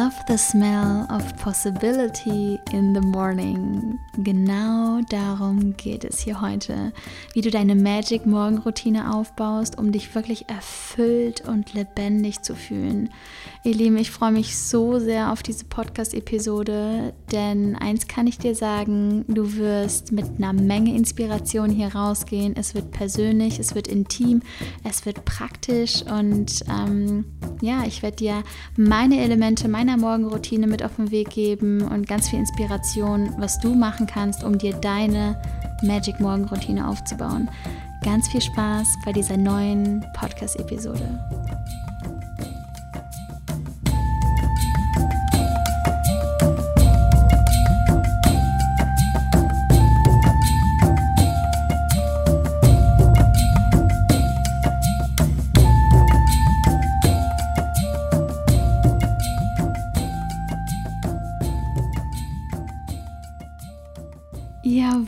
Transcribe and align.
Love 0.00 0.19
the 0.30 0.38
smell 0.38 1.08
of 1.10 1.36
possibility 1.38 2.56
in 2.70 2.94
the 2.94 3.00
morning. 3.00 3.98
Genau 4.22 5.00
darum 5.08 5.76
geht 5.76 6.04
es 6.04 6.20
hier 6.20 6.40
heute. 6.40 6.92
Wie 7.32 7.40
du 7.40 7.50
deine 7.50 7.74
Magic 7.74 8.26
Morgenroutine 8.26 9.12
aufbaust, 9.12 9.76
um 9.76 9.90
dich 9.90 10.14
wirklich 10.14 10.48
erfüllt 10.48 11.40
und 11.48 11.74
lebendig 11.74 12.42
zu 12.42 12.54
fühlen. 12.54 13.10
Ihr 13.64 13.74
Lieben, 13.74 13.96
ich 13.96 14.12
freue 14.12 14.30
mich 14.30 14.56
so 14.56 15.00
sehr 15.00 15.32
auf 15.32 15.42
diese 15.42 15.64
Podcast-Episode, 15.64 17.12
denn 17.32 17.74
eins 17.74 18.06
kann 18.06 18.28
ich 18.28 18.38
dir 18.38 18.54
sagen, 18.54 19.24
du 19.26 19.56
wirst 19.56 20.12
mit 20.12 20.26
einer 20.38 20.52
Menge 20.52 20.94
Inspiration 20.94 21.70
hier 21.70 21.94
rausgehen. 21.94 22.54
Es 22.56 22.74
wird 22.76 22.92
persönlich, 22.92 23.58
es 23.58 23.74
wird 23.74 23.88
intim, 23.88 24.42
es 24.84 25.04
wird 25.06 25.24
praktisch 25.24 26.02
und 26.02 26.62
ähm, 26.70 27.24
ja, 27.60 27.84
ich 27.84 28.02
werde 28.02 28.16
dir 28.16 28.42
meine 28.76 29.20
Elemente 29.20 29.68
meiner 29.68 29.96
Morgenroutine 30.20 30.66
mit 30.66 30.82
auf 30.84 30.96
den 30.96 31.10
Weg 31.10 31.30
geben 31.30 31.82
und 31.82 32.06
ganz 32.06 32.28
viel 32.28 32.38
Inspiration, 32.38 33.34
was 33.38 33.58
du 33.58 33.74
machen 33.74 34.06
kannst, 34.06 34.44
um 34.44 34.58
dir 34.58 34.74
deine 34.74 35.40
Magic 35.82 36.20
Morgenroutine 36.20 36.86
aufzubauen. 36.86 37.50
Ganz 38.02 38.28
viel 38.28 38.40
Spaß 38.40 38.86
bei 39.04 39.12
dieser 39.12 39.36
neuen 39.36 40.04
Podcast-Episode. 40.14 41.08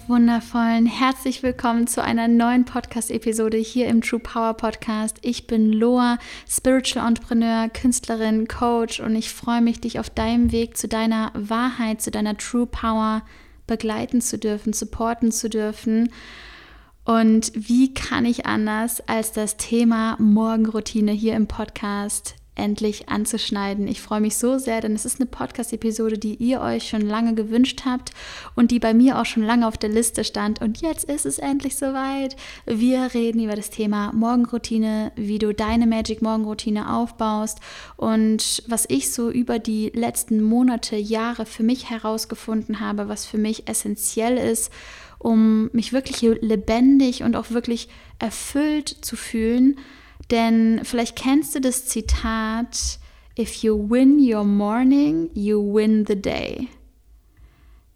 Wundervollen, 0.09 0.87
herzlich 0.87 1.45
willkommen 1.45 1.87
zu 1.87 2.03
einer 2.03 2.27
neuen 2.27 2.65
Podcast-Episode 2.65 3.59
hier 3.59 3.87
im 3.87 4.03
True 4.03 4.19
Power 4.19 4.55
Podcast. 4.55 5.19
Ich 5.23 5.47
bin 5.47 5.73
Loa, 5.73 6.19
Spiritual 6.49 7.07
Entrepreneur, 7.07 7.69
Künstlerin, 7.69 8.49
Coach 8.49 8.99
und 8.99 9.15
ich 9.15 9.31
freue 9.31 9.61
mich, 9.61 9.81
dich 9.81 10.01
auf 10.01 10.11
deinem 10.11 10.51
Weg 10.51 10.77
zu 10.77 10.89
deiner 10.89 11.31
Wahrheit, 11.35 12.03
zu 12.03 12.11
deiner 12.11 12.37
True 12.37 12.67
Power 12.67 13.23
begleiten 13.69 14.21
zu 14.21 14.37
dürfen, 14.37 14.73
supporten 14.73 15.31
zu 15.31 15.49
dürfen. 15.49 16.11
Und 17.05 17.53
wie 17.55 17.95
kann 17.95 18.25
ich 18.25 18.47
anders 18.47 19.01
als 19.09 19.31
das 19.31 19.59
Thema 19.59 20.17
Morgenroutine 20.19 21.13
hier 21.13 21.37
im 21.37 21.47
Podcast 21.47 22.35
endlich 22.55 23.08
anzuschneiden. 23.08 23.89
Ich 23.89 24.03
freue 24.03 24.20
mich 24.20 24.36
so 24.36 24.58
sehr, 24.58 24.81
denn 24.81 24.95
es 24.95 25.06
ist 25.06 25.20
eine 25.20 25.27
Podcast-Episode, 25.27 26.19
die 26.19 26.34
ihr 26.34 26.61
euch 26.61 26.89
schon 26.89 27.00
lange 27.00 27.34
gewünscht 27.34 27.83
habt 27.86 28.11
und 28.55 28.70
die 28.70 28.78
bei 28.78 28.92
mir 28.92 29.19
auch 29.19 29.25
schon 29.25 29.42
lange 29.42 29.67
auf 29.67 29.78
der 29.78 29.89
Liste 29.89 30.22
stand. 30.22 30.61
Und 30.61 30.83
jetzt 30.83 31.05
ist 31.05 31.25
es 31.25 31.39
endlich 31.39 31.77
soweit. 31.77 32.36
Wir 32.67 33.14
reden 33.14 33.42
über 33.42 33.56
das 33.56 33.70
Thema 33.70 34.12
Morgenroutine, 34.12 35.12
wie 35.17 35.39
du 35.39 35.55
deine 35.55 35.86
Magic 35.86 36.20
Morgenroutine 36.20 36.95
aufbaust 36.95 37.61
und 37.97 38.62
was 38.67 38.84
ich 38.89 39.12
so 39.12 39.30
über 39.30 39.58
die 39.58 39.91
letzten 39.95 40.42
Monate, 40.42 40.97
Jahre 40.97 41.47
für 41.47 41.62
mich 41.62 41.89
herausgefunden 41.89 42.80
habe, 42.80 43.08
was 43.08 43.25
für 43.25 43.39
mich 43.39 43.67
essentiell 43.69 44.36
ist, 44.36 44.70
um 45.19 45.70
mich 45.73 45.92
wirklich 45.92 46.20
lebendig 46.20 47.23
und 47.23 47.34
auch 47.36 47.50
wirklich 47.50 47.89
erfüllt 48.18 48.89
zu 48.89 49.17
fühlen 49.17 49.77
denn 50.33 50.81
vielleicht 50.83 51.15
kennst 51.15 51.55
du 51.55 51.61
das 51.61 51.87
Zitat, 51.87 52.98
If 53.39 53.63
you 53.63 53.75
win 53.75 54.19
your 54.19 54.45
morning, 54.45 55.31
you 55.35 55.61
win 55.61 56.05
the 56.07 56.17
day. 56.17 56.69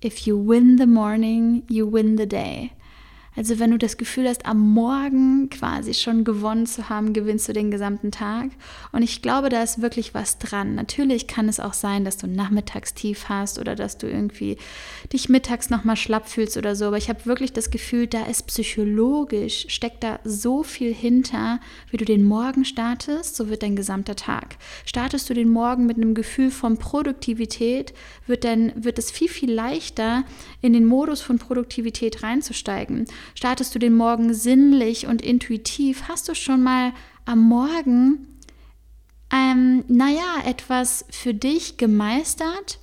If 0.03 0.27
you 0.27 0.37
win 0.39 0.79
the 0.79 0.87
morning, 0.87 1.65
you 1.69 1.87
win 1.91 2.17
the 2.17 2.27
day. 2.27 2.71
Also 3.37 3.59
wenn 3.59 3.71
du 3.71 3.79
das 3.79 3.99
Gefühl 3.99 4.29
hast, 4.29 4.47
am 4.47 4.59
Morgen 4.73 5.51
quasi 5.51 5.93
schon 5.93 6.25
gewonnen 6.25 6.65
zu 6.65 6.89
haben, 6.89 7.13
gewinnst 7.13 7.49
du 7.49 7.53
den 7.53 7.71
gesamten 7.71 8.11
Tag. 8.11 8.51
Und 8.93 9.03
ich 9.03 9.21
glaube, 9.21 9.51
da 9.51 9.63
ist 9.63 9.83
wirklich 9.83 10.15
was 10.15 10.39
dran. 10.39 10.75
Natürlich 10.75 11.27
kann 11.27 11.49
es 11.49 11.61
auch 11.61 11.75
sein, 11.75 12.05
dass 12.05 12.17
du 12.17 12.27
Nachmittagstief 12.27 13.29
hast 13.29 13.59
oder 13.59 13.75
dass 13.77 13.99
du 13.99 14.09
irgendwie 14.09 14.57
dich 15.13 15.29
mittags 15.29 15.69
nochmal 15.69 15.97
schlapp 15.97 16.29
fühlst 16.29 16.57
oder 16.57 16.75
so. 16.75 16.87
Aber 16.87 16.97
ich 16.97 17.11
habe 17.11 17.27
wirklich 17.27 17.53
das 17.53 17.71
Gefühl, 17.71 18.07
da 18.07 18.25
ist 18.25 18.47
psychologisch, 18.47 19.67
steckt 19.69 20.03
da 20.03 20.19
so 20.25 20.63
viel 20.63 20.95
hinter, 20.95 21.61
wie 21.91 21.99
du 21.99 22.07
den 22.07 22.25
Morgen 22.25 22.65
startest, 22.65 23.37
so 23.37 23.51
wird 23.51 23.63
dein 23.63 23.77
gesamter 23.77 24.17
Tag. 24.17 24.57
Startest 24.87 25.29
du 25.29 25.35
den 25.35 25.51
Morgen 25.51 25.85
mit 25.85 25.99
einem 25.99 26.15
Gefühl 26.15 26.51
von 26.51 26.79
Produktivität, 26.79 27.93
wird, 28.27 28.45
dann, 28.45 28.73
wird 28.77 28.99
es 28.99 29.11
viel, 29.11 29.29
viel 29.29 29.53
leichter, 29.53 30.25
in 30.63 30.73
den 30.73 30.87
Modus 30.87 31.21
von 31.21 31.39
Produktivität 31.39 32.23
reinzusteigen. 32.23 33.05
Startest 33.35 33.75
du 33.75 33.79
den 33.79 33.95
Morgen 33.95 34.33
sinnlich 34.35 35.07
und 35.07 35.23
intuitiv? 35.23 36.05
Hast 36.09 36.29
du 36.29 36.35
schon 36.35 36.63
mal 36.63 36.93
am 37.25 37.41
Morgen, 37.41 38.39
ähm, 39.33 39.85
naja, 39.89 40.43
etwas 40.45 41.05
für 41.11 41.35
dich 41.35 41.77
gemeistert? 41.77 42.79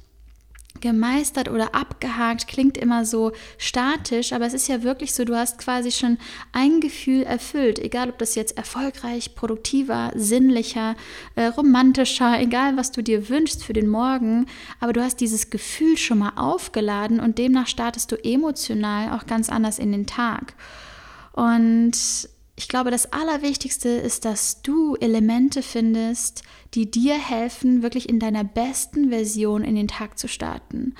Gemeistert 0.84 1.50
oder 1.50 1.74
abgehakt 1.74 2.50
klingt 2.50 2.78
immer 2.78 3.06
so 3.06 3.32
statisch, 3.58 4.34
aber 4.34 4.46
es 4.46 4.54
ist 4.54 4.68
ja 4.68 4.84
wirklich 4.84 5.14
so, 5.14 5.24
du 5.24 5.34
hast 5.34 5.58
quasi 5.58 5.94
schon 5.94 6.18
ein 6.52 6.82
Gefühl 6.82 7.24
erfüllt, 7.24 7.80
egal 7.80 8.10
ob 8.10 8.18
das 8.18 8.36
jetzt 8.36 8.58
erfolgreich, 8.58 9.34
produktiver, 9.34 10.12
sinnlicher, 10.14 10.96
äh, 11.36 11.46
romantischer, 11.46 12.38
egal 12.38 12.76
was 12.76 12.92
du 12.92 13.02
dir 13.02 13.30
wünschst 13.30 13.64
für 13.64 13.72
den 13.72 13.88
Morgen, 13.88 14.46
aber 14.82 14.92
du 14.92 15.02
hast 15.02 15.22
dieses 15.22 15.50
Gefühl 15.50 15.98
schon 15.98 16.20
mal 16.20 16.34
aufgeladen 16.36 17.22
und 17.22 17.38
demnach 17.38 17.68
startest 17.68 18.12
du 18.12 18.22
emotional 18.22 19.18
auch 19.18 19.26
ganz 19.26 19.50
anders 19.50 19.80
in 19.80 19.94
den 19.94 20.06
Tag. 20.06 20.54
Und 21.32 21.94
ich 22.56 22.68
glaube, 22.68 22.92
das 22.92 23.12
Allerwichtigste 23.14 23.88
ist, 23.88 24.26
dass 24.26 24.62
du 24.62 24.96
Elemente 24.96 25.64
findest, 25.64 26.44
die 26.74 26.90
dir 26.90 27.16
helfen, 27.16 27.84
wirklich 27.84 28.10
in 28.10 28.20
deiner 28.20 28.44
besten 28.44 29.10
Version 29.10 29.64
in 29.64 29.76
den 29.76 29.88
Tag 29.88 30.18
zu 30.18 30.28
starten. 30.28 30.96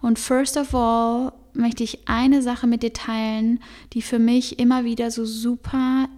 Und 0.00 0.18
first 0.18 0.56
of 0.56 0.74
all 0.74 1.32
möchte 1.52 1.84
ich 1.84 2.08
eine 2.08 2.40
Sache 2.42 2.66
mit 2.66 2.82
dir 2.82 2.92
teilen, 2.92 3.60
die 3.92 4.02
für 4.02 4.18
mich 4.18 4.58
immer 4.58 4.84
wieder 4.84 5.10
so 5.10 5.24
super, 5.24 6.08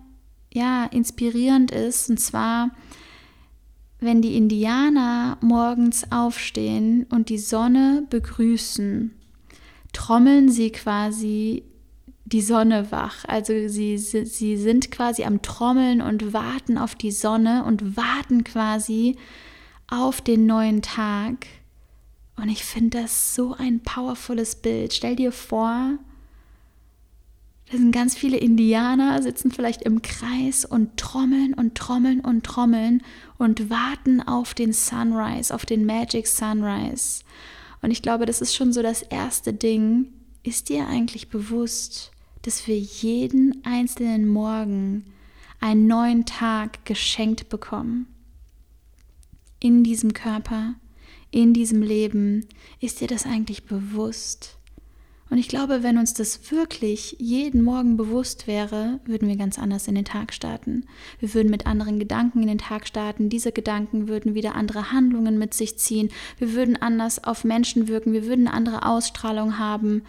ja, 0.53 0.85
inspirierend 0.87 1.71
ist. 1.71 2.11
Und 2.11 2.21
zwar, 2.21 2.71
wenn 3.99 4.23
die 4.23 4.37
Indianer 4.37 5.39
morgens 5.41 6.11
aufstehen 6.13 7.07
und 7.11 7.29
die 7.31 7.39
Sonne 7.39 8.07
begrüßen, 8.11 9.13
trommeln 9.93 10.51
sie 10.51 10.71
quasi 10.71 11.65
die 12.33 12.43
Sonne 12.43 12.91
wach. 12.93 13.25
Also 13.27 13.69
sie, 13.69 13.99
sie 13.99 14.57
sind 14.57 14.91
quasi 14.91 15.25
am 15.25 15.43
Trommeln 15.43 16.01
und 16.01 16.33
warten 16.33 16.79
auf 16.79 16.95
die 16.95 17.11
Sonne 17.11 17.65
und 17.65 17.97
warten 17.97 18.45
quasi 18.45 19.17
auf 19.89 20.21
den 20.21 20.47
neuen 20.47 20.83
Tag. 20.83 21.47
Und 22.37 22.49
ich 22.49 22.65
finde 22.65 23.03
das 23.03 23.35
so 23.35 23.55
ein 23.55 23.81
powervolles 23.81 24.57
Bild. 24.57 24.93
Stell 24.95 25.17
dir 25.17 25.33
vor, 25.33 25.99
da 27.71 27.77
sind 27.77 27.93
ganz 27.93 28.17
viele 28.17 28.37
Indianer, 28.37 29.23
sitzen 29.23 29.51
vielleicht 29.51 29.83
im 29.83 30.03
Kreis 30.03 30.65
und 30.65 30.97
trommeln 30.97 31.55
und 31.55 31.77
trommeln 31.77 32.21
und 32.21 32.45
trommeln 32.45 33.03
und 33.39 33.71
warten 33.71 34.21
auf 34.21 34.55
den 34.55 34.73
Sunrise, 34.73 35.55
auf 35.55 35.67
den 35.67 35.85
Magic 35.85 36.27
Sunrise. 36.27 37.23
Und 37.83 37.91
ich 37.91 38.03
glaube, 38.03 38.27
das 38.27 38.41
ist 38.41 38.55
schon 38.55 38.73
so 38.73 38.83
das 38.83 39.03
erste 39.03 39.53
Ding. 39.53 40.13
Ist 40.43 40.69
dir 40.69 40.87
eigentlich 40.87 41.29
bewusst, 41.29 42.11
dass 42.43 42.67
wir 42.67 42.79
jeden 42.79 43.65
einzelnen 43.65 44.29
Morgen 44.29 45.05
einen 45.61 45.87
neuen 45.87 46.25
Tag 46.25 46.85
geschenkt 46.85 47.49
bekommen. 47.49 48.07
In 49.61 49.85
diesem 49.85 50.15
Körper, 50.15 50.75
in 51.31 51.53
diesem 51.53 51.83
Leben, 51.83 52.47
ist 52.81 53.01
dir 53.01 53.09
das 53.09 53.27
eigentlich 53.27 53.65
bewusst? 53.65 54.57
Und 55.31 55.39
ich 55.39 55.47
glaube, 55.47 55.85
wenn 55.85 55.97
uns 55.97 56.13
das 56.13 56.51
wirklich 56.51 57.15
jeden 57.21 57.63
Morgen 57.63 57.97
bewusst 57.97 58.49
wäre, 58.49 58.99
würden 59.05 59.29
wir 59.29 59.37
ganz 59.37 59.61
anders 59.61 59.87
in 59.87 59.95
den 59.95 60.05
Tag 60.05 60.33
starten. 60.35 60.87
Wir 61.21 61.33
würden 61.35 61.51
mit 61.51 61.67
anderen 61.67 62.01
Gedanken 62.01 62.43
in 62.43 62.49
den 62.49 62.59
Tag 62.59 62.89
starten. 62.89 63.29
Diese 63.29 63.53
Gedanken 63.53 64.09
würden 64.09 64.35
wieder 64.35 64.57
andere 64.57 64.91
Handlungen 64.91 65.39
mit 65.39 65.55
sich 65.55 65.79
ziehen. 65.79 66.11
Wir 66.39 66.53
würden 66.55 66.77
anders 66.83 67.23
auf 67.23 67.45
Menschen 67.45 67.87
wirken. 67.87 68.13
Wir 68.13 68.27
würden 68.27 68.49
eine 68.49 68.57
andere 68.57 68.85
Ausstrahlung 68.85 69.57
haben. 69.57 70.03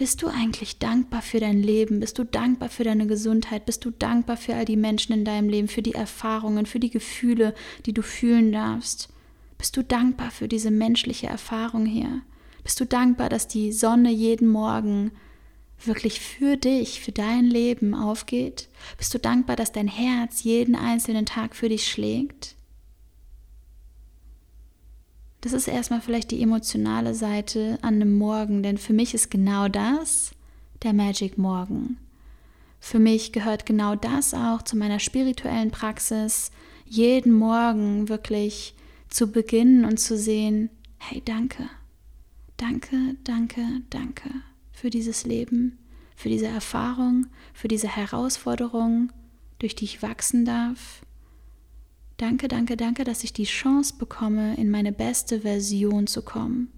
Bist 0.00 0.22
du 0.22 0.28
eigentlich 0.28 0.78
dankbar 0.78 1.20
für 1.20 1.40
dein 1.40 1.62
Leben? 1.62 2.00
Bist 2.00 2.18
du 2.18 2.24
dankbar 2.24 2.70
für 2.70 2.84
deine 2.84 3.06
Gesundheit? 3.06 3.66
Bist 3.66 3.84
du 3.84 3.90
dankbar 3.90 4.38
für 4.38 4.54
all 4.54 4.64
die 4.64 4.78
Menschen 4.78 5.12
in 5.12 5.26
deinem 5.26 5.50
Leben, 5.50 5.68
für 5.68 5.82
die 5.82 5.92
Erfahrungen, 5.92 6.64
für 6.64 6.80
die 6.80 6.88
Gefühle, 6.88 7.54
die 7.84 7.92
du 7.92 8.00
fühlen 8.00 8.50
darfst? 8.50 9.10
Bist 9.58 9.76
du 9.76 9.84
dankbar 9.84 10.30
für 10.30 10.48
diese 10.48 10.70
menschliche 10.70 11.26
Erfahrung 11.26 11.84
hier? 11.84 12.22
Bist 12.62 12.80
du 12.80 12.86
dankbar, 12.86 13.28
dass 13.28 13.46
die 13.46 13.72
Sonne 13.72 14.10
jeden 14.10 14.48
Morgen 14.48 15.12
wirklich 15.84 16.20
für 16.20 16.56
dich, 16.56 17.02
für 17.02 17.12
dein 17.12 17.44
Leben 17.44 17.94
aufgeht? 17.94 18.70
Bist 18.96 19.12
du 19.12 19.18
dankbar, 19.18 19.56
dass 19.56 19.70
dein 19.70 19.88
Herz 19.88 20.44
jeden 20.44 20.76
einzelnen 20.76 21.26
Tag 21.26 21.54
für 21.54 21.68
dich 21.68 21.86
schlägt? 21.86 22.54
Das 25.40 25.52
ist 25.52 25.68
erstmal 25.68 26.00
vielleicht 26.00 26.30
die 26.30 26.42
emotionale 26.42 27.14
Seite 27.14 27.78
an 27.82 27.94
einem 27.94 28.18
Morgen, 28.18 28.62
denn 28.62 28.76
für 28.76 28.92
mich 28.92 29.14
ist 29.14 29.30
genau 29.30 29.68
das 29.68 30.32
der 30.82 30.92
Magic 30.92 31.38
Morgen. 31.38 31.96
Für 32.78 32.98
mich 32.98 33.32
gehört 33.32 33.66
genau 33.66 33.94
das 33.94 34.34
auch 34.34 34.62
zu 34.62 34.76
meiner 34.76 34.98
spirituellen 34.98 35.70
Praxis, 35.70 36.50
jeden 36.86 37.32
Morgen 37.32 38.08
wirklich 38.08 38.74
zu 39.08 39.30
beginnen 39.30 39.84
und 39.84 39.98
zu 39.98 40.16
sehen, 40.16 40.70
hey, 40.98 41.22
danke, 41.24 41.68
danke, 42.56 43.16
danke, 43.24 43.62
danke 43.90 44.30
für 44.72 44.90
dieses 44.90 45.24
Leben, 45.24 45.78
für 46.16 46.28
diese 46.28 46.46
Erfahrung, 46.46 47.26
für 47.52 47.68
diese 47.68 47.88
Herausforderung, 47.88 49.12
durch 49.58 49.74
die 49.74 49.84
ich 49.84 50.02
wachsen 50.02 50.44
darf. 50.44 51.02
Danke, 52.20 52.48
danke, 52.48 52.76
danke, 52.76 53.04
dass 53.04 53.24
ich 53.24 53.32
die 53.32 53.44
Chance 53.44 53.94
bekomme, 53.96 54.54
in 54.58 54.70
meine 54.70 54.92
beste 54.92 55.40
Version 55.40 56.06
zu 56.06 56.20
kommen. 56.20 56.70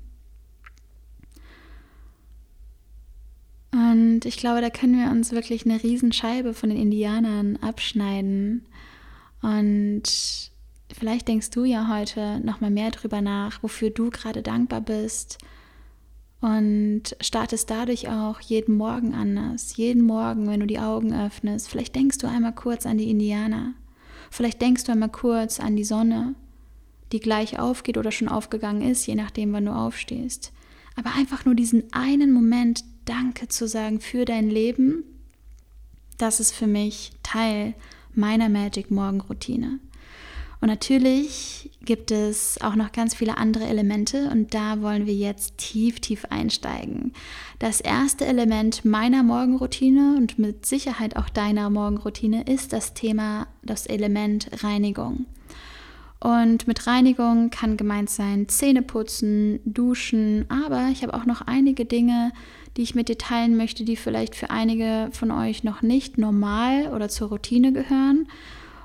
Und 3.73 4.25
ich 4.25 4.37
glaube, 4.37 4.61
da 4.61 4.71
können 4.71 4.97
wir 4.97 5.11
uns 5.11 5.33
wirklich 5.33 5.67
eine 5.67 5.83
Riesenscheibe 5.83 6.55
von 6.55 6.69
den 6.69 6.79
Indianern 6.79 7.56
abschneiden. 7.56 8.67
Und 9.41 10.05
vielleicht 10.93 11.27
denkst 11.27 11.50
du 11.50 11.65
ja 11.65 11.89
heute 11.89 12.39
noch 12.39 12.61
mal 12.61 12.71
mehr 12.71 12.93
drüber 12.93 13.21
nach, 13.21 13.65
wofür 13.65 13.91
du 13.91 14.11
gerade 14.11 14.43
dankbar 14.43 14.81
bist. 14.81 15.39
Und 16.41 17.17
startest 17.21 17.69
dadurch 17.69 18.09
auch 18.09 18.39
jeden 18.39 18.77
Morgen 18.77 19.12
anders. 19.12 19.77
Jeden 19.77 20.05
Morgen, 20.05 20.47
wenn 20.47 20.61
du 20.61 20.69
die 20.69 20.79
Augen 20.79 21.12
öffnest. 21.12 21.69
Vielleicht 21.69 21.97
denkst 21.97 22.19
du 22.19 22.29
einmal 22.29 22.55
kurz 22.55 22.87
an 22.87 22.99
die 22.99 23.11
Indianer. 23.11 23.75
Vielleicht 24.32 24.62
denkst 24.62 24.84
du 24.84 24.93
einmal 24.93 25.11
kurz 25.11 25.61
an 25.61 25.76
die 25.76 25.84
Sonne, 25.84 26.34
die 27.12 27.20
gleich 27.20 27.58
aufgeht 27.58 27.99
oder 27.99 28.11
schon 28.11 28.29
aufgegangen 28.29 28.81
ist, 28.81 29.06
je 29.06 29.14
nachdem, 29.14 29.52
wann 29.52 29.67
du 29.67 29.73
aufstehst. 29.73 30.52
Aber 30.96 31.14
einfach 31.14 31.44
nur 31.44 31.55
diesen 31.55 31.93
einen 31.93 32.32
Moment 32.32 32.82
Danke 33.05 33.49
zu 33.49 33.69
sagen 33.69 34.00
für 34.00 34.25
dein 34.25 34.49
Leben, 34.49 35.05
das 36.17 36.40
ist 36.40 36.52
für 36.55 36.67
mich 36.67 37.12
Teil 37.23 37.75
meiner 38.14 38.49
Magic 38.49 38.90
Morgen 38.90 39.20
Routine. 39.20 39.81
Und 40.62 40.69
natürlich 40.69 41.70
gibt 41.85 42.12
es 42.12 42.56
auch 42.62 42.76
noch 42.76 42.93
ganz 42.93 43.17
viele 43.17 43.37
andere 43.37 43.64
Elemente 43.64 44.31
und 44.31 44.55
da 44.55 44.81
wollen 44.81 45.06
wir 45.06 45.14
jetzt 45.14 45.59
tief, 45.59 45.99
tief 45.99 46.25
einsteigen. 46.31 47.14
Das 47.59 47.81
erste 47.81 48.26
Element 48.26 48.85
meiner 48.85 49.25
Morgenroutine 49.25 50.14
und 50.17 50.38
mit 50.38 50.64
Sicherheit 50.64 51.17
auch 51.17 51.29
deiner 51.29 51.69
Morgenroutine 51.69 52.44
ist 52.44 52.73
das 52.73 52.94
Thema, 52.94 53.49
das 53.64 53.87
Element 53.87 54.62
Reinigung. 54.62 55.26
Und 56.20 56.69
mit 56.69 56.87
Reinigung 56.87 57.50
kann 57.50 57.76
gemeint 57.76 58.08
sein 58.08 58.49
Zähne 58.49 58.82
putzen, 58.82 59.58
duschen, 59.65 60.47
aber 60.49 60.91
ich 60.93 61.03
habe 61.03 61.15
auch 61.15 61.26
noch 61.26 61.41
einige 61.41 61.87
Dinge, 61.87 62.31
die 62.76 62.82
ich 62.82 62.94
mit 62.94 63.08
dir 63.08 63.19
teilen 63.19 63.56
möchte, 63.56 63.85
die 63.85 63.97
vielleicht 63.97 64.37
für 64.37 64.50
einige 64.50 65.08
von 65.11 65.32
euch 65.32 65.65
noch 65.65 65.82
nicht 65.82 66.19
normal 66.19 66.93
oder 66.94 67.08
zur 67.08 67.31
Routine 67.31 67.73
gehören. 67.73 68.29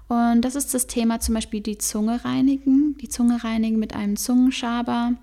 Und 0.08 0.42
das 0.42 0.56
ist 0.56 0.74
das 0.74 0.88
Thema 0.88 1.20
zum 1.20 1.36
Beispiel 1.36 1.62
die 1.62 1.78
Zunge 1.78 2.24
reinigen, 2.24 2.98
die 3.00 3.10
Zunge 3.10 3.44
reinigen 3.44 3.78
mit 3.78 3.94
einem 3.94 4.16
Zungenschaber. 4.16 5.14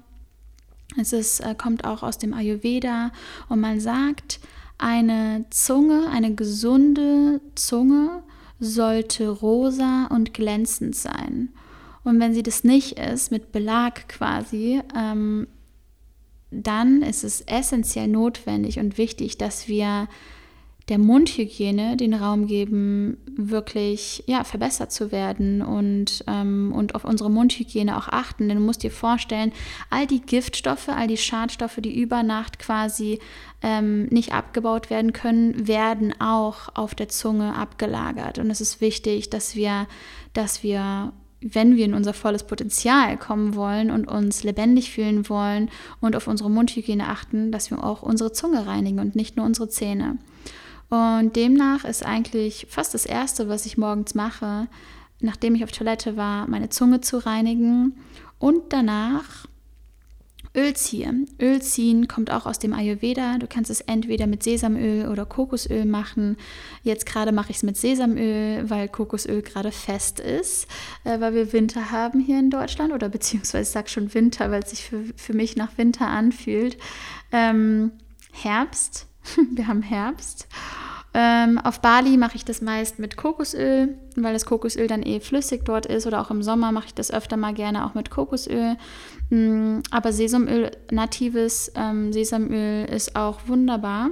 Es 0.99 1.13
ist, 1.13 1.41
äh, 1.41 1.55
kommt 1.55 1.85
auch 1.85 2.03
aus 2.03 2.19
dem 2.19 2.35
Ayurveda 2.35 3.11
und 3.49 3.61
man 3.61 3.81
sagt, 3.81 4.41
eine 4.77 5.47
Zunge, 5.51 6.09
eine 6.11 6.35
gesunde 6.35 7.41
Zunge 7.55 8.23
sollte 8.61 9.29
rosa 9.29 10.07
und 10.07 10.35
glänzend 10.35 10.95
sein. 10.95 11.49
Und 12.05 12.21
wenn 12.21 12.35
sie 12.35 12.43
das 12.43 12.65
nicht 12.65 12.99
ist, 12.99 13.31
mit 13.31 13.51
Belag 13.53 14.09
quasi, 14.09 14.83
ähm, 14.95 15.47
dann 16.51 17.03
ist 17.03 17.25
es 17.25 17.41
essentiell 17.41 18.09
notwendig 18.09 18.79
und 18.79 18.99
wichtig, 18.99 19.39
dass 19.39 19.69
wir 19.69 20.09
der 20.89 20.99
Mundhygiene 20.99 21.97
den 21.97 22.13
Raum 22.13 22.47
geben, 22.47 23.17
wirklich 23.27 24.23
ja, 24.27 24.45
verbessert 24.45 24.93
zu 24.93 25.11
werden 25.13 25.63
und, 25.63 26.25
ähm, 26.27 26.73
und 26.75 26.95
auf 26.95 27.05
unsere 27.05 27.31
Mundhygiene 27.31 27.97
auch 27.97 28.09
achten. 28.09 28.49
Denn 28.49 28.59
du 28.59 28.65
musst 28.65 28.83
dir 28.83 28.91
vorstellen, 28.91 29.53
all 29.89 30.07
die 30.07 30.21
Giftstoffe, 30.21 30.91
all 30.91 31.07
die 31.07 31.17
Schadstoffe, 31.17 31.79
die 31.79 31.99
über 31.99 32.23
Nacht 32.23 32.59
quasi 32.59 33.19
ähm, 33.63 34.07
nicht 34.07 34.35
abgebaut 34.35 34.91
werden 34.91 35.15
können, 35.15 35.67
werden 35.67 36.13
auch 36.21 36.69
auf 36.75 36.95
der 36.95 37.09
Zunge 37.09 37.57
abgelagert. 37.57 38.39
Und 38.39 38.51
es 38.51 38.61
ist 38.61 38.83
wichtig, 38.83 39.31
dass 39.31 39.57
wir, 39.57 39.87
dass 40.35 40.63
wir 40.63 41.13
wenn 41.47 41.77
wir 41.77 41.85
in 41.85 41.93
unser 41.93 42.15
volles 42.15 42.45
Potenzial 42.45 43.19
kommen 43.19 43.55
wollen 43.55 43.91
und 43.91 44.09
uns 44.09 44.45
lebendig 44.45 44.91
fühlen 44.91 45.29
wollen 45.29 45.71
und 46.01 46.17
auf 46.17 46.27
unsere 46.27 46.51
Mundhygiene 46.51 47.07
achten, 47.07 47.53
dass 47.53 47.71
wir 47.71 47.85
auch 47.85 48.03
unsere 48.03 48.33
Zunge 48.33 48.67
reinigen 48.67 48.99
und 48.99 49.15
nicht 49.15 49.37
nur 49.37 49.45
unsere 49.45 49.69
Zähne. 49.69 50.17
Und 50.89 51.37
demnach 51.37 51.85
ist 51.85 52.05
eigentlich 52.05 52.67
fast 52.69 52.95
das 52.95 53.07
Erste, 53.07 53.49
was 53.49 53.67
ich 53.67 53.79
morgens 53.79 54.15
mache, 54.15 54.69
nachdem 55.21 55.55
ich 55.55 55.65
auf 55.65 55.73
Toilette 55.73 56.17
war, 56.17 56.49
meine 56.49 56.69
Zunge 56.69 57.01
zu 57.01 57.19
reinigen 57.19 57.97
und 58.39 58.73
danach 58.73 59.47
Öl 60.57 60.75
ziehe. 60.75 61.13
Öl 61.41 61.61
ziehen 61.61 62.07
kommt 62.07 62.31
auch 62.31 62.47
aus 62.47 62.61
dem 62.61 62.75
Ayurveda. 62.75 63.39
Du 63.39 63.49
kannst 63.49 63.71
es 63.71 63.81
entweder 63.81 64.29
mit 64.29 64.45
Sesamöl 64.45 65.09
oder 65.09 65.27
Kokosöl 65.27 65.85
machen. 65.85 66.37
Jetzt 66.85 67.07
gerade 67.07 67.33
mache 67.33 67.51
ich 67.51 67.57
es 67.57 67.63
mit 67.65 67.77
Sesamöl, 67.77 68.71
weil 68.71 68.89
Kokosöl 68.89 69.43
gerade 69.43 69.73
fest 69.73 70.21
ist, 70.21 70.69
äh, 71.03 71.19
weil 71.19 71.35
wir 71.35 71.53
Winter 71.53 71.91
haben 71.91 72.21
hier 72.21 72.39
in 72.39 72.51
Deutschland 72.51 72.93
oder 72.93 73.09
beziehungsweise 73.09 73.69
ich 73.69 73.73
sage 73.73 73.89
schon 73.89 74.15
Winter, 74.15 74.53
weil 74.53 74.63
es 74.63 74.71
sich 74.71 74.85
für, 74.85 75.03
für 75.17 75.35
mich 75.35 75.57
nach 75.57 75.77
Winter 75.77 76.07
anfühlt. 76.07 76.79
Ähm, 77.33 77.91
Herbst, 78.31 79.07
wir 79.53 79.67
haben 79.67 79.83
Herbst. 79.83 80.49
Ähm, 81.17 81.59
auf 81.59 81.81
Bali 81.81 82.17
mache 82.17 82.35
ich 82.35 82.45
das 82.45 82.61
meist 82.61 82.99
mit 82.99 83.17
Kokosöl, 83.17 83.97
weil 84.17 84.33
das 84.33 84.47
Kokosöl 84.47 84.89
dann 84.89 85.05
eh 85.05 85.21
flüssig 85.21 85.65
dort 85.65 85.87
ist. 85.87 86.07
Oder 86.07 86.21
auch 86.21 86.31
im 86.31 86.43
Sommer 86.43 86.73
mache 86.73 86.87
ich 86.87 86.95
das 86.95 87.13
öfter 87.13 87.37
mal 87.37 87.55
gerne 87.55 87.87
auch 87.87 87.95
mit 87.95 88.11
Kokosöl. 88.11 88.77
Mm, 89.31 89.79
aber 89.93 90.13
Sesamöl, 90.13 90.73
natives 90.91 91.71
ähm, 91.77 92.13
Sesamöl 92.13 92.87
ist 92.87 93.15
auch 93.15 93.47
wunderbar. 93.47 94.11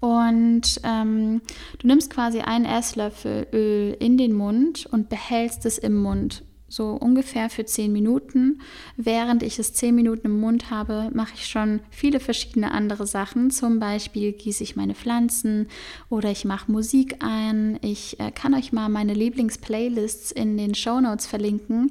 Und 0.00 0.80
ähm, 0.84 1.42
du 1.78 1.86
nimmst 1.86 2.10
quasi 2.10 2.40
einen 2.40 2.64
Esslöffel 2.64 3.46
Öl 3.52 3.96
in 3.98 4.16
den 4.16 4.32
Mund 4.32 4.86
und 4.86 5.10
behältst 5.10 5.66
es 5.66 5.76
im 5.76 5.96
Mund 5.96 6.42
so 6.68 6.90
ungefähr 6.90 7.48
für 7.50 7.64
zehn 7.64 7.92
Minuten. 7.92 8.60
Während 8.96 9.42
ich 9.42 9.58
es 9.58 9.72
zehn 9.72 9.94
Minuten 9.94 10.26
im 10.26 10.40
Mund 10.40 10.70
habe, 10.70 11.10
mache 11.12 11.32
ich 11.34 11.46
schon 11.46 11.80
viele 11.90 12.20
verschiedene 12.20 12.72
andere 12.72 13.06
Sachen. 13.06 13.50
Zum 13.50 13.78
Beispiel 13.80 14.32
gieße 14.32 14.62
ich 14.62 14.76
meine 14.76 14.94
Pflanzen 14.94 15.68
oder 16.10 16.30
ich 16.30 16.44
mache 16.44 16.70
Musik 16.70 17.16
ein. 17.20 17.78
Ich 17.82 18.20
äh, 18.20 18.30
kann 18.30 18.54
euch 18.54 18.72
mal 18.72 18.88
meine 18.88 19.14
Lieblingsplaylists 19.14 20.30
in 20.30 20.56
den 20.56 20.74
Show 20.74 21.00
Notes 21.00 21.26
verlinken. 21.26 21.90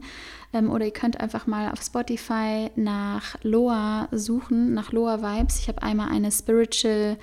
Ähm, 0.54 0.70
oder 0.70 0.86
ihr 0.86 0.94
könnt 0.94 1.20
einfach 1.20 1.48
mal 1.48 1.72
auf 1.72 1.82
Spotify 1.82 2.70
nach 2.76 3.36
Loa 3.44 4.08
suchen, 4.12 4.74
nach 4.74 4.92
Loa 4.92 5.22
Vibes. 5.22 5.60
Ich 5.60 5.68
habe 5.68 5.82
einmal 5.82 6.10
eine 6.10 6.32
Spiritual 6.32 7.18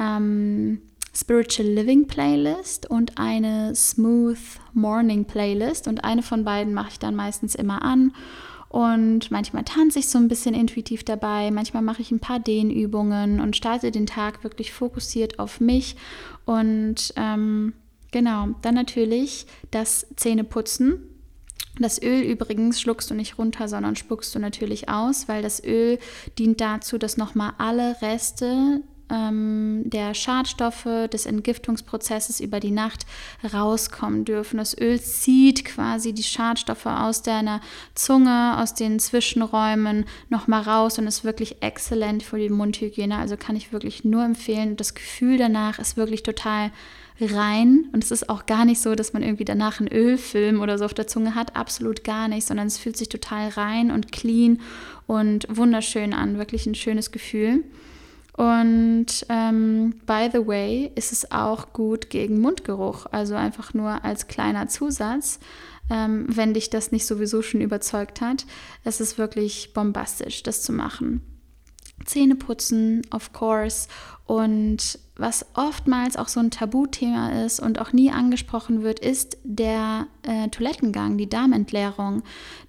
ähm, 0.00 0.80
Spiritual 1.14 1.68
Living 1.68 2.06
Playlist 2.06 2.88
und 2.90 3.18
eine 3.18 3.74
Smooth 3.74 4.38
Morning 4.72 5.24
Playlist. 5.24 5.88
Und 5.88 6.04
eine 6.04 6.22
von 6.22 6.44
beiden 6.44 6.74
mache 6.74 6.90
ich 6.90 6.98
dann 6.98 7.14
meistens 7.14 7.54
immer 7.54 7.82
an. 7.82 8.12
Und 8.68 9.30
manchmal 9.30 9.64
tanze 9.64 9.98
ich 9.98 10.08
so 10.08 10.18
ein 10.18 10.28
bisschen 10.28 10.54
intuitiv 10.54 11.02
dabei, 11.02 11.50
manchmal 11.50 11.82
mache 11.82 12.02
ich 12.02 12.10
ein 12.10 12.20
paar 12.20 12.38
Dehnübungen 12.38 13.40
und 13.40 13.56
starte 13.56 13.90
den 13.90 14.06
Tag 14.06 14.44
wirklich 14.44 14.72
fokussiert 14.72 15.38
auf 15.38 15.60
mich. 15.60 15.96
Und 16.44 17.14
ähm, 17.16 17.72
genau, 18.10 18.48
dann 18.60 18.74
natürlich 18.74 19.46
das 19.70 20.06
Zähneputzen. 20.16 21.00
Das 21.80 22.02
Öl 22.02 22.22
übrigens 22.22 22.80
schluckst 22.80 23.10
du 23.10 23.14
nicht 23.14 23.38
runter, 23.38 23.68
sondern 23.68 23.96
spuckst 23.96 24.34
du 24.34 24.38
natürlich 24.38 24.88
aus, 24.88 25.28
weil 25.28 25.42
das 25.42 25.62
Öl 25.64 25.98
dient 26.38 26.60
dazu, 26.60 26.98
dass 26.98 27.16
nochmal 27.16 27.52
alle 27.56 28.02
Reste 28.02 28.82
der 29.10 30.12
Schadstoffe 30.12 31.08
des 31.10 31.24
Entgiftungsprozesses 31.24 32.40
über 32.40 32.60
die 32.60 32.70
Nacht 32.70 33.06
rauskommen 33.54 34.26
dürfen. 34.26 34.58
Das 34.58 34.76
Öl 34.78 35.00
zieht 35.00 35.64
quasi 35.64 36.12
die 36.12 36.22
Schadstoffe 36.22 36.84
aus 36.84 37.22
deiner 37.22 37.62
Zunge, 37.94 38.58
aus 38.58 38.74
den 38.74 38.98
Zwischenräumen 38.98 40.04
nochmal 40.28 40.62
raus 40.62 40.98
und 40.98 41.06
ist 41.06 41.24
wirklich 41.24 41.62
exzellent 41.62 42.22
für 42.22 42.38
die 42.38 42.50
Mundhygiene. 42.50 43.16
Also 43.16 43.38
kann 43.38 43.56
ich 43.56 43.72
wirklich 43.72 44.04
nur 44.04 44.24
empfehlen. 44.24 44.76
Das 44.76 44.94
Gefühl 44.94 45.38
danach 45.38 45.78
ist 45.78 45.96
wirklich 45.96 46.22
total 46.22 46.70
rein 47.20 47.88
und 47.92 48.04
es 48.04 48.10
ist 48.10 48.28
auch 48.28 48.46
gar 48.46 48.64
nicht 48.64 48.80
so, 48.80 48.94
dass 48.94 49.12
man 49.12 49.22
irgendwie 49.22 49.44
danach 49.44 49.80
einen 49.80 49.90
Ölfilm 49.90 50.60
oder 50.60 50.78
so 50.78 50.84
auf 50.84 50.94
der 50.94 51.06
Zunge 51.06 51.34
hat, 51.34 51.56
absolut 51.56 52.04
gar 52.04 52.28
nicht, 52.28 52.46
sondern 52.46 52.68
es 52.68 52.78
fühlt 52.78 52.96
sich 52.96 53.08
total 53.08 53.48
rein 53.48 53.90
und 53.90 54.12
clean 54.12 54.60
und 55.06 55.46
wunderschön 55.48 56.12
an, 56.12 56.38
wirklich 56.38 56.66
ein 56.66 56.74
schönes 56.74 57.10
Gefühl. 57.10 57.64
Und 58.38 59.26
ähm, 59.28 60.00
by 60.06 60.28
the 60.32 60.46
way, 60.46 60.92
ist 60.94 61.12
es 61.12 61.32
auch 61.32 61.72
gut 61.72 62.08
gegen 62.08 62.40
Mundgeruch, 62.40 63.06
also 63.10 63.34
einfach 63.34 63.74
nur 63.74 64.04
als 64.04 64.28
kleiner 64.28 64.68
Zusatz. 64.68 65.40
ähm, 65.90 66.26
wenn 66.28 66.54
dich 66.54 66.70
das 66.70 66.92
nicht 66.92 67.06
sowieso 67.06 67.42
schon 67.42 67.60
überzeugt 67.60 68.20
hat. 68.20 68.46
Es 68.84 69.00
ist 69.00 69.18
wirklich 69.18 69.72
bombastisch, 69.72 70.42
das 70.42 70.62
zu 70.62 70.72
machen. 70.72 71.22
Zähne 72.04 72.36
putzen, 72.36 73.02
of 73.10 73.32
course. 73.32 73.88
Und 74.24 74.98
was 75.16 75.46
oftmals 75.54 76.16
auch 76.16 76.28
so 76.28 76.38
ein 76.40 76.50
Tabuthema 76.50 77.44
ist 77.44 77.58
und 77.60 77.80
auch 77.80 77.92
nie 77.92 78.10
angesprochen 78.10 78.82
wird, 78.82 79.00
ist 79.00 79.38
der 79.42 80.06
äh, 80.22 80.48
Toilettengang, 80.48 81.18
die 81.18 81.28
Darmentleerung. 81.28 82.22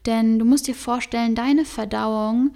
Denn 0.06 0.40
du 0.40 0.46
musst 0.46 0.68
dir 0.68 0.76
vorstellen, 0.76 1.36
deine 1.36 1.66
Verdauung 1.66 2.52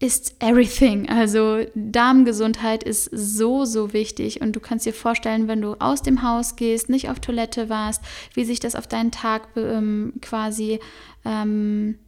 ist 0.00 0.34
everything. 0.42 1.08
Also 1.08 1.66
Darmgesundheit 1.74 2.82
ist 2.82 3.10
so, 3.12 3.66
so 3.66 3.92
wichtig. 3.92 4.40
Und 4.40 4.52
du 4.56 4.60
kannst 4.60 4.86
dir 4.86 4.94
vorstellen, 4.94 5.46
wenn 5.46 5.60
du 5.60 5.74
aus 5.74 6.02
dem 6.02 6.22
Haus 6.22 6.56
gehst, 6.56 6.88
nicht 6.88 7.10
auf 7.10 7.20
Toilette 7.20 7.68
warst, 7.68 8.02
wie 8.34 8.44
sich 8.44 8.60
das 8.60 8.74
auf 8.74 8.86
deinen 8.86 9.10
Tag 9.10 9.48
ähm, 9.56 10.14
quasi 10.22 10.80
ähm, 11.26 11.98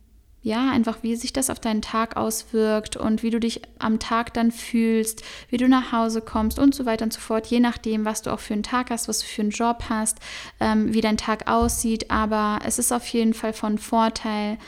ja, 0.44 0.72
einfach 0.72 1.02
wie 1.02 1.14
sich 1.14 1.32
das 1.32 1.50
auf 1.50 1.60
deinen 1.60 1.82
Tag 1.82 2.16
auswirkt 2.16 2.96
und 2.96 3.22
wie 3.22 3.30
du 3.30 3.38
dich 3.38 3.62
am 3.78 4.00
Tag 4.00 4.34
dann 4.34 4.50
fühlst, 4.50 5.22
wie 5.48 5.56
du 5.56 5.68
nach 5.68 5.92
Hause 5.92 6.20
kommst 6.20 6.58
und 6.58 6.74
so 6.74 6.84
weiter 6.84 7.04
und 7.04 7.12
so 7.12 7.20
fort, 7.20 7.46
je 7.46 7.60
nachdem, 7.60 8.04
was 8.04 8.22
du 8.22 8.32
auch 8.32 8.40
für 8.40 8.54
einen 8.54 8.64
Tag 8.64 8.90
hast, 8.90 9.06
was 9.06 9.20
du 9.20 9.26
für 9.26 9.42
einen 9.42 9.50
Job 9.52 9.84
hast, 9.88 10.18
ähm, 10.58 10.92
wie 10.92 11.00
dein 11.00 11.16
Tag 11.16 11.48
aussieht. 11.48 12.10
Aber 12.10 12.58
es 12.64 12.80
ist 12.80 12.90
auf 12.90 13.06
jeden 13.06 13.34
Fall 13.34 13.52
von 13.52 13.78
Vorteil, 13.78 14.58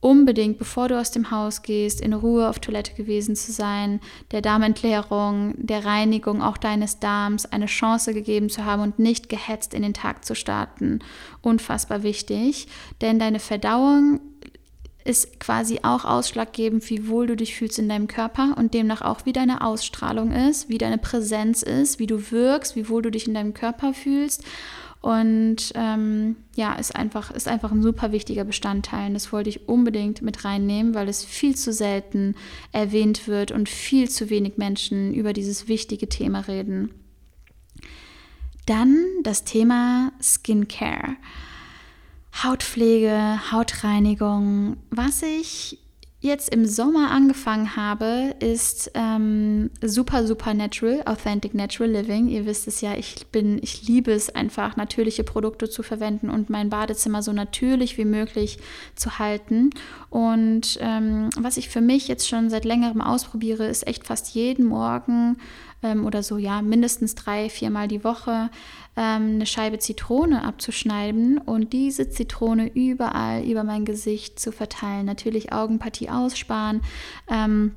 unbedingt, 0.00 0.58
bevor 0.58 0.88
du 0.88 0.98
aus 0.98 1.10
dem 1.10 1.30
Haus 1.30 1.62
gehst, 1.62 2.00
in 2.00 2.12
Ruhe 2.12 2.48
auf 2.48 2.58
Toilette 2.58 2.94
gewesen 2.94 3.36
zu 3.36 3.52
sein, 3.52 4.00
der 4.32 4.40
Darmentleerung, 4.40 5.54
der 5.58 5.84
Reinigung 5.84 6.42
auch 6.42 6.56
deines 6.56 6.98
Darms 6.98 7.46
eine 7.46 7.66
Chance 7.66 8.14
gegeben 8.14 8.48
zu 8.48 8.64
haben 8.64 8.82
und 8.82 8.98
nicht 8.98 9.28
gehetzt 9.28 9.74
in 9.74 9.82
den 9.82 9.94
Tag 9.94 10.24
zu 10.24 10.34
starten. 10.34 11.00
Unfassbar 11.42 12.02
wichtig, 12.02 12.68
denn 13.02 13.18
deine 13.18 13.40
Verdauung 13.40 14.20
ist 15.04 15.40
quasi 15.40 15.80
auch 15.82 16.04
ausschlaggebend, 16.04 16.88
wie 16.90 17.08
wohl 17.08 17.26
du 17.26 17.36
dich 17.36 17.54
fühlst 17.54 17.78
in 17.78 17.88
deinem 17.88 18.06
Körper 18.06 18.54
und 18.56 18.74
demnach 18.74 19.02
auch, 19.02 19.24
wie 19.24 19.32
deine 19.32 19.62
Ausstrahlung 19.64 20.32
ist, 20.32 20.68
wie 20.68 20.78
deine 20.78 20.98
Präsenz 20.98 21.62
ist, 21.62 21.98
wie 21.98 22.06
du 22.06 22.30
wirkst, 22.30 22.76
wie 22.76 22.88
wohl 22.88 23.02
du 23.02 23.10
dich 23.10 23.26
in 23.26 23.34
deinem 23.34 23.54
Körper 23.54 23.94
fühlst. 23.94 24.44
Und 25.00 25.72
ähm, 25.76 26.36
ja, 26.56 26.74
ist 26.74 26.94
einfach, 26.94 27.30
ist 27.30 27.48
einfach 27.48 27.72
ein 27.72 27.82
super 27.82 28.12
wichtiger 28.12 28.44
Bestandteil. 28.44 29.08
Und 29.08 29.14
das 29.14 29.32
wollte 29.32 29.48
ich 29.48 29.66
unbedingt 29.68 30.20
mit 30.20 30.44
reinnehmen, 30.44 30.94
weil 30.94 31.08
es 31.08 31.24
viel 31.24 31.56
zu 31.56 31.72
selten 31.72 32.34
erwähnt 32.72 33.26
wird 33.26 33.50
und 33.50 33.68
viel 33.68 34.10
zu 34.10 34.28
wenig 34.28 34.58
Menschen 34.58 35.14
über 35.14 35.32
dieses 35.32 35.68
wichtige 35.68 36.08
Thema 36.08 36.40
reden. 36.40 36.90
Dann 38.66 39.04
das 39.22 39.44
Thema 39.44 40.12
Skincare. 40.22 41.16
Hautpflege, 42.44 43.40
Hautreinigung. 43.50 44.76
Was 44.90 45.22
ich 45.22 45.78
jetzt 46.20 46.54
im 46.54 46.66
Sommer 46.66 47.10
angefangen 47.10 47.76
habe, 47.76 48.34
ist 48.40 48.90
ähm, 48.94 49.70
super, 49.82 50.26
super 50.26 50.52
natural, 50.52 51.02
authentic 51.06 51.54
natural 51.54 51.90
living. 51.90 52.28
Ihr 52.28 52.44
wisst 52.44 52.68
es 52.68 52.82
ja, 52.82 52.94
ich 52.94 53.26
bin, 53.28 53.58
ich 53.62 53.86
liebe 53.88 54.12
es 54.12 54.34
einfach, 54.34 54.76
natürliche 54.76 55.24
Produkte 55.24 55.70
zu 55.70 55.82
verwenden 55.82 56.28
und 56.28 56.50
mein 56.50 56.68
Badezimmer 56.68 57.22
so 57.22 57.32
natürlich 57.32 57.96
wie 57.96 58.04
möglich 58.04 58.58
zu 58.94 59.18
halten. 59.18 59.70
Und 60.10 60.78
ähm, 60.80 61.30
was 61.38 61.56
ich 61.56 61.70
für 61.70 61.80
mich 61.80 62.06
jetzt 62.06 62.28
schon 62.28 62.50
seit 62.50 62.66
längerem 62.66 63.00
ausprobiere, 63.00 63.66
ist 63.66 63.86
echt 63.86 64.06
fast 64.06 64.34
jeden 64.34 64.66
Morgen 64.66 65.38
ähm, 65.82 66.04
oder 66.04 66.22
so, 66.22 66.36
ja, 66.36 66.60
mindestens 66.60 67.14
drei, 67.14 67.48
viermal 67.48 67.88
die 67.88 68.04
Woche 68.04 68.50
ähm, 68.96 69.34
eine 69.34 69.46
Scheibe 69.46 69.78
Zitrone 69.78 70.44
abzuschneiden 70.44 71.38
und 71.38 71.72
diese 71.72 72.10
Zitrone 72.10 72.70
überall 72.74 73.44
über 73.44 73.64
mein 73.64 73.84
Gesicht 73.84 74.38
zu 74.38 74.52
verteilen. 74.52 75.06
Natürlich 75.06 75.52
Augenpartie 75.52 76.10
aussparen. 76.10 76.82
Ähm, 77.28 77.72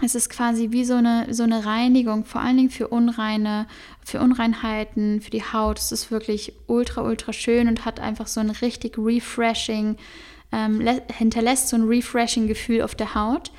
es 0.00 0.14
ist 0.14 0.30
quasi 0.30 0.70
wie 0.70 0.84
so 0.84 0.94
eine, 0.94 1.32
so 1.34 1.42
eine 1.42 1.66
Reinigung, 1.66 2.24
vor 2.24 2.40
allen 2.40 2.56
Dingen 2.56 2.70
für 2.70 2.88
Unreine, 2.88 3.66
für 4.02 4.20
Unreinheiten, 4.20 5.20
für 5.20 5.30
die 5.30 5.44
Haut. 5.44 5.78
Es 5.78 5.92
ist 5.92 6.10
wirklich 6.10 6.54
ultra, 6.66 7.02
ultra 7.02 7.32
schön 7.32 7.68
und 7.68 7.84
hat 7.84 8.00
einfach 8.00 8.26
so 8.26 8.40
ein 8.40 8.50
richtig 8.50 8.96
refreshing, 8.96 9.96
ähm, 10.50 10.88
hinterlässt 11.16 11.68
so 11.68 11.76
ein 11.76 11.86
refreshing 11.86 12.48
Gefühl 12.48 12.82
auf 12.82 12.94
der 12.94 13.14
Haut. 13.14 13.52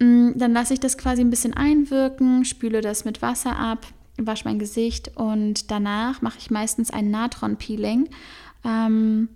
Mm, 0.00 0.32
dann 0.34 0.52
lasse 0.52 0.74
ich 0.74 0.80
das 0.80 0.98
quasi 0.98 1.22
ein 1.22 1.30
bisschen 1.30 1.54
einwirken, 1.54 2.44
spüle 2.44 2.80
das 2.80 3.04
mit 3.04 3.22
Wasser 3.22 3.56
ab, 3.56 3.86
wasche 4.16 4.44
mein 4.44 4.58
Gesicht 4.58 5.16
und 5.16 5.70
danach 5.70 6.22
mache 6.22 6.38
ich 6.38 6.50
meistens 6.50 6.90
ein 6.90 7.10
Natron-Peeling 7.10 8.08
ähm, 8.64 9.28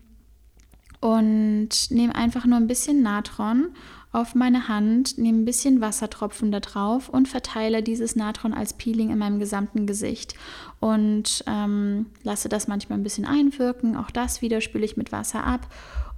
und 1.00 1.90
nehme 1.90 2.14
einfach 2.14 2.44
nur 2.46 2.58
ein 2.58 2.66
bisschen 2.66 3.02
Natron 3.02 3.68
auf 4.14 4.36
meine 4.36 4.68
Hand, 4.68 5.18
nehme 5.18 5.40
ein 5.40 5.44
bisschen 5.44 5.80
Wassertropfen 5.80 6.52
da 6.52 6.60
drauf 6.60 7.08
und 7.08 7.26
verteile 7.26 7.82
dieses 7.82 8.14
Natron 8.14 8.54
als 8.54 8.74
Peeling 8.74 9.10
in 9.10 9.18
meinem 9.18 9.40
gesamten 9.40 9.86
Gesicht 9.86 10.34
und 10.78 11.42
ähm, 11.48 12.06
lasse 12.22 12.48
das 12.48 12.68
manchmal 12.68 12.98
ein 12.98 13.02
bisschen 13.02 13.24
einwirken. 13.24 13.96
Auch 13.96 14.12
das 14.12 14.40
wieder 14.40 14.60
spüle 14.60 14.84
ich 14.84 14.96
mit 14.96 15.10
Wasser 15.10 15.44
ab 15.44 15.66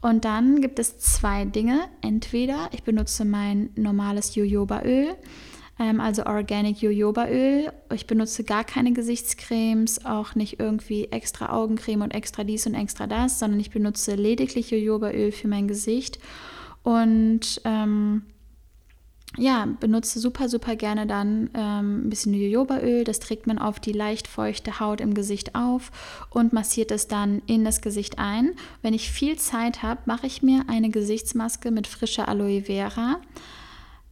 und 0.03 0.27
dann 0.27 0.61
gibt 0.61 0.79
es 0.79 0.99
zwei 0.99 1.47
Dinge. 1.47 1.89
Entweder 2.03 2.69
ich 2.73 2.83
benutze 2.83 3.25
mein 3.25 3.71
normales 3.77 4.35
Jojobaöl, 4.35 5.17
ähm, 5.79 6.01
also 6.01 6.25
Organic 6.25 6.81
Jojobaöl. 6.81 7.73
Ich 7.93 8.07
benutze 8.07 8.45
gar 8.45 8.65
keine 8.65 8.93
Gesichtscremes, 8.93 10.05
auch 10.05 10.35
nicht 10.35 10.59
irgendwie 10.61 11.07
extra 11.07 11.53
Augencreme 11.53 12.03
und 12.03 12.15
extra 12.15 12.45
dies 12.45 12.67
und 12.67 12.75
extra 12.75 13.07
das, 13.07 13.39
sondern 13.39 13.61
ich 13.61 13.71
benutze 13.71 14.15
lediglich 14.15 14.71
Jojobaöl 14.71 15.33
für 15.33 15.49
mein 15.49 15.69
Gesicht. 15.69 16.19
Und 16.83 17.61
ähm, 17.65 18.23
ja, 19.39 19.67
benutze 19.81 20.19
super, 20.19 20.49
super 20.49 20.77
gerne 20.77 21.07
dann 21.07 21.51
ähm, 21.55 22.07
ein 22.07 22.11
bisschen 22.11 22.33
Jojobaöl. 22.33 23.05
Das 23.05 23.21
trägt 23.21 23.47
man 23.47 23.59
auf 23.59 23.81
die 23.81 23.93
leicht 23.93 24.29
feuchte 24.29 24.81
Haut 24.81 25.01
im 25.01 25.13
Gesicht 25.13 25.55
auf 25.55 25.91
und 26.31 26.53
massiert 26.53 26.91
es 26.91 27.07
dann 27.07 27.43
in 27.47 27.65
das 27.65 27.83
Gesicht 27.83 28.19
ein. 28.19 28.53
Wenn 28.81 28.95
ich 28.95 29.11
viel 29.11 29.37
Zeit 29.37 29.83
habe, 29.83 30.01
mache 30.07 30.27
ich 30.27 30.43
mir 30.43 30.65
eine 30.69 30.89
Gesichtsmaske 30.89 31.71
mit 31.71 31.87
frischer 31.87 32.29
Aloe 32.29 32.63
Vera. 32.63 33.21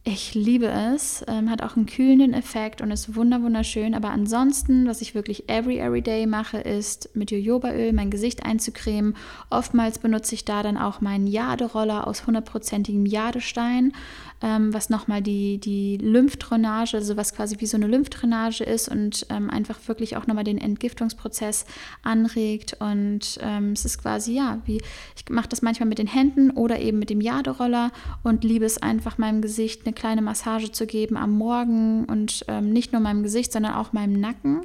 Ich 0.07 0.35
liebe 0.35 0.67
es, 0.67 1.25
ähm, 1.27 1.49
hat 1.49 1.63
auch 1.63 1.75
einen 1.75 1.87
kühlenden 1.87 2.35
Effekt 2.35 2.79
und 2.79 2.91
ist 2.91 3.15
wunder 3.15 3.41
wunderschön. 3.41 3.95
Aber 3.95 4.11
ansonsten, 4.11 4.85
was 4.85 5.01
ich 5.01 5.15
wirklich 5.15 5.49
every 5.49 5.79
every 5.79 6.03
day 6.03 6.27
mache, 6.27 6.59
ist 6.59 7.09
mit 7.15 7.31
Jojobaöl 7.31 7.91
mein 7.91 8.11
Gesicht 8.11 8.45
einzucremen. 8.45 9.15
Oftmals 9.49 9.97
benutze 9.97 10.35
ich 10.35 10.45
da 10.45 10.61
dann 10.61 10.77
auch 10.77 11.01
meinen 11.01 11.25
Jaderoller 11.25 12.05
aus 12.05 12.27
hundertprozentigem 12.27 13.07
Jadestein 13.07 13.93
ähm, 14.41 14.73
was 14.73 14.89
nochmal 14.89 15.21
die, 15.21 15.57
die 15.59 15.97
Lymphdrainage, 15.97 16.97
also 16.97 17.17
was 17.17 17.33
quasi 17.33 17.57
wie 17.59 17.65
so 17.65 17.77
eine 17.77 17.87
Lymphdrainage 17.87 18.63
ist 18.63 18.89
und 18.89 19.25
ähm, 19.29 19.49
einfach 19.49 19.79
wirklich 19.87 20.17
auch 20.17 20.27
nochmal 20.27 20.43
den 20.43 20.57
Entgiftungsprozess 20.57 21.65
anregt. 22.03 22.77
Und 22.79 23.39
ähm, 23.41 23.71
es 23.71 23.85
ist 23.85 24.01
quasi, 24.01 24.33
ja, 24.33 24.61
wie 24.65 24.81
ich 25.15 25.29
mache 25.29 25.49
das 25.49 25.61
manchmal 25.61 25.89
mit 25.89 25.97
den 25.97 26.07
Händen 26.07 26.51
oder 26.51 26.79
eben 26.79 26.99
mit 26.99 27.09
dem 27.09 27.21
Jaderoller 27.21 27.91
und 28.23 28.43
liebe 28.43 28.65
es 28.65 28.81
einfach 28.81 29.17
meinem 29.17 29.41
Gesicht 29.41 29.85
eine 29.85 29.93
kleine 29.93 30.21
Massage 30.21 30.71
zu 30.71 30.85
geben 30.85 31.17
am 31.17 31.37
Morgen 31.37 32.05
und 32.05 32.45
ähm, 32.47 32.71
nicht 32.71 32.91
nur 32.91 33.01
meinem 33.01 33.23
Gesicht, 33.23 33.51
sondern 33.51 33.73
auch 33.73 33.93
meinem 33.93 34.19
Nacken. 34.19 34.61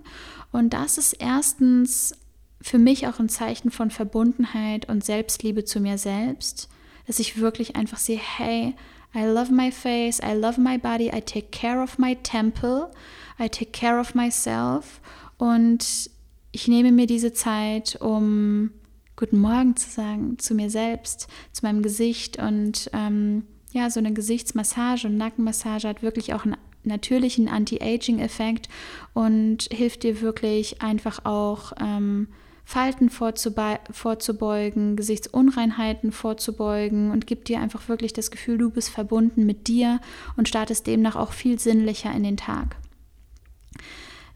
Und 0.52 0.74
das 0.74 0.98
ist 0.98 1.12
erstens 1.14 2.14
für 2.60 2.78
mich 2.78 3.06
auch 3.06 3.18
ein 3.18 3.28
Zeichen 3.28 3.70
von 3.70 3.90
Verbundenheit 3.90 4.88
und 4.88 5.04
Selbstliebe 5.04 5.64
zu 5.64 5.80
mir 5.80 5.96
selbst, 5.96 6.68
dass 7.06 7.18
ich 7.18 7.40
wirklich 7.40 7.76
einfach 7.76 7.98
sehe, 7.98 8.18
hey, 8.18 8.74
I 9.14 9.26
love 9.26 9.50
my 9.50 9.70
face, 9.70 10.20
I 10.22 10.34
love 10.34 10.58
my 10.58 10.78
body, 10.78 11.10
I 11.12 11.20
take 11.20 11.50
care 11.50 11.82
of 11.82 11.98
my 11.98 12.16
temple, 12.22 12.90
I 13.38 13.48
take 13.48 13.72
care 13.72 13.98
of 13.98 14.14
myself. 14.14 15.00
Und 15.38 16.10
ich 16.52 16.68
nehme 16.68 16.92
mir 16.92 17.06
diese 17.06 17.32
Zeit, 17.32 17.96
um 18.00 18.70
Guten 19.20 19.38
Morgen 19.38 19.76
zu 19.76 19.90
sagen 19.90 20.38
zu 20.38 20.54
mir 20.54 20.70
selbst, 20.70 21.28
zu 21.52 21.66
meinem 21.66 21.82
Gesicht. 21.82 22.38
Und 22.38 22.88
ähm, 22.94 23.44
ja, 23.70 23.90
so 23.90 24.00
eine 24.00 24.14
Gesichtsmassage 24.14 25.06
und 25.06 25.18
Nackenmassage 25.18 25.88
hat 25.88 26.02
wirklich 26.02 26.32
auch 26.32 26.44
einen 26.44 26.56
natürlichen 26.84 27.46
Anti-Aging-Effekt 27.46 28.70
und 29.12 29.68
hilft 29.70 30.04
dir 30.04 30.22
wirklich 30.22 30.80
einfach 30.80 31.26
auch 31.26 31.72
ähm, 31.78 32.28
Falten 32.70 33.10
vorzubeugen, 33.10 34.94
Gesichtsunreinheiten 34.94 36.12
vorzubeugen 36.12 37.10
und 37.10 37.26
gibt 37.26 37.48
dir 37.48 37.58
einfach 37.58 37.88
wirklich 37.88 38.12
das 38.12 38.30
Gefühl, 38.30 38.58
du 38.58 38.70
bist 38.70 38.90
verbunden 38.90 39.44
mit 39.44 39.66
dir 39.66 39.98
und 40.36 40.46
startest 40.46 40.86
demnach 40.86 41.16
auch 41.16 41.32
viel 41.32 41.58
sinnlicher 41.58 42.12
in 42.12 42.22
den 42.22 42.36
Tag. 42.36 42.76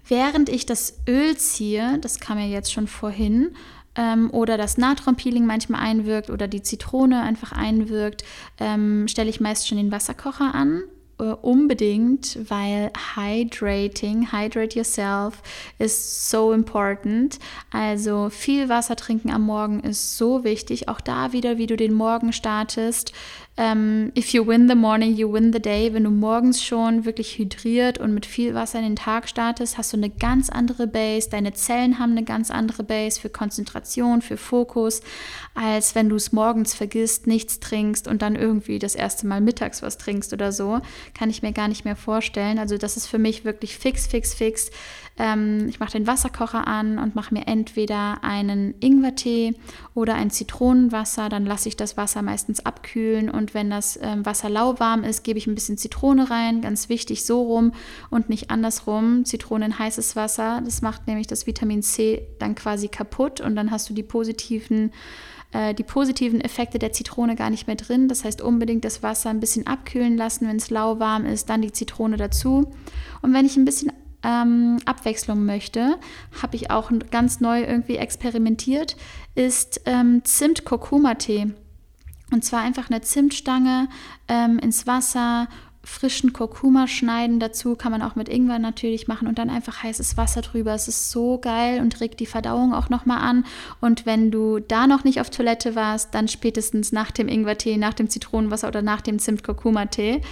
Während 0.09 0.49
ich 0.49 0.67
das 0.67 0.99
Öl 1.09 1.37
ziehe, 1.37 2.01
das 2.01 2.19
kam 2.19 2.37
ja 2.41 2.47
jetzt 2.47 2.73
schon 2.73 2.89
vorhin, 2.89 3.55
ähm, 3.95 4.31
oder 4.33 4.59
das 4.59 4.79
Natronpeeling 4.79 5.47
manchmal 5.47 5.83
einwirkt 5.83 6.29
oder 6.29 6.49
die 6.49 6.63
Zitrone 6.63 7.23
einfach 7.23 7.53
einwirkt, 7.53 8.25
ähm, 8.59 9.07
stelle 9.07 9.31
ich 9.31 9.41
meist 9.41 9.69
schon 9.69 9.79
den 9.79 9.93
Wasserkocher 9.93 10.57
an 10.57 10.83
äh, 11.19 11.25
unbedingt, 11.25 12.39
weil 12.51 12.91
hydrating, 13.17 14.33
hydrate 14.33 14.77
yourself 14.77 15.43
ist 15.79 16.31
so 16.31 16.53
important. 16.53 17.39
Also 17.71 18.31
viel 18.31 18.69
Wasser 18.69 18.97
trinken 18.97 19.31
am 19.31 19.43
Morgen 19.43 19.81
ist 19.81 20.17
so 20.17 20.45
wichtig. 20.45 20.89
Auch 20.89 21.01
da 21.01 21.33
wieder, 21.33 21.59
wie 21.59 21.67
du 21.67 21.77
den 21.77 21.95
Morgen 21.95 22.33
startest. 22.33 23.13
Ähm, 23.57 24.11
if 24.19 24.33
you 24.33 24.45
win 24.45 24.69
the 24.69 24.75
morning, 24.75 25.15
you 25.15 25.33
win 25.33 25.53
the 25.53 25.63
day. 25.63 25.93
Wenn 25.93 26.03
du 26.03 26.11
morgens 26.11 26.61
schon 26.65 27.05
wirklich 27.05 27.39
hydriert 27.39 27.99
und 27.99 28.13
mit 28.13 28.27
viel 28.27 28.53
Wasser 28.53 28.81
in 28.81 28.85
den 28.85 28.97
Tag 28.97 29.29
startest, 29.29 29.79
hast 29.79 29.93
du 29.93 29.97
eine 29.97 30.11
ganz 30.11 30.51
andere 30.51 30.89
Base. 30.89 31.31
Deine 31.31 31.53
Zellen 31.53 32.01
haben 32.01 32.13
eine 32.13 32.25
ganz 32.25 32.51
andere 32.51 32.83
Base 32.83 33.21
für 33.21 33.29
Konzentration, 33.29 34.23
für 34.23 34.37
Fokus, 34.37 35.03
als 35.55 35.95
wenn 35.95 36.09
du 36.09 36.17
es 36.17 36.33
morgens 36.33 36.75
vergisst, 36.75 37.29
nichts 37.29 37.61
trinkst 37.61 38.09
und 38.09 38.23
dann 38.23 38.35
irgendwie 38.35 38.81
das 38.81 38.97
erste 38.97 39.29
Mal 39.29 39.41
mittags 39.41 39.83
was 39.83 39.99
trinkst 39.99 40.33
oder 40.33 40.51
so. 40.51 40.81
Kann 41.17 41.31
ich 41.31 41.43
mir 41.43 41.53
gar 41.53 41.69
nicht 41.69 41.85
mehr 41.85 41.97
vorstellen. 41.97 42.59
Also 42.59 42.77
das 42.77 42.97
ist 42.97 43.07
für 43.07 43.19
mich 43.19 43.45
wirklich 43.45 43.79
fix, 43.79 44.09
fix, 44.09 44.35
fix. 44.35 44.73
Ähm, 45.17 45.67
ich 45.69 45.79
mache 45.79 45.93
den 45.93 46.07
Wasserkocher 46.07 46.67
an 46.67 46.99
und 46.99 47.15
mache 47.15 47.33
mir 47.35 47.47
entweder 47.47 48.25
einen 48.25 48.75
Ingwertee 48.81 49.55
oder 49.95 50.15
ein 50.15 50.31
Zitronenwasser. 50.31 51.29
Dann 51.29 51.47
lasse 51.47 51.69
ich 51.69 51.77
das 51.77 51.97
Wasser 51.97 52.23
meistens 52.23 52.65
abkühlen 52.65 53.31
und 53.31 53.55
wenn 53.55 53.71
das 53.71 53.99
ähm, 54.03 54.27
Wasser 54.27 54.51
lauwarm 54.51 55.05
ist, 55.05 55.23
gebe 55.23 55.39
ich 55.39 55.47
ein 55.47 55.55
bisschen 55.55 55.79
Zitrone 55.79 56.31
rein. 56.31 56.61
Ganz 56.61 56.89
wichtig, 56.89 57.25
so 57.25 57.43
rum 57.43 57.73
und 58.11 58.29
nicht 58.29 58.51
andersrum. 58.51 59.25
Zitrone 59.25 59.67
in 59.67 59.79
heißes 59.79 60.17
Wasser. 60.17 60.63
Das 60.65 60.83
macht 60.83 61.07
nämlich 61.07 61.29
das 61.29 61.47
Vitamin 61.47 61.83
C 61.83 62.27
dann 62.39 62.55
quasi 62.55 62.89
kaputt 62.89 63.41
und 63.41 63.55
dann 63.55 63.71
hast 63.71 63.89
du 63.89 63.95
die 63.95 64.03
positiven 64.03 64.91
äh, 65.53 65.75
die 65.75 65.85
positiven 65.85 66.41
Effekte 66.41 66.81
der 66.81 66.93
Zitrone 66.93 67.37
gar 67.37 67.51
nicht 67.51 67.69
mehr 67.69 67.77
drin. 67.77 68.09
Das 68.09 68.25
heißt, 68.25 68.43
unbedingt 68.43 68.85
das 68.85 69.05
Wasser 69.05 69.31
ein 69.31 69.41
bisschen 69.41 69.69
abkühlen 69.69 70.17
lassen, 70.17 70.49
wenn 70.49 70.57
es 70.57 70.71
lauwarm 70.71 71.25
ist, 71.25 71.49
dann 71.49 71.63
die 71.63 71.73
Zitrone 71.73 72.17
dazu. 72.17 72.73
Und 73.23 73.33
wenn 73.33 73.47
ich 73.47 73.57
ein 73.57 73.65
bisschen 73.65 73.93
ähm, 74.25 74.79
Abwechslung 74.85 75.45
möchte, 75.45 75.99
habe 76.43 76.57
ich 76.57 76.71
auch 76.71 76.91
ganz 77.11 77.41
neu 77.41 77.63
irgendwie 77.63 77.97
experimentiert, 77.97 78.97
ist 79.35 79.83
ähm, 79.85 80.23
Zimt-Kurkuma-Tee. 80.25 81.53
Und 82.33 82.45
zwar 82.45 82.61
einfach 82.63 82.91
eine 82.91 83.03
Zimtstange 83.03 83.89
ähm, 84.29 84.59
ins 84.59 84.87
Wasser, 84.87 85.49
frischen 85.85 86.33
Kurkuma 86.33 86.89
schneiden 86.89 87.39
dazu, 87.39 87.77
kann 87.77 87.93
man 87.93 88.03
auch 88.03 88.17
mit 88.17 88.29
Ingwer 88.29 88.59
natürlich 88.59 89.07
machen 89.07 89.29
und 89.29 89.39
dann 89.39 89.51
einfach 89.51 89.83
heißes 89.83 90.17
Wasser 90.17 90.41
drüber. 90.41 90.75
Es 90.75 90.89
ist 90.89 91.11
so 91.11 91.39
geil 91.39 91.81
und 91.81 92.01
regt 92.01 92.21
die 92.21 92.27
Verdauung 92.27 92.73
auch 92.73 92.89
nochmal 92.89 93.19
an. 93.19 93.45
Und 93.81 94.07
wenn 94.07 94.31
du 94.31 94.61
da 94.61 94.87
noch 94.87 95.05
nicht 95.05 95.21
auf 95.21 95.31
Toilette 95.31 95.75
warst, 95.75 96.15
dann 96.15 96.29
spätestens 96.29 96.93
nach 96.93 97.11
dem 97.11 97.29
Ingwertee, 97.29 97.77
nach 97.77 97.95
dem 97.95 98.09
Zitronenwasser 98.09 98.69
oder 98.69 98.83
nach 98.83 99.03
dem 99.03 99.19
Zimt-Kurkuma-Tee. 99.19 100.23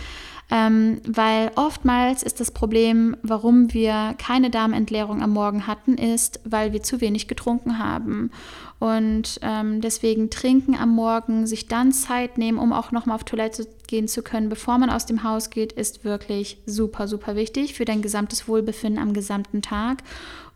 Ähm, 0.50 1.00
weil 1.06 1.50
oftmals 1.54 2.22
ist 2.22 2.40
das 2.40 2.50
Problem, 2.50 3.16
warum 3.22 3.72
wir 3.72 4.14
keine 4.18 4.50
Darmentleerung 4.50 5.22
am 5.22 5.30
Morgen 5.30 5.66
hatten, 5.66 5.94
ist, 5.94 6.40
weil 6.44 6.72
wir 6.72 6.82
zu 6.82 7.00
wenig 7.00 7.26
getrunken 7.26 7.78
haben. 7.78 8.30
Und 8.78 9.38
ähm, 9.42 9.80
deswegen 9.80 10.28
trinken 10.28 10.75
am 10.76 10.90
Morgen, 10.90 11.46
sich 11.46 11.68
dann 11.68 11.92
Zeit 11.92 12.37
nehmen, 12.37 12.58
um 12.58 12.72
auch 12.72 12.90
nochmal 12.90 13.14
auf 13.14 13.25
Toilette 13.25 13.66
gehen 13.87 14.08
zu 14.08 14.22
können, 14.22 14.49
bevor 14.49 14.78
man 14.78 14.90
aus 14.90 15.06
dem 15.06 15.22
Haus 15.22 15.50
geht, 15.50 15.72
ist 15.72 16.04
wirklich 16.04 16.58
super, 16.66 17.06
super 17.06 17.37
wichtig 17.37 17.75
für 17.75 17.84
dein 17.84 18.02
gesamtes 18.02 18.49
Wohlbefinden 18.49 19.00
am 19.00 19.12
gesamten 19.12 19.62
Tag. 19.62 20.02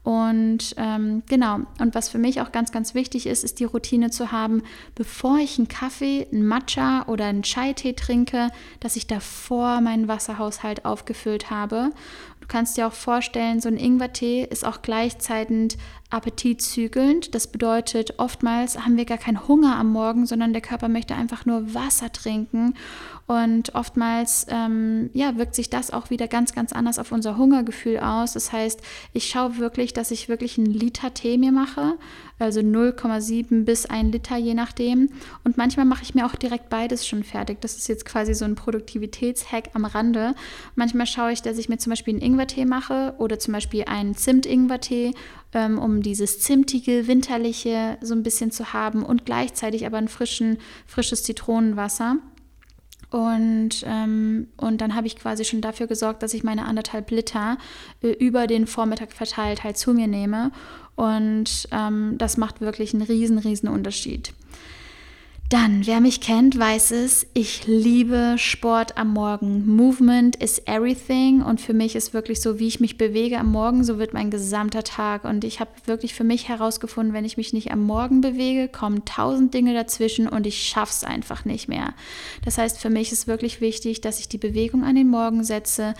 Und 0.07 0.77
ähm, 0.77 1.25
genau, 1.29 1.63
und 1.81 1.97
was 1.97 2.09
für 2.09 2.19
mich 2.19 2.41
auch 2.41 2.53
ganz, 2.53 2.71
ganz 2.71 2.95
wichtig 2.95 3.27
ist, 3.27 3.43
ist 3.43 3.59
die 3.59 3.65
Routine 3.65 4.13
zu 4.13 4.31
haben, 4.31 4.63
bevor 4.95 5.39
ich 5.39 5.59
einen 5.59 5.67
Kaffee, 5.67 6.29
einen 6.31 6.47
Matcha 6.47 7.07
oder 7.09 7.25
einen 7.25 7.43
Chai-Tee 7.43 7.95
trinke, 7.95 8.51
dass 8.79 8.95
ich 8.95 9.09
davor 9.09 9.81
meinen 9.81 10.07
Wasserhaushalt 10.07 10.85
aufgefüllt 10.85 11.51
habe. 11.51 11.91
Du 12.41 12.47
kannst 12.47 12.77
dir 12.77 12.87
auch 12.87 12.93
vorstellen, 12.93 13.61
so 13.61 13.69
ein 13.69 13.79
Ingwertee 13.79 14.47
ist 14.49 14.65
auch 14.65 14.81
gleichzeitig 14.81 15.77
appetitzügelnd. 16.11 17.35
Das 17.35 17.49
bedeutet, 17.49 18.15
oftmals 18.19 18.79
haben 18.79 18.97
wir 18.97 19.05
gar 19.05 19.19
keinen 19.19 19.49
Hunger 19.49 19.77
am 19.77 19.91
Morgen, 19.91 20.27
sondern 20.27 20.53
der 20.53 20.63
Körper 20.63 20.89
möchte 20.89 21.15
einfach 21.15 21.47
nur 21.47 21.75
Wasser 21.75 22.13
trinken. 22.13 22.75
Und 23.27 23.75
oftmals 23.75 24.47
ähm, 24.49 25.11
ja, 25.13 25.37
wirkt 25.37 25.57
sich 25.57 25.69
das 25.69 25.91
auch 25.91 26.11
wieder 26.11 26.29
ganz, 26.29 26.55
ganz 26.55 26.73
anders 26.73 27.01
auf 27.01 27.11
unser 27.11 27.37
Hungergefühl 27.37 27.99
aus. 27.99 28.35
Das 28.35 28.53
heißt, 28.53 28.81
ich 29.13 29.27
schaue 29.29 29.59
wirklich, 29.59 29.93
dass 29.93 30.13
ich 30.13 30.29
wirklich 30.29 30.59
einen 30.59 30.67
Liter 30.67 31.13
Tee 31.13 31.37
mir 31.37 31.51
mache, 31.51 31.95
also 32.39 32.61
0,7 32.61 33.65
bis 33.65 33.87
1 33.87 34.13
Liter 34.13 34.37
je 34.37 34.55
nachdem. 34.55 35.11
Und 35.43 35.57
manchmal 35.57 35.87
mache 35.87 36.05
ich 36.05 36.15
mir 36.15 36.25
auch 36.25 36.37
direkt 36.37 36.69
beides 36.69 37.05
schon 37.05 37.25
fertig. 37.25 37.61
Das 37.61 37.77
ist 37.77 37.89
jetzt 37.89 38.05
quasi 38.05 38.33
so 38.33 38.45
ein 38.45 38.55
Produktivitätshack 38.55 39.71
am 39.75 39.87
Rande. 39.87 40.37
Manchmal 40.77 41.07
schaue 41.07 41.33
ich, 41.33 41.43
dass 41.43 41.59
ich 41.59 41.69
mir 41.69 41.79
zum 41.79 41.91
Beispiel 41.91 42.15
einen 42.15 42.23
Ingwertee 42.23 42.65
mache 42.65 43.15
oder 43.19 43.41
zum 43.41 43.55
Beispiel 43.55 43.85
einen 43.87 44.15
Zimt-Ingwertee 44.15 45.15
ähm, 45.53 45.79
um 45.79 46.03
dieses 46.03 46.41
zimtige, 46.41 47.07
winterliche 47.07 47.99
so 48.01 48.15
ein 48.15 48.23
bisschen 48.23 48.51
zu 48.51 48.73
haben 48.73 49.05
und 49.05 49.25
gleichzeitig 49.25 49.87
aber 49.87 49.99
ein 49.99 50.09
frischen, 50.09 50.59
frisches 50.87 51.23
Zitronenwasser. 51.23 52.17
Und, 53.11 53.85
ähm, 53.87 54.49
und 54.57 54.81
dann 54.81 54.95
habe 54.95 55.07
ich 55.07 55.17
quasi 55.17 55.45
schon 55.45 55.61
dafür 55.61 55.87
gesorgt, 55.87 56.23
dass 56.23 56.35
ich 56.35 56.43
meine 56.43 56.65
anderthalb 56.65 57.11
Liter 57.11 57.57
äh, 58.03 58.09
über 58.09 58.47
den 58.47 58.67
Vormittag 58.67 59.13
verteilt 59.13 59.65
halt 59.65 59.79
zu 59.79 59.95
mir 59.95 60.09
nehme. 60.09 60.51
Und 60.97 61.69
ähm, 61.71 62.17
das 62.19 62.37
macht 62.37 62.61
wirklich 62.61 62.95
einen 62.95 63.03
riesen, 63.03 63.39
riesen 63.39 63.69
Unterschied. 63.69 64.33
Dann, 65.49 65.87
wer 65.87 66.01
mich 66.01 66.21
kennt, 66.21 66.59
weiß 66.59 66.91
es, 66.91 67.25
ich 67.33 67.69
liebe 67.69 68.35
Sport 68.37 68.97
am 68.97 69.13
Morgen. 69.13 69.65
Movement 69.65 70.35
is 70.35 70.61
everything 70.67 71.41
und 71.41 71.61
für 71.61 71.73
mich 71.73 71.95
ist 71.95 72.13
wirklich 72.13 72.41
so, 72.41 72.59
wie 72.59 72.67
ich 72.67 72.81
mich 72.81 72.99
bewege 72.99 73.39
am 73.39 73.53
Morgen, 73.53 73.85
so 73.85 74.01
wird 74.01 74.13
mein 74.13 74.33
gesamter 74.33 74.83
Tag. 74.83 75.23
Und 75.23 75.45
ich 75.45 75.61
habe 75.61 75.71
wirklich 75.85 76.15
für 76.15 76.25
mich 76.25 76.49
herausgefunden, 76.49 77.15
wenn 77.15 77.25
ich 77.25 77.37
mich 77.37 77.53
nicht 77.53 77.71
am 77.71 77.85
Morgen 77.85 78.23
bewege, 78.23 78.67
kommen 78.67 79.05
tausend 79.05 79.55
Dinge 79.55 79.73
dazwischen 79.73 80.29
und 80.29 80.49
ich 80.49 80.67
schaff's 80.67 81.05
einfach 81.05 81.45
nicht 81.45 81.69
mehr. 81.69 81.95
Das 82.45 82.59
heißt, 82.59 82.81
für 82.81 82.91
mich 82.91 83.13
ist 83.13 83.29
wirklich 83.29 83.61
wichtig, 83.61 84.01
dass 84.01 84.19
ich 84.19 84.29
die 84.29 84.39
Bewegung 84.39 84.83
an 84.83 84.97
den 84.97 85.09
Morgen 85.09 85.45
setze, 85.45 85.95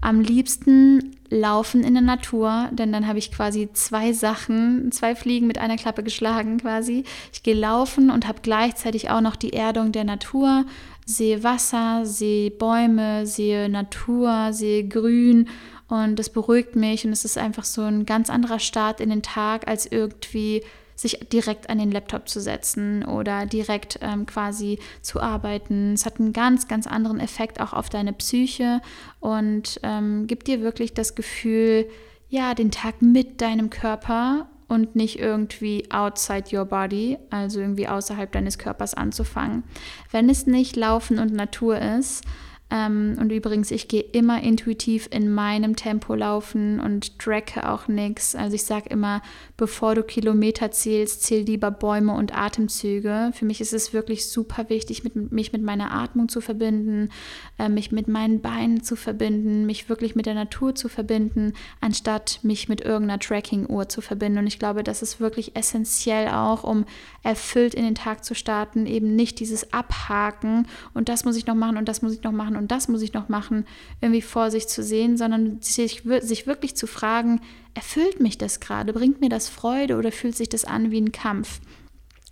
am 0.00 0.20
liebsten 0.20 1.16
laufen 1.28 1.84
in 1.84 1.94
der 1.94 2.02
Natur, 2.02 2.68
denn 2.72 2.92
dann 2.92 3.06
habe 3.06 3.18
ich 3.18 3.30
quasi 3.30 3.68
zwei 3.72 4.12
Sachen, 4.12 4.90
zwei 4.92 5.14
Fliegen 5.14 5.46
mit 5.46 5.58
einer 5.58 5.76
Klappe 5.76 6.02
geschlagen 6.02 6.58
quasi. 6.58 7.04
Ich 7.32 7.42
gehe 7.42 7.54
laufen 7.54 8.10
und 8.10 8.26
habe 8.26 8.40
gleichzeitig 8.42 9.10
auch 9.10 9.20
noch 9.20 9.36
die 9.36 9.52
Erdung 9.52 9.92
der 9.92 10.04
Natur, 10.04 10.64
sehe 11.06 11.44
Wasser, 11.44 12.04
sehe 12.04 12.50
Bäume, 12.50 13.26
sehe 13.26 13.68
Natur, 13.68 14.52
sehe 14.52 14.88
Grün 14.88 15.48
und 15.88 16.18
das 16.18 16.30
beruhigt 16.30 16.76
mich 16.76 17.04
und 17.04 17.12
es 17.12 17.24
ist 17.24 17.36
einfach 17.36 17.64
so 17.64 17.82
ein 17.82 18.06
ganz 18.06 18.30
anderer 18.30 18.58
Start 18.58 19.00
in 19.00 19.10
den 19.10 19.22
Tag 19.22 19.68
als 19.68 19.86
irgendwie 19.86 20.62
sich 21.00 21.18
direkt 21.32 21.70
an 21.70 21.78
den 21.78 21.90
Laptop 21.90 22.28
zu 22.28 22.40
setzen 22.40 23.04
oder 23.04 23.46
direkt 23.46 23.98
ähm, 24.02 24.26
quasi 24.26 24.78
zu 25.00 25.20
arbeiten. 25.20 25.94
Es 25.94 26.04
hat 26.04 26.20
einen 26.20 26.32
ganz, 26.32 26.68
ganz 26.68 26.86
anderen 26.86 27.20
Effekt 27.20 27.60
auch 27.60 27.72
auf 27.72 27.88
deine 27.88 28.12
Psyche 28.12 28.80
und 29.18 29.80
ähm, 29.82 30.26
gibt 30.26 30.46
dir 30.46 30.60
wirklich 30.60 30.94
das 30.94 31.14
Gefühl, 31.14 31.88
ja, 32.28 32.54
den 32.54 32.70
Tag 32.70 33.02
mit 33.02 33.40
deinem 33.40 33.70
Körper 33.70 34.48
und 34.68 34.94
nicht 34.94 35.18
irgendwie 35.18 35.90
outside 35.90 36.56
your 36.56 36.64
body, 36.64 37.18
also 37.30 37.60
irgendwie 37.60 37.88
außerhalb 37.88 38.30
deines 38.30 38.56
Körpers 38.56 38.94
anzufangen. 38.94 39.64
Wenn 40.12 40.30
es 40.30 40.46
nicht 40.46 40.76
Laufen 40.76 41.18
und 41.18 41.32
Natur 41.32 41.78
ist, 41.78 42.24
ähm, 42.70 43.16
und 43.18 43.32
übrigens, 43.32 43.70
ich 43.72 43.88
gehe 43.88 44.02
immer 44.02 44.42
intuitiv 44.42 45.08
in 45.10 45.32
meinem 45.32 45.74
Tempo 45.74 46.14
laufen 46.14 46.78
und 46.78 47.18
tracke 47.18 47.68
auch 47.68 47.88
nichts. 47.88 48.36
Also 48.36 48.54
ich 48.54 48.64
sage 48.64 48.88
immer, 48.90 49.22
bevor 49.56 49.96
du 49.96 50.04
Kilometer 50.04 50.70
zählst, 50.70 51.24
zähl 51.24 51.42
lieber 51.42 51.72
Bäume 51.72 52.14
und 52.14 52.36
Atemzüge. 52.36 53.32
Für 53.34 53.44
mich 53.44 53.60
ist 53.60 53.72
es 53.72 53.92
wirklich 53.92 54.28
super 54.28 54.68
wichtig, 54.68 55.02
mit, 55.02 55.32
mich 55.32 55.52
mit 55.52 55.62
meiner 55.62 55.92
Atmung 55.92 56.28
zu 56.28 56.40
verbinden, 56.40 57.10
äh, 57.58 57.68
mich 57.68 57.90
mit 57.90 58.06
meinen 58.06 58.40
Beinen 58.40 58.84
zu 58.84 58.94
verbinden, 58.94 59.66
mich 59.66 59.88
wirklich 59.88 60.14
mit 60.14 60.26
der 60.26 60.34
Natur 60.34 60.74
zu 60.76 60.88
verbinden, 60.88 61.54
anstatt 61.80 62.38
mich 62.42 62.68
mit 62.68 62.82
irgendeiner 62.82 63.18
Tracking-Uhr 63.18 63.88
zu 63.88 64.00
verbinden. 64.00 64.38
Und 64.38 64.46
ich 64.46 64.60
glaube, 64.60 64.84
das 64.84 65.02
ist 65.02 65.18
wirklich 65.18 65.56
essentiell 65.56 66.28
auch, 66.28 66.62
um 66.62 66.84
erfüllt 67.22 67.74
in 67.74 67.84
den 67.84 67.94
Tag 67.96 68.24
zu 68.24 68.34
starten, 68.34 68.86
eben 68.86 69.16
nicht 69.16 69.40
dieses 69.40 69.72
Abhaken 69.72 70.66
und 70.94 71.08
das 71.08 71.24
muss 71.24 71.36
ich 71.36 71.46
noch 71.46 71.54
machen 71.54 71.76
und 71.76 71.88
das 71.88 72.02
muss 72.02 72.14
ich 72.14 72.22
noch 72.22 72.32
machen 72.32 72.59
und 72.60 72.70
das 72.70 72.88
muss 72.88 73.02
ich 73.02 73.12
noch 73.14 73.28
machen, 73.28 73.66
irgendwie 74.00 74.22
vor 74.22 74.50
sich 74.50 74.68
zu 74.68 74.82
sehen, 74.82 75.16
sondern 75.16 75.60
sich, 75.60 76.02
sich 76.20 76.46
wirklich 76.46 76.76
zu 76.76 76.86
fragen, 76.86 77.40
erfüllt 77.74 78.20
mich 78.20 78.38
das 78.38 78.60
gerade, 78.60 78.92
bringt 78.92 79.20
mir 79.20 79.30
das 79.30 79.48
Freude 79.48 79.96
oder 79.96 80.12
fühlt 80.12 80.36
sich 80.36 80.48
das 80.48 80.64
an 80.64 80.90
wie 80.90 81.00
ein 81.00 81.12
Kampf? 81.12 81.60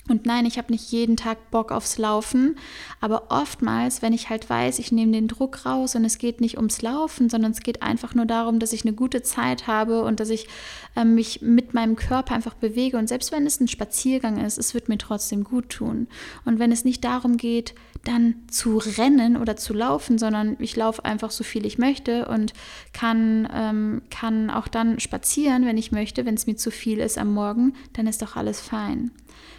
Und 0.09 0.25
nein, 0.25 0.47
ich 0.47 0.57
habe 0.57 0.73
nicht 0.73 0.91
jeden 0.91 1.17
Tag 1.17 1.51
Bock 1.51 1.71
aufs 1.71 1.99
Laufen, 1.99 2.57
aber 3.01 3.31
oftmals, 3.31 4.01
wenn 4.01 4.15
ich 4.15 4.31
halt 4.31 4.49
weiß, 4.49 4.79
ich 4.79 4.91
nehme 4.91 5.13
den 5.13 5.29
Druck 5.29 5.67
raus 5.67 5.95
und 5.95 6.05
es 6.05 6.19
geht 6.19 6.41
nicht 6.41 6.57
ums 6.57 6.81
Laufen, 6.81 7.29
sondern 7.29 7.53
es 7.53 7.61
geht 7.61 7.83
einfach 7.83 8.15
nur 8.15 8.25
darum, 8.25 8.59
dass 8.59 8.73
ich 8.73 8.85
eine 8.85 8.95
gute 8.95 9.23
Zeit 9.23 9.67
habe 9.67 10.03
und 10.03 10.19
dass 10.19 10.31
ich 10.31 10.49
äh, 10.97 11.05
mich 11.05 11.43
mit 11.43 11.75
meinem 11.75 11.95
Körper 11.95 12.35
einfach 12.35 12.55
bewege. 12.55 12.97
Und 12.97 13.09
selbst 13.09 13.33
wenn 13.33 13.47
es 13.47 13.61
ein 13.61 13.69
Spaziergang 13.69 14.43
ist, 14.43 14.59
es 14.59 14.73
wird 14.73 14.89
mir 14.89 14.99
trotzdem 14.99 15.45
gut 15.45 15.69
tun. 15.69 16.09
Und 16.47 16.59
wenn 16.59 16.73
es 16.73 16.85
nicht 16.85 17.05
darum 17.05 17.37
geht, 17.37 17.75
dann 18.09 18.35
zu 18.49 18.79
rennen 18.79 19.37
oder 19.37 19.57
zu 19.57 19.75
laufen, 19.75 20.19
sondern 20.19 20.57
ich 20.59 20.75
laufe 20.77 21.05
einfach 21.05 21.31
so 21.31 21.45
viel 21.45 21.67
ich 21.67 21.79
möchte 21.79 22.27
und 22.27 22.55
kann, 22.93 23.49
ähm, 23.55 24.03
kann 24.11 24.51
auch 24.51 24.67
dann 24.67 24.99
spazieren, 24.99 25.67
wenn 25.67 25.77
ich 25.77 25.93
möchte. 25.93 26.25
Wenn 26.25 26.35
es 26.35 26.47
mir 26.47 26.57
zu 26.57 26.71
viel 26.71 26.99
ist 26.99 27.19
am 27.19 27.33
Morgen, 27.33 27.75
dann 27.93 28.07
ist 28.07 28.23
doch 28.23 28.37
alles 28.37 28.61
fein. 28.61 29.11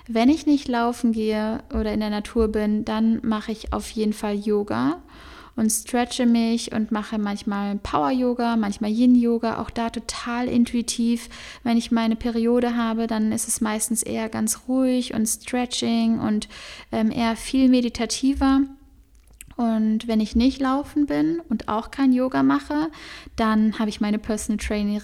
Wenn 0.08 0.30
ich 0.30 0.48
nicht 0.48 0.68
laufen 0.68 1.12
gehe 1.12 1.64
oder 1.72 1.94
in 1.94 2.00
der 2.00 2.10
Natur 2.10 2.48
bin, 2.48 2.84
dann 2.84 3.20
mache 3.24 3.52
ich 3.52 3.72
auf 3.72 3.90
jeden 3.92 4.14
Fall 4.14 4.36
Yoga 4.36 4.98
und 5.56 5.70
stretche 5.70 6.26
mich 6.26 6.72
und 6.72 6.92
mache 6.92 7.18
manchmal 7.18 7.76
Power 7.78 8.12
Yoga, 8.12 8.56
manchmal 8.56 8.92
Yin 8.92 9.16
Yoga, 9.16 9.60
auch 9.60 9.70
da 9.70 9.90
total 9.90 10.48
intuitiv. 10.48 11.30
Wenn 11.64 11.78
ich 11.78 11.92
meine 11.92 12.16
Periode 12.16 12.76
habe, 12.76 13.08
dann 13.08 13.32
ist 13.32 13.48
es 13.48 13.62
meistens 13.62 14.04
eher 14.04 14.30
ganz 14.30 14.62
ruhig 14.68 15.14
und 15.14 15.26
Stretching 15.28 16.20
und 16.20 16.48
ähm, 16.92 17.12
eher 17.12 17.36
viel 17.36 17.70
meditativer. 17.70 18.62
Und 19.60 20.08
wenn 20.08 20.22
ich 20.22 20.38
nicht 20.38 20.62
laufen 20.62 21.06
bin 21.06 21.42
und 21.50 21.68
auch 21.68 21.92
kein 21.92 22.14
Yoga 22.14 22.44
mache, 22.44 22.90
dann 23.36 23.78
habe 23.78 23.90
ich 23.90 24.00
meine 24.00 24.18
Personal 24.18 24.58
Trainer, 24.58 25.02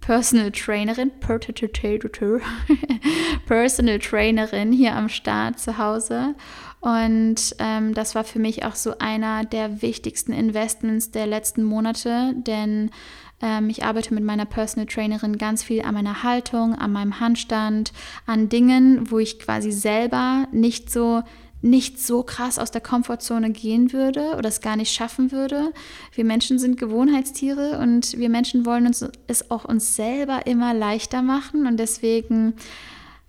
Personal 0.00 0.50
Trainerin, 0.52 1.10
Personal 3.46 3.98
Trainerin 3.98 4.72
hier 4.72 4.94
am 4.94 5.08
Start 5.08 5.58
zu 5.58 5.78
Hause. 5.78 6.34
Und 6.80 7.56
ähm, 7.58 7.94
das 7.94 8.14
war 8.14 8.24
für 8.24 8.38
mich 8.38 8.64
auch 8.64 8.74
so 8.74 8.98
einer 8.98 9.44
der 9.44 9.82
wichtigsten 9.82 10.32
Investments 10.32 11.10
der 11.10 11.26
letzten 11.26 11.64
Monate, 11.64 12.34
denn 12.36 12.90
ähm, 13.40 13.68
ich 13.68 13.84
arbeite 13.84 14.14
mit 14.14 14.24
meiner 14.24 14.44
Personal 14.44 14.86
Trainerin 14.86 15.38
ganz 15.38 15.64
viel 15.64 15.82
an 15.82 15.94
meiner 15.94 16.22
Haltung, 16.22 16.74
an 16.74 16.92
meinem 16.92 17.20
Handstand, 17.20 17.92
an 18.26 18.48
Dingen, 18.48 19.10
wo 19.10 19.18
ich 19.18 19.38
quasi 19.38 19.72
selber 19.72 20.46
nicht 20.52 20.90
so 20.90 21.22
nicht 21.60 21.98
so 21.98 22.22
krass 22.22 22.58
aus 22.58 22.70
der 22.70 22.80
Komfortzone 22.80 23.50
gehen 23.50 23.92
würde 23.92 24.36
oder 24.36 24.48
es 24.48 24.60
gar 24.60 24.76
nicht 24.76 24.92
schaffen 24.92 25.32
würde. 25.32 25.72
Wir 26.14 26.24
Menschen 26.24 26.60
sind 26.60 26.78
Gewohnheitstiere 26.78 27.80
und 27.80 28.16
wir 28.16 28.28
Menschen 28.28 28.64
wollen 28.64 28.86
uns 28.86 29.04
es 29.26 29.50
auch 29.50 29.64
uns 29.64 29.96
selber 29.96 30.46
immer 30.46 30.72
leichter 30.72 31.20
machen 31.20 31.66
und 31.66 31.78
deswegen 31.78 32.54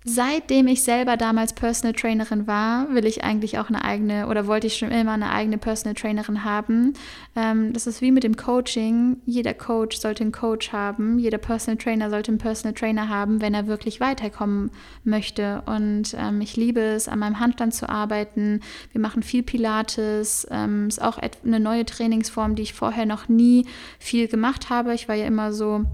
Seitdem 0.04 0.66
ich 0.66 0.82
selber 0.82 1.18
damals 1.18 1.52
Personal 1.52 1.92
Trainerin 1.92 2.46
war, 2.46 2.88
will 2.94 3.04
ich 3.04 3.22
eigentlich 3.22 3.58
auch 3.58 3.68
eine 3.68 3.84
eigene 3.84 4.28
oder 4.28 4.46
wollte 4.46 4.66
ich 4.66 4.78
schon 4.78 4.90
immer 4.90 5.12
eine 5.12 5.30
eigene 5.30 5.58
Personal 5.58 5.94
Trainerin 5.94 6.42
haben. 6.42 6.94
Ähm, 7.36 7.74
das 7.74 7.86
ist 7.86 8.00
wie 8.00 8.10
mit 8.10 8.24
dem 8.24 8.34
Coaching. 8.34 9.18
Jeder 9.26 9.52
Coach 9.52 9.98
sollte 9.98 10.22
einen 10.22 10.32
Coach 10.32 10.72
haben. 10.72 11.18
Jeder 11.18 11.36
Personal 11.36 11.76
Trainer 11.76 12.08
sollte 12.08 12.30
einen 12.30 12.38
Personal 12.38 12.72
Trainer 12.72 13.10
haben, 13.10 13.42
wenn 13.42 13.52
er 13.52 13.66
wirklich 13.66 14.00
weiterkommen 14.00 14.70
möchte. 15.04 15.62
Und 15.66 16.16
ähm, 16.18 16.40
ich 16.40 16.56
liebe 16.56 16.80
es, 16.80 17.06
an 17.06 17.18
meinem 17.18 17.38
Handstand 17.38 17.74
zu 17.74 17.86
arbeiten. 17.86 18.60
Wir 18.92 19.02
machen 19.02 19.22
viel 19.22 19.42
Pilates. 19.42 20.46
Ähm, 20.50 20.88
ist 20.88 21.02
auch 21.02 21.18
eine 21.18 21.60
neue 21.60 21.84
Trainingsform, 21.84 22.54
die 22.54 22.62
ich 22.62 22.72
vorher 22.72 23.04
noch 23.04 23.28
nie 23.28 23.66
viel 23.98 24.28
gemacht 24.28 24.70
habe. 24.70 24.94
Ich 24.94 25.08
war 25.08 25.14
ja 25.14 25.26
immer 25.26 25.52
so 25.52 25.84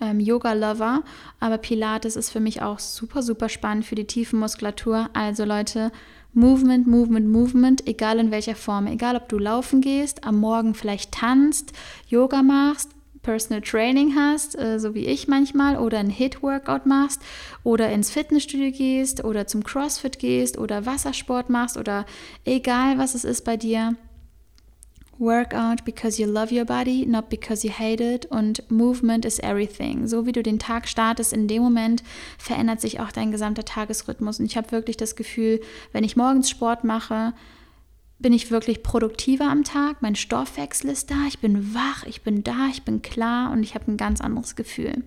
ähm, 0.00 0.20
Yoga-Lover, 0.20 1.02
aber 1.40 1.58
Pilates 1.58 2.16
ist 2.16 2.30
für 2.30 2.40
mich 2.40 2.62
auch 2.62 2.78
super, 2.78 3.22
super 3.22 3.48
spannend 3.48 3.84
für 3.84 3.94
die 3.94 4.06
tiefen 4.06 4.38
Muskulatur. 4.38 5.08
Also 5.12 5.44
Leute, 5.44 5.92
Movement, 6.32 6.86
Movement, 6.86 7.28
Movement, 7.28 7.86
egal 7.86 8.18
in 8.18 8.30
welcher 8.30 8.56
Form, 8.56 8.88
egal 8.88 9.14
ob 9.14 9.28
du 9.28 9.38
laufen 9.38 9.80
gehst, 9.80 10.24
am 10.24 10.38
Morgen 10.40 10.74
vielleicht 10.74 11.12
tanzt, 11.12 11.72
Yoga 12.08 12.42
machst, 12.42 12.90
Personal 13.22 13.62
Training 13.62 14.14
hast, 14.16 14.58
äh, 14.58 14.78
so 14.78 14.94
wie 14.94 15.06
ich 15.06 15.28
manchmal, 15.28 15.78
oder 15.78 15.98
ein 15.98 16.10
Hit-Workout 16.10 16.86
machst, 16.86 17.22
oder 17.62 17.90
ins 17.90 18.10
Fitnessstudio 18.10 18.70
gehst, 18.70 19.24
oder 19.24 19.46
zum 19.46 19.64
CrossFit 19.64 20.18
gehst, 20.18 20.58
oder 20.58 20.86
Wassersport 20.86 21.50
machst, 21.50 21.76
oder 21.76 22.04
egal 22.44 22.98
was 22.98 23.14
es 23.14 23.24
ist 23.24 23.44
bei 23.44 23.56
dir, 23.56 23.96
Work 25.18 25.54
out 25.54 25.84
because 25.84 26.20
you 26.20 26.28
love 26.28 26.52
your 26.52 26.64
body, 26.64 27.06
not 27.06 27.28
because 27.30 27.66
you 27.66 27.72
hate 27.72 28.02
it. 28.02 28.26
Und 28.26 28.68
Movement 28.70 29.24
is 29.24 29.38
everything. 29.38 30.08
So 30.08 30.26
wie 30.26 30.32
du 30.32 30.42
den 30.42 30.58
Tag 30.58 30.88
startest, 30.88 31.32
in 31.32 31.46
dem 31.46 31.62
Moment 31.62 32.02
verändert 32.36 32.80
sich 32.80 33.00
auch 33.00 33.12
dein 33.12 33.30
gesamter 33.30 33.64
Tagesrhythmus. 33.64 34.40
Und 34.40 34.46
ich 34.46 34.56
habe 34.56 34.72
wirklich 34.72 34.96
das 34.96 35.14
Gefühl, 35.14 35.60
wenn 35.92 36.04
ich 36.04 36.16
morgens 36.16 36.50
Sport 36.50 36.82
mache, 36.82 37.32
bin 38.18 38.32
ich 38.32 38.50
wirklich 38.50 38.82
produktiver 38.82 39.50
am 39.50 39.64
Tag. 39.64 40.00
Mein 40.00 40.16
Stoffwechsel 40.16 40.90
ist 40.90 41.10
da, 41.10 41.26
ich 41.28 41.38
bin 41.38 41.74
wach, 41.74 42.04
ich 42.04 42.22
bin 42.22 42.42
da, 42.42 42.68
ich 42.70 42.82
bin 42.82 43.02
klar 43.02 43.52
und 43.52 43.62
ich 43.62 43.74
habe 43.74 43.90
ein 43.90 43.96
ganz 43.96 44.20
anderes 44.20 44.56
Gefühl. 44.56 45.04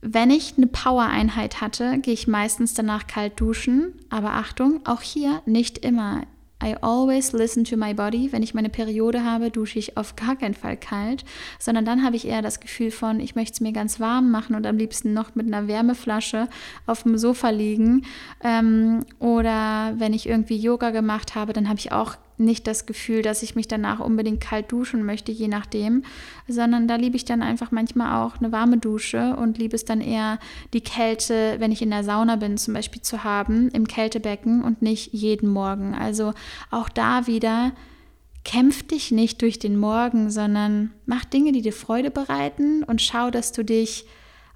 Wenn 0.00 0.30
ich 0.30 0.54
eine 0.56 0.66
Power-Einheit 0.66 1.60
hatte, 1.60 1.98
gehe 1.98 2.14
ich 2.14 2.28
meistens 2.28 2.74
danach 2.74 3.06
kalt 3.06 3.40
duschen. 3.40 3.94
Aber 4.08 4.32
Achtung, 4.32 4.80
auch 4.84 5.02
hier 5.02 5.42
nicht 5.46 5.78
immer. 5.78 6.22
I 6.62 6.74
always 6.80 7.32
listen 7.32 7.64
to 7.64 7.76
my 7.76 7.92
body. 7.92 8.32
Wenn 8.32 8.42
ich 8.42 8.54
meine 8.54 8.70
Periode 8.70 9.24
habe, 9.24 9.50
dusche 9.50 9.78
ich 9.78 9.96
auf 9.96 10.16
gar 10.16 10.36
keinen 10.36 10.54
Fall 10.54 10.76
kalt, 10.76 11.24
sondern 11.58 11.84
dann 11.84 12.02
habe 12.02 12.16
ich 12.16 12.26
eher 12.26 12.40
das 12.40 12.60
Gefühl 12.60 12.90
von, 12.90 13.20
ich 13.20 13.34
möchte 13.34 13.52
es 13.52 13.60
mir 13.60 13.72
ganz 13.72 14.00
warm 14.00 14.30
machen 14.30 14.56
und 14.56 14.66
am 14.66 14.78
liebsten 14.78 15.12
noch 15.12 15.34
mit 15.34 15.46
einer 15.46 15.68
Wärmeflasche 15.68 16.48
auf 16.86 17.02
dem 17.02 17.18
Sofa 17.18 17.50
liegen. 17.50 18.06
Ähm, 18.42 19.04
oder 19.18 19.94
wenn 19.98 20.14
ich 20.14 20.28
irgendwie 20.28 20.56
Yoga 20.56 20.90
gemacht 20.90 21.34
habe, 21.34 21.52
dann 21.52 21.68
habe 21.68 21.78
ich 21.78 21.92
auch 21.92 22.16
nicht 22.38 22.66
das 22.66 22.86
Gefühl, 22.86 23.22
dass 23.22 23.42
ich 23.42 23.54
mich 23.54 23.68
danach 23.68 24.00
unbedingt 24.00 24.40
kalt 24.40 24.70
duschen 24.70 25.04
möchte, 25.04 25.32
je 25.32 25.48
nachdem, 25.48 26.04
sondern 26.48 26.88
da 26.88 26.96
liebe 26.96 27.16
ich 27.16 27.24
dann 27.24 27.42
einfach 27.42 27.70
manchmal 27.70 28.24
auch 28.24 28.36
eine 28.36 28.52
warme 28.52 28.78
Dusche 28.78 29.36
und 29.36 29.58
liebe 29.58 29.76
es 29.76 29.84
dann 29.84 30.00
eher, 30.00 30.38
die 30.72 30.80
Kälte, 30.80 31.56
wenn 31.58 31.72
ich 31.72 31.82
in 31.82 31.90
der 31.90 32.04
Sauna 32.04 32.36
bin, 32.36 32.58
zum 32.58 32.74
Beispiel 32.74 33.02
zu 33.02 33.24
haben, 33.24 33.68
im 33.70 33.88
Kältebecken 33.88 34.62
und 34.62 34.82
nicht 34.82 35.12
jeden 35.12 35.48
Morgen. 35.48 35.94
Also 35.94 36.34
auch 36.70 36.88
da 36.88 37.26
wieder, 37.26 37.72
kämpf 38.44 38.84
dich 38.84 39.10
nicht 39.10 39.42
durch 39.42 39.58
den 39.58 39.76
Morgen, 39.76 40.30
sondern 40.30 40.92
mach 41.04 41.24
Dinge, 41.24 41.52
die 41.52 41.62
dir 41.62 41.72
Freude 41.72 42.10
bereiten 42.10 42.84
und 42.84 43.02
schau, 43.02 43.30
dass 43.30 43.52
du 43.52 43.64
dich 43.64 44.06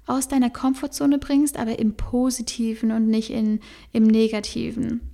aus 0.07 0.27
deiner 0.27 0.49
Komfortzone 0.49 1.19
bringst, 1.19 1.57
aber 1.57 1.77
im 1.77 1.95
Positiven 1.95 2.91
und 2.91 3.07
nicht 3.07 3.29
in, 3.29 3.59
im 3.91 4.03
Negativen. 4.03 5.10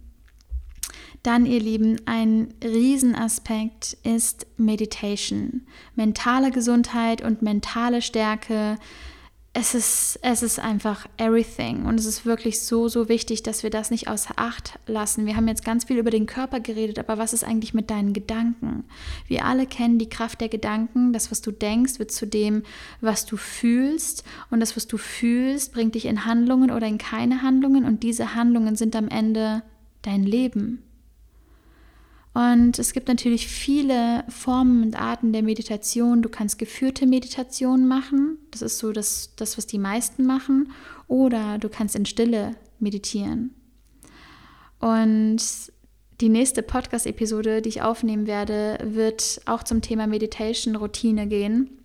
Dann, 1.27 1.45
ihr 1.45 1.59
Lieben, 1.59 1.99
ein 2.05 2.53
Riesenaspekt 2.63 3.97
ist 4.03 4.47
Meditation. 4.55 5.63
Mentale 5.93 6.51
Gesundheit 6.51 7.21
und 7.21 7.41
mentale 7.41 8.01
Stärke. 8.01 8.77
Es 9.51 9.75
ist, 9.75 10.19
es 10.21 10.41
ist 10.41 10.57
einfach 10.57 11.05
everything. 11.17 11.85
Und 11.85 11.99
es 11.99 12.05
ist 12.05 12.25
wirklich 12.25 12.61
so, 12.61 12.87
so 12.87 13.09
wichtig, 13.09 13.43
dass 13.43 13.61
wir 13.61 13.69
das 13.69 13.91
nicht 13.91 14.07
außer 14.07 14.35
Acht 14.37 14.79
lassen. 14.87 15.25
Wir 15.25 15.35
haben 15.35 15.49
jetzt 15.49 15.65
ganz 15.65 15.83
viel 15.83 15.97
über 15.97 16.11
den 16.11 16.27
Körper 16.27 16.61
geredet, 16.61 16.97
aber 16.97 17.17
was 17.17 17.33
ist 17.33 17.43
eigentlich 17.43 17.73
mit 17.73 17.89
deinen 17.89 18.13
Gedanken? 18.13 18.85
Wir 19.27 19.43
alle 19.43 19.65
kennen 19.65 19.99
die 19.99 20.07
Kraft 20.07 20.39
der 20.39 20.47
Gedanken. 20.47 21.11
Das, 21.11 21.29
was 21.29 21.41
du 21.41 21.51
denkst, 21.51 21.99
wird 21.99 22.13
zu 22.13 22.25
dem, 22.25 22.63
was 23.01 23.25
du 23.25 23.35
fühlst. 23.35 24.23
Und 24.49 24.61
das, 24.61 24.77
was 24.77 24.87
du 24.87 24.97
fühlst, 24.97 25.73
bringt 25.73 25.95
dich 25.95 26.05
in 26.05 26.23
Handlungen 26.23 26.71
oder 26.71 26.87
in 26.87 26.97
keine 26.97 27.41
Handlungen. 27.41 27.83
Und 27.83 28.03
diese 28.03 28.33
Handlungen 28.33 28.77
sind 28.77 28.95
am 28.95 29.09
Ende 29.09 29.63
dein 30.03 30.23
Leben. 30.23 30.83
Und 32.37 32.77
es 32.77 32.93
gibt 32.93 33.07
natürlich 33.07 33.47
viele 33.47 34.23
Formen 34.29 34.83
und 34.83 34.95
Arten 34.95 35.33
der 35.33 35.41
Meditation. 35.41 36.21
Du 36.21 36.29
kannst 36.29 36.59
geführte 36.59 37.07
Meditationen 37.07 37.87
machen. 37.87 38.37
Das 38.51 38.61
ist 38.61 38.77
so 38.77 38.91
das, 38.91 39.33
das, 39.37 39.57
was 39.57 39.65
die 39.65 39.79
meisten 39.79 40.23
machen. 40.23 40.71
Oder 41.07 41.57
du 41.57 41.67
kannst 41.67 41.95
in 41.95 42.05
Stille 42.05 42.55
meditieren. 42.77 43.55
Und 44.79 45.41
die 46.21 46.29
nächste 46.29 46.61
Podcast-Episode, 46.61 47.63
die 47.63 47.69
ich 47.69 47.81
aufnehmen 47.81 48.27
werde, 48.27 48.77
wird 48.83 49.41
auch 49.47 49.63
zum 49.63 49.81
Thema 49.81 50.05
Meditation-Routine 50.05 51.25
gehen. 51.25 51.76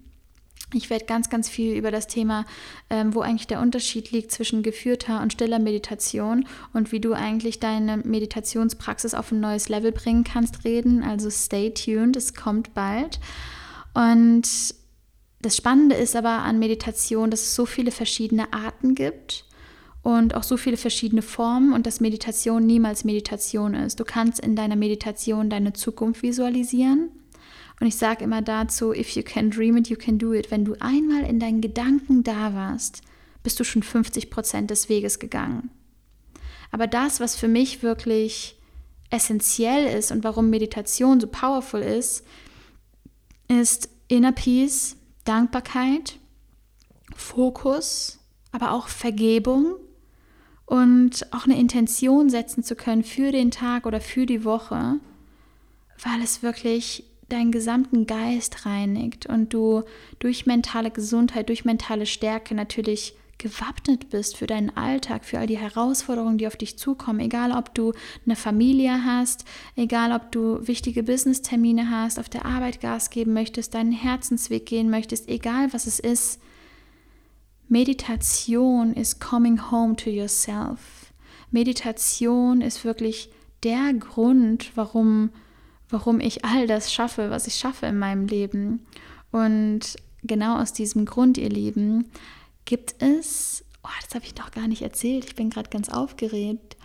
Ich 0.75 0.91
werde 0.91 1.05
ganz, 1.05 1.31
ganz 1.31 1.49
viel 1.49 1.77
über 1.77 1.91
das 1.91 2.07
Thema, 2.07 2.45
ähm, 2.91 3.15
wo 3.15 3.21
eigentlich 3.21 3.47
der 3.47 3.61
Unterschied 3.61 4.11
liegt 4.11 4.33
zwischen 4.33 4.63
geführter 4.63 5.21
und 5.21 5.33
stiller 5.33 5.59
Meditation 5.59 6.47
und 6.73 6.93
wie 6.93 7.01
du 7.01 7.13
eigentlich 7.13 7.61
deine 7.61 7.99
Meditationspraxis 7.99 9.15
auf 9.15 9.33
ein 9.33 9.41
neues 9.41 9.69
Level 9.69 9.93
bringen 9.93 10.25
kannst, 10.25 10.65
reden. 10.65 11.03
Also 11.03 11.31
stay 11.31 11.71
tuned, 11.71 12.17
es 12.17 12.35
kommt 12.35 12.75
bald. 12.75 13.21
Und 13.95 14.49
das 15.43 15.57
Spannende 15.57 15.97
ist 15.97 16.17
aber 16.17 16.39
an 16.43 16.59
Meditation, 16.59 17.31
dass 17.31 17.43
es 17.43 17.55
so 17.55 17.67
viele 17.67 17.91
verschiedene 17.91 18.53
Arten 18.53 18.95
gibt 18.95 19.45
und 20.03 20.35
auch 20.35 20.43
so 20.43 20.57
viele 20.57 20.77
verschiedene 20.77 21.23
Formen 21.23 21.73
und 21.73 21.87
dass 21.87 22.01
Meditation 22.01 22.67
niemals 22.67 23.05
Meditation 23.05 23.75
ist. 23.75 24.01
Du 24.01 24.05
kannst 24.05 24.41
in 24.41 24.57
deiner 24.57 24.77
Meditation 24.77 25.51
deine 25.51 25.73
Zukunft 25.73 26.23
visualisieren 26.23 27.11
und 27.83 27.89
ich 27.89 27.97
sage 27.97 28.23
immer 28.23 28.43
dazu, 28.43 28.93
if 28.93 29.17
you 29.17 29.25
can 29.25 29.51
dream 29.51 29.77
it, 29.77 29.89
you 29.89 29.97
can 29.97 30.17
do 30.17 30.33
it. 30.33 30.53
Wenn 30.53 30.65
du 30.65 30.77
einmal 30.79 31.25
in 31.25 31.41
deinen 31.41 31.61
Gedanken 31.61 32.23
da 32.23 32.55
warst, 32.55 33.03
bist 33.43 33.59
du 33.59 33.65
schon 33.65 33.83
50 33.83 34.31
Prozent 34.31 34.71
des 34.71 34.89
Weges 34.89 35.19
gegangen. 35.19 35.69
Aber 36.71 36.87
das, 36.87 37.19
was 37.19 37.35
für 37.35 37.49
mich 37.49 37.83
wirklich 37.83 38.57
essentiell 39.11 39.99
ist 39.99 40.13
und 40.13 40.23
warum 40.23 40.49
Meditation 40.49 41.19
so 41.19 41.27
powerful 41.27 41.83
ist, 41.83 42.25
ist 43.49 43.89
Inner 44.07 44.31
Peace, 44.31 44.95
Dankbarkeit, 45.25 46.21
Fokus, 47.17 48.21
aber 48.53 48.71
auch 48.71 48.87
Vergebung 48.87 49.75
und 50.67 51.27
auch 51.33 51.47
eine 51.47 51.59
Intention 51.59 52.31
setzen 52.31 52.63
zu 52.63 52.77
können 52.77 53.03
für 53.03 53.33
den 53.33 53.51
Tag 53.51 53.87
oder 53.87 54.01
für 54.01 54.25
die 54.25 54.45
Woche, 54.45 55.01
weil 56.01 56.23
es 56.23 56.45
wirklich 56.45 57.09
deinen 57.33 57.53
gesamten 57.53 58.07
Geist 58.07 58.67
reinigt 58.67 59.27
und 59.27 59.53
du 59.53 59.83
durch 60.19 60.47
mentale 60.47 60.91
Gesundheit, 60.91 61.49
durch 61.49 61.65
mentale 61.65 62.07
Stärke 62.07 62.55
natürlich 62.55 63.15
gewappnet 63.43 64.09
bist 64.11 64.37
für 64.37 64.47
deinen 64.47 64.71
Alltag, 64.77 65.25
für 65.25 65.39
all 65.39 65.47
die 65.47 65.59
Herausforderungen, 65.59 66.39
die 66.39 66.47
auf 66.47 66.57
dich 66.57 66.79
zukommen, 66.79 67.21
egal 67.21 67.51
ob 67.53 67.75
du 67.75 67.93
eine 68.25 68.37
Familie 68.37 69.05
hast, 69.05 69.45
egal 69.75 70.13
ob 70.13 70.31
du 70.31 70.67
wichtige 70.67 71.03
Business-Termine 71.03 71.91
hast, 71.91 72.21
auf 72.21 72.29
der 72.29 72.47
Arbeit 72.47 72.81
Gas 72.81 73.11
geben 73.11 73.33
möchtest, 73.33 73.75
deinen 73.75 73.93
Herzensweg 73.93 74.65
gehen 74.67 74.91
möchtest, 74.91 75.29
egal 75.29 75.73
was 75.73 75.87
es 75.87 75.99
ist. 75.99 76.41
Meditation 77.69 78.93
ist 78.93 79.21
coming 79.21 79.71
home 79.71 79.97
to 79.97 80.11
yourself. 80.11 81.13
Meditation 81.51 82.61
ist 82.61 82.85
wirklich 82.85 83.31
der 83.65 83.93
Grund, 83.95 84.73
warum, 84.77 85.31
warum 85.93 86.21
ich 86.21 86.45
all 86.45 86.67
das 86.67 86.93
schaffe, 86.93 87.31
was 87.31 87.47
ich 87.47 87.55
schaffe 87.55 87.87
in 87.87 87.99
meinem 87.99 88.27
Leben. 88.27 88.87
Und 89.31 89.97
genau 90.23 90.61
aus 90.61 90.73
diesem 90.73 91.05
Grund, 91.05 91.39
ihr 91.39 91.49
Lieben, 91.51 92.11
gibt 92.65 93.01
es, 93.01 93.65
oh, 93.85 93.89
das 94.05 94.15
habe 94.15 94.25
ich 94.25 94.37
noch 94.37 94.51
gar 94.51 94.69
nicht 94.69 94.83
erzählt, 94.83 95.25
ich 95.25 95.35
bin 95.37 95.51
gerade 95.51 95.71
ganz 95.71 95.89
aufgeregt. 95.89 96.77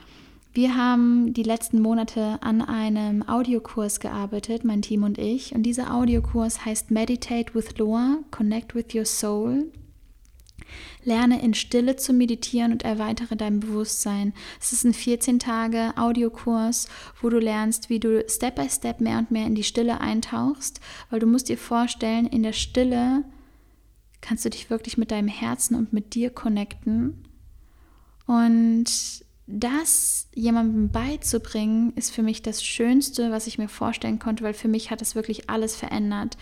Wir 0.53 0.75
haben 0.75 1.33
die 1.33 1.43
letzten 1.43 1.79
Monate 1.81 2.39
an 2.41 2.63
einem 2.63 3.21
Audiokurs 3.27 3.99
gearbeitet, 3.99 4.63
mein 4.63 4.81
Team 4.81 5.03
und 5.03 5.19
ich. 5.19 5.53
Und 5.53 5.63
dieser 5.63 5.93
Audiokurs 5.93 6.65
heißt 6.65 6.89
Meditate 6.89 7.53
with 7.53 7.77
Loa, 7.77 8.19
Connect 8.31 8.73
with 8.73 8.87
Your 8.95 9.05
Soul. 9.05 9.71
Lerne 11.03 11.41
in 11.41 11.53
Stille 11.53 11.95
zu 11.95 12.13
meditieren 12.13 12.71
und 12.71 12.83
erweitere 12.83 13.35
dein 13.35 13.59
Bewusstsein. 13.59 14.33
Es 14.59 14.73
ist 14.73 14.83
ein 14.83 14.93
14 14.93 15.39
Tage 15.39 15.93
Audiokurs, 15.95 16.87
wo 17.21 17.29
du 17.29 17.39
lernst, 17.39 17.89
wie 17.89 17.99
du 17.99 18.23
Step 18.29 18.55
by 18.55 18.69
Step 18.69 19.01
mehr 19.01 19.17
und 19.17 19.31
mehr 19.31 19.45
in 19.45 19.55
die 19.55 19.63
Stille 19.63 20.01
eintauchst, 20.01 20.79
weil 21.09 21.19
du 21.19 21.27
musst 21.27 21.49
dir 21.49 21.57
vorstellen, 21.57 22.25
in 22.25 22.43
der 22.43 22.53
Stille 22.53 23.23
kannst 24.21 24.45
du 24.45 24.49
dich 24.49 24.69
wirklich 24.69 24.97
mit 24.97 25.11
deinem 25.11 25.27
Herzen 25.27 25.75
und 25.75 25.93
mit 25.93 26.15
dir 26.15 26.29
connecten. 26.29 27.23
Und 28.25 28.85
das 29.47 30.27
jemandem 30.35 30.91
beizubringen, 30.91 31.93
ist 31.95 32.13
für 32.13 32.21
mich 32.21 32.41
das 32.41 32.63
Schönste, 32.63 33.31
was 33.31 33.47
ich 33.47 33.57
mir 33.57 33.69
vorstellen 33.69 34.19
konnte, 34.19 34.43
weil 34.43 34.53
für 34.53 34.67
mich 34.67 34.91
hat 34.91 35.01
es 35.01 35.15
wirklich 35.15 35.49
alles 35.49 35.75
verändert. 35.75 36.37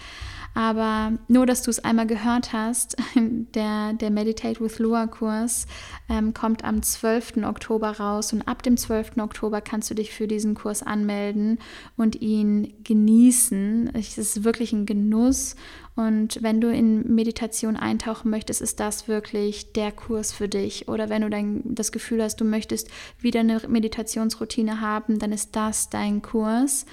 Aber 0.55 1.11
nur, 1.27 1.45
dass 1.45 1.63
du 1.63 1.69
es 1.69 1.83
einmal 1.83 2.07
gehört 2.07 2.53
hast, 2.53 2.95
der, 3.15 3.93
der 3.93 4.09
Meditate 4.09 4.61
with 4.61 4.79
Lua 4.79 5.05
Kurs 5.05 5.67
ähm, 6.09 6.33
kommt 6.33 6.63
am 6.63 6.81
12. 6.81 7.43
Oktober 7.43 7.91
raus 7.97 8.31
und 8.31 8.47
ab 8.47 8.63
dem 8.63 8.77
12. 8.77 9.17
Oktober 9.17 9.59
kannst 9.59 9.91
du 9.91 9.95
dich 9.95 10.11
für 10.11 10.27
diesen 10.27 10.55
Kurs 10.55 10.81
anmelden 10.81 11.59
und 11.97 12.21
ihn 12.21 12.73
genießen. 12.85 13.91
Es 13.93 14.17
ist 14.17 14.45
wirklich 14.45 14.71
ein 14.71 14.85
Genuss 14.85 15.57
und 15.95 16.43
wenn 16.43 16.59
du 16.59 16.71
in 16.71 17.15
Meditation 17.15 17.77
eintauchen 17.77 18.29
möchtest, 18.29 18.61
ist 18.61 18.79
das 18.79 19.07
wirklich 19.07 19.71
der 19.73 19.91
Kurs 19.91 20.33
für 20.33 20.49
dich. 20.49 20.89
Oder 20.89 21.09
wenn 21.09 21.21
du 21.21 21.29
dann 21.29 21.61
das 21.63 21.91
Gefühl 21.93 22.21
hast, 22.21 22.41
du 22.41 22.45
möchtest 22.45 22.89
wieder 23.19 23.39
eine 23.39 23.61
Meditationsroutine 23.67 24.81
haben, 24.81 25.19
dann 25.19 25.31
ist 25.31 25.55
das 25.55 25.89
dein 25.89 26.21
Kurs 26.21 26.85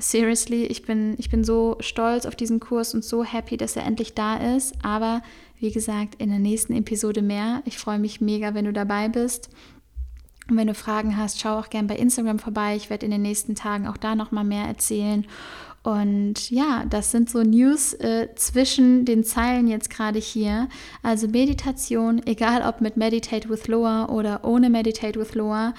seriously, 0.00 0.64
ich 0.64 0.82
bin, 0.82 1.14
ich 1.18 1.30
bin 1.30 1.44
so 1.44 1.76
stolz 1.80 2.26
auf 2.26 2.34
diesen 2.34 2.60
Kurs 2.60 2.94
und 2.94 3.04
so 3.04 3.24
happy, 3.24 3.56
dass 3.56 3.76
er 3.76 3.84
endlich 3.84 4.14
da 4.14 4.54
ist. 4.56 4.74
Aber 4.82 5.22
wie 5.58 5.70
gesagt, 5.70 6.16
in 6.16 6.30
der 6.30 6.38
nächsten 6.38 6.74
Episode 6.74 7.22
mehr. 7.22 7.62
Ich 7.64 7.78
freue 7.78 7.98
mich 7.98 8.20
mega, 8.20 8.54
wenn 8.54 8.64
du 8.64 8.72
dabei 8.72 9.08
bist. 9.08 9.50
Und 10.48 10.56
wenn 10.56 10.66
du 10.66 10.74
Fragen 10.74 11.16
hast, 11.16 11.40
schau 11.40 11.58
auch 11.58 11.70
gerne 11.70 11.88
bei 11.88 11.96
Instagram 11.96 12.38
vorbei. 12.38 12.74
Ich 12.74 12.90
werde 12.90 13.06
in 13.06 13.12
den 13.12 13.22
nächsten 13.22 13.54
Tagen 13.54 13.86
auch 13.86 13.96
da 13.96 14.14
nochmal 14.14 14.44
mehr 14.44 14.64
erzählen. 14.64 15.26
Und 15.82 16.50
ja, 16.50 16.84
das 16.90 17.10
sind 17.10 17.30
so 17.30 17.42
News 17.42 17.94
äh, 17.94 18.28
zwischen 18.34 19.06
den 19.06 19.24
Zeilen 19.24 19.66
jetzt 19.66 19.88
gerade 19.88 20.18
hier. 20.18 20.68
Also 21.02 21.26
Meditation, 21.28 22.20
egal 22.26 22.62
ob 22.62 22.80
mit 22.80 22.96
Meditate 22.96 23.48
with 23.48 23.66
Loa 23.66 24.08
oder 24.08 24.44
ohne 24.44 24.68
Meditate 24.68 25.18
with 25.18 25.34
Loa, 25.34 25.72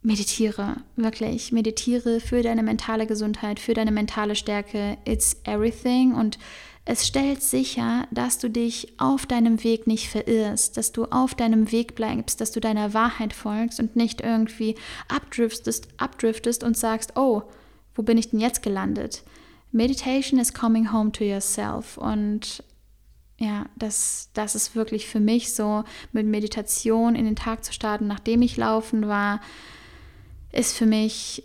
meditiere, 0.00 0.76
wirklich, 0.94 1.52
meditiere 1.52 2.20
für 2.20 2.40
deine 2.40 2.62
mentale 2.62 3.06
Gesundheit, 3.06 3.58
für 3.60 3.74
deine 3.74 3.90
mentale 3.90 4.34
Stärke. 4.34 4.96
It's 5.04 5.36
everything 5.44 6.14
und 6.14 6.38
es 6.88 7.04
stellt 7.04 7.42
sicher, 7.42 8.06
dass 8.12 8.38
du 8.38 8.48
dich 8.48 8.92
auf 8.98 9.26
deinem 9.26 9.64
Weg 9.64 9.88
nicht 9.88 10.08
verirrst, 10.08 10.76
dass 10.76 10.92
du 10.92 11.06
auf 11.06 11.34
deinem 11.34 11.72
Weg 11.72 11.96
bleibst, 11.96 12.40
dass 12.40 12.52
du 12.52 12.60
deiner 12.60 12.94
Wahrheit 12.94 13.32
folgst 13.32 13.80
und 13.80 13.96
nicht 13.96 14.20
irgendwie 14.20 14.76
abdriftest, 15.08 15.88
abdriftest 15.96 16.62
und 16.62 16.78
sagst, 16.78 17.16
oh, 17.16 17.42
wo 17.96 18.02
bin 18.02 18.18
ich 18.18 18.30
denn 18.30 18.40
jetzt 18.40 18.62
gelandet? 18.62 19.24
Meditation 19.72 20.38
is 20.38 20.54
coming 20.54 20.92
home 20.92 21.10
to 21.10 21.24
yourself 21.24 21.98
und 21.98 22.62
ja, 23.38 23.66
das, 23.76 24.30
das 24.32 24.54
ist 24.54 24.74
wirklich 24.74 25.06
für 25.06 25.20
mich 25.20 25.52
so, 25.52 25.84
mit 26.12 26.26
Meditation 26.26 27.14
in 27.14 27.26
den 27.26 27.36
Tag 27.36 27.64
zu 27.64 27.72
starten, 27.72 28.06
nachdem 28.06 28.40
ich 28.42 28.56
laufen 28.56 29.08
war, 29.08 29.40
ist 30.52 30.74
für 30.74 30.86
mich 30.86 31.42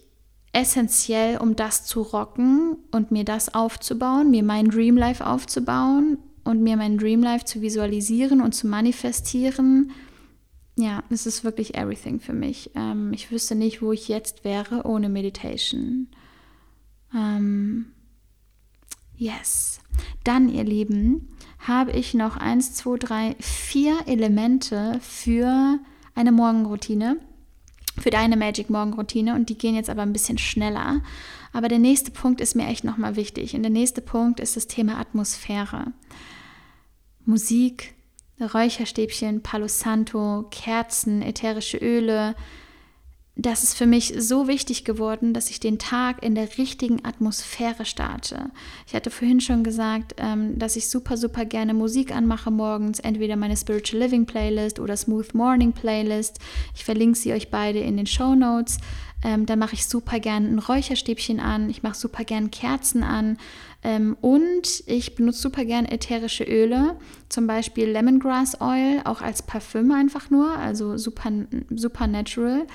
essentiell, 0.54 1.38
um 1.38 1.56
das 1.56 1.86
zu 1.86 2.02
rocken 2.02 2.78
und 2.92 3.12
mir 3.12 3.26
das 3.26 3.54
aufzubauen, 3.54 4.32
mir 4.32 4.44
mein 4.44 4.70
Dream 4.70 4.98
Life 4.98 5.26
aufzubauen 5.26 6.18
und 6.44 6.62
mir 6.62 6.78
mein 6.78 6.98
Dream 6.98 7.24
Life 7.24 7.46
zu 7.46 7.62
visualisieren 7.62 8.42
und 8.42 8.54
zu 8.54 8.68
manifestieren. 8.68 9.92
Ja, 10.78 11.04
es 11.10 11.26
ist 11.26 11.44
wirklich 11.44 11.76
everything 11.76 12.20
für 12.20 12.34
mich. 12.34 12.72
Ähm, 12.76 13.12
ich 13.14 13.32
wüsste 13.32 13.56
nicht, 13.56 13.82
wo 13.82 13.92
ich 13.92 14.08
jetzt 14.08 14.44
wäre 14.44 14.84
ohne 14.86 15.10
Meditation. 15.10 16.08
Ähm, 17.14 17.88
yes. 19.18 19.80
Dann, 20.24 20.50
ihr 20.50 20.64
Lieben, 20.64 21.30
habe 21.60 21.92
ich 21.92 22.14
noch 22.14 22.38
eins, 22.38 22.74
zwei, 22.74 22.98
drei, 22.98 23.36
vier 23.40 24.08
Elemente 24.08 25.00
für 25.02 25.80
eine 26.16 26.32
Morgenroutine 26.32 27.18
für 28.00 28.10
deine 28.10 28.38
Magic 28.38 28.70
Morgen 28.70 28.94
Routine 28.94 29.36
und 29.36 29.50
die 29.50 29.58
gehen 29.58 29.76
jetzt 29.76 29.90
aber 29.90 30.02
ein 30.02 30.14
bisschen 30.14 30.38
schneller. 30.38 31.02
Aber 31.54 31.68
der 31.68 31.80
nächste 31.80 32.12
Punkt 32.12 32.40
ist 32.40 32.56
mir 32.56 32.68
echt 32.68 32.84
nochmal 32.84 33.16
wichtig. 33.16 33.56
Und 33.56 33.64
der 33.64 33.72
nächste 33.72 34.02
Punkt 34.02 34.40
ist 34.40 34.56
das 34.56 34.68
Thema 34.68 35.00
Atmosphäre. 35.00 35.92
Musik, 37.26 37.94
Räucherstäbchen, 38.40 39.44
Palo 39.44 39.68
Santo, 39.68 40.48
Kerzen, 40.50 41.22
ätherische 41.22 41.78
Öle, 41.78 42.36
das 43.36 43.64
ist 43.64 43.78
für 43.78 43.86
mich 43.86 44.14
so 44.18 44.48
wichtig 44.48 44.84
geworden, 44.84 45.34
dass 45.34 45.50
ich 45.50 45.62
den 45.62 45.80
Tag 45.80 46.22
in 46.22 46.36
der 46.36 46.58
richtigen 46.58 47.06
Atmosphäre 47.06 47.86
starte. 47.86 48.52
Ich 48.86 48.94
hatte 48.94 49.10
vorhin 49.10 49.40
schon 49.40 49.64
gesagt, 49.64 50.16
ähm, 50.18 50.60
dass 50.60 50.76
ich 50.76 50.90
super, 50.90 51.16
super 51.16 51.46
gerne 51.46 51.74
Musik 51.74 52.14
anmache 52.14 52.52
morgens, 52.52 53.00
entweder 53.00 53.38
meine 53.38 53.56
Spiritual 53.56 54.04
Living 54.04 54.26
Playlist 54.26 54.80
oder 54.80 54.98
Smooth 54.98 55.34
Morning 55.34 55.72
Playlist. 55.72 56.40
Ich 56.76 56.84
verlinke 56.84 57.18
sie 57.18 57.32
euch 57.32 57.50
beide 57.50 57.80
in 57.80 57.96
den 57.96 58.06
Show 58.06 58.36
Notes. 58.36 58.80
Ähm, 59.24 59.46
dann 59.46 59.60
mache 59.60 59.76
ich 59.76 59.86
super 59.86 60.20
gerne 60.20 60.48
ein 60.48 60.60
Räucherstäbchen 60.60 61.40
an, 61.40 61.70
ich 61.70 61.84
mache 61.84 61.96
super 61.96 62.24
gerne 62.24 62.50
Kerzen 62.50 63.04
an 63.04 63.38
ähm, 63.84 64.18
und 64.20 64.84
ich 64.88 65.14
benutze 65.14 65.42
super 65.42 65.64
gerne 65.64 65.92
ätherische 65.92 66.44
Öle, 66.44 66.98
zum 67.30 67.46
Beispiel 67.46 67.88
Lemongrass 67.88 68.60
Oil, 68.60 69.02
auch 69.06 69.22
als 69.22 69.44
Parfüm 69.44 69.92
einfach 69.92 70.32
nur, 70.32 70.58
also 70.58 70.98
super, 70.98 71.32
super 71.70 72.08
natural 72.08 72.66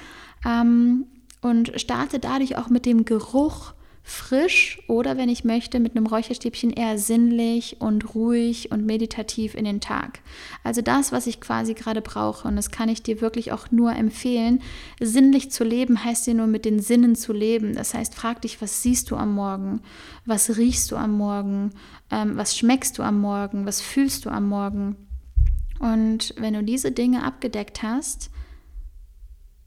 ähm, 0.47 1.07
und 1.43 1.79
starte 1.81 2.19
dadurch 2.19 2.57
auch 2.57 2.69
mit 2.69 2.87
dem 2.87 3.05
Geruch 3.05 3.75
frisch 4.09 4.79
oder 4.87 5.17
wenn 5.17 5.29
ich 5.29 5.43
möchte, 5.43 5.81
mit 5.81 5.97
einem 5.97 6.07
Räucherstäbchen 6.07 6.71
eher 6.71 6.97
sinnlich 6.97 7.79
und 7.81 8.15
ruhig 8.15 8.71
und 8.71 8.87
meditativ 8.87 9.57
in 9.57 9.65
den 9.65 9.81
Tag. 9.81 10.21
Also 10.63 10.81
das, 10.81 11.11
was 11.11 11.27
ich 11.27 11.41
quasi 11.41 11.75
gerade 11.75 12.03
brauche 12.03 12.47
und 12.47 12.55
das 12.55 12.71
kann 12.71 12.89
ich 12.89 13.03
dir 13.03 13.21
wirklich 13.21 13.51
auch 13.51 13.73
nur 13.73 13.97
empfehlen. 13.97 14.63
Sinnlich 15.01 15.51
zu 15.51 15.65
leben 15.65 16.05
heißt 16.05 16.25
dir 16.29 16.35
nur 16.35 16.47
mit 16.47 16.65
den 16.65 16.79
Sinnen 16.79 17.17
zu 17.17 17.33
leben. 17.33 17.75
Das 17.75 17.95
heißt, 17.95 18.15
frag 18.15 18.43
dich, 18.43 18.63
was 18.63 18.81
siehst 18.81 19.11
du 19.11 19.17
am 19.17 19.35
Morgen? 19.35 19.81
Was 20.25 20.57
riechst 20.57 20.93
du 20.93 20.97
am 20.97 21.19
Morgen? 21.19 21.73
Ähm, 22.09 22.37
was 22.37 22.57
schmeckst 22.57 22.99
du 22.99 23.03
am 23.03 23.21
Morgen? 23.21 23.67
Was 23.67 23.81
fühlst 23.81 24.25
du 24.25 24.31
am 24.31 24.49
Morgen? 24.49 24.95
Und 25.81 26.33
wenn 26.39 26.55
du 26.55 26.63
diese 26.63 26.93
Dinge 26.93 27.25
abgedeckt 27.25 27.83
hast, 27.83 28.31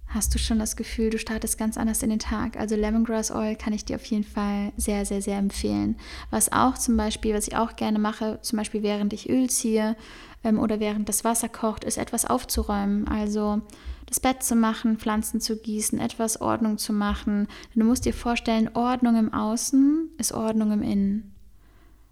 hast 0.09 0.33
du 0.33 0.39
schon 0.39 0.59
das 0.59 0.75
Gefühl, 0.75 1.11
du 1.11 1.19
startest 1.19 1.57
ganz 1.57 1.77
anders 1.77 2.01
in 2.01 2.09
den 2.09 2.19
Tag. 2.19 2.57
Also 2.57 2.75
Lemongrass 2.75 3.31
Oil 3.31 3.55
kann 3.55 3.73
ich 3.73 3.85
dir 3.85 3.95
auf 3.95 4.05
jeden 4.05 4.23
Fall 4.23 4.73
sehr, 4.75 5.05
sehr, 5.05 5.21
sehr 5.21 5.37
empfehlen. 5.37 5.97
Was 6.31 6.51
auch 6.51 6.77
zum 6.77 6.97
Beispiel, 6.97 7.35
was 7.35 7.47
ich 7.47 7.55
auch 7.55 7.75
gerne 7.75 7.99
mache, 7.99 8.39
zum 8.41 8.57
Beispiel 8.57 8.81
während 8.81 9.13
ich 9.13 9.29
Öl 9.29 9.49
ziehe 9.49 9.95
ähm, 10.43 10.59
oder 10.59 10.79
während 10.79 11.07
das 11.07 11.23
Wasser 11.23 11.47
kocht, 11.47 11.83
ist 11.83 11.97
etwas 11.97 12.25
aufzuräumen. 12.25 13.07
Also 13.07 13.61
das 14.07 14.19
Bett 14.19 14.41
zu 14.41 14.55
machen, 14.55 14.97
Pflanzen 14.97 15.39
zu 15.39 15.57
gießen, 15.57 15.99
etwas 15.99 16.41
Ordnung 16.41 16.79
zu 16.79 16.91
machen. 16.91 17.47
Du 17.75 17.85
musst 17.85 18.05
dir 18.05 18.13
vorstellen, 18.13 18.71
Ordnung 18.73 19.15
im 19.15 19.31
Außen 19.31 20.09
ist 20.17 20.31
Ordnung 20.31 20.71
im 20.71 20.81
Innen. 20.81 21.35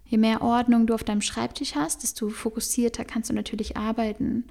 Je 0.06 0.18
mehr 0.18 0.40
Ordnung 0.40 0.86
du 0.86 0.94
auf 0.94 1.02
deinem 1.04 1.20
Schreibtisch 1.20 1.74
hast, 1.74 2.04
desto 2.04 2.28
fokussierter 2.28 3.04
kannst 3.04 3.28
du 3.28 3.34
natürlich 3.34 3.76
arbeiten. 3.76 4.44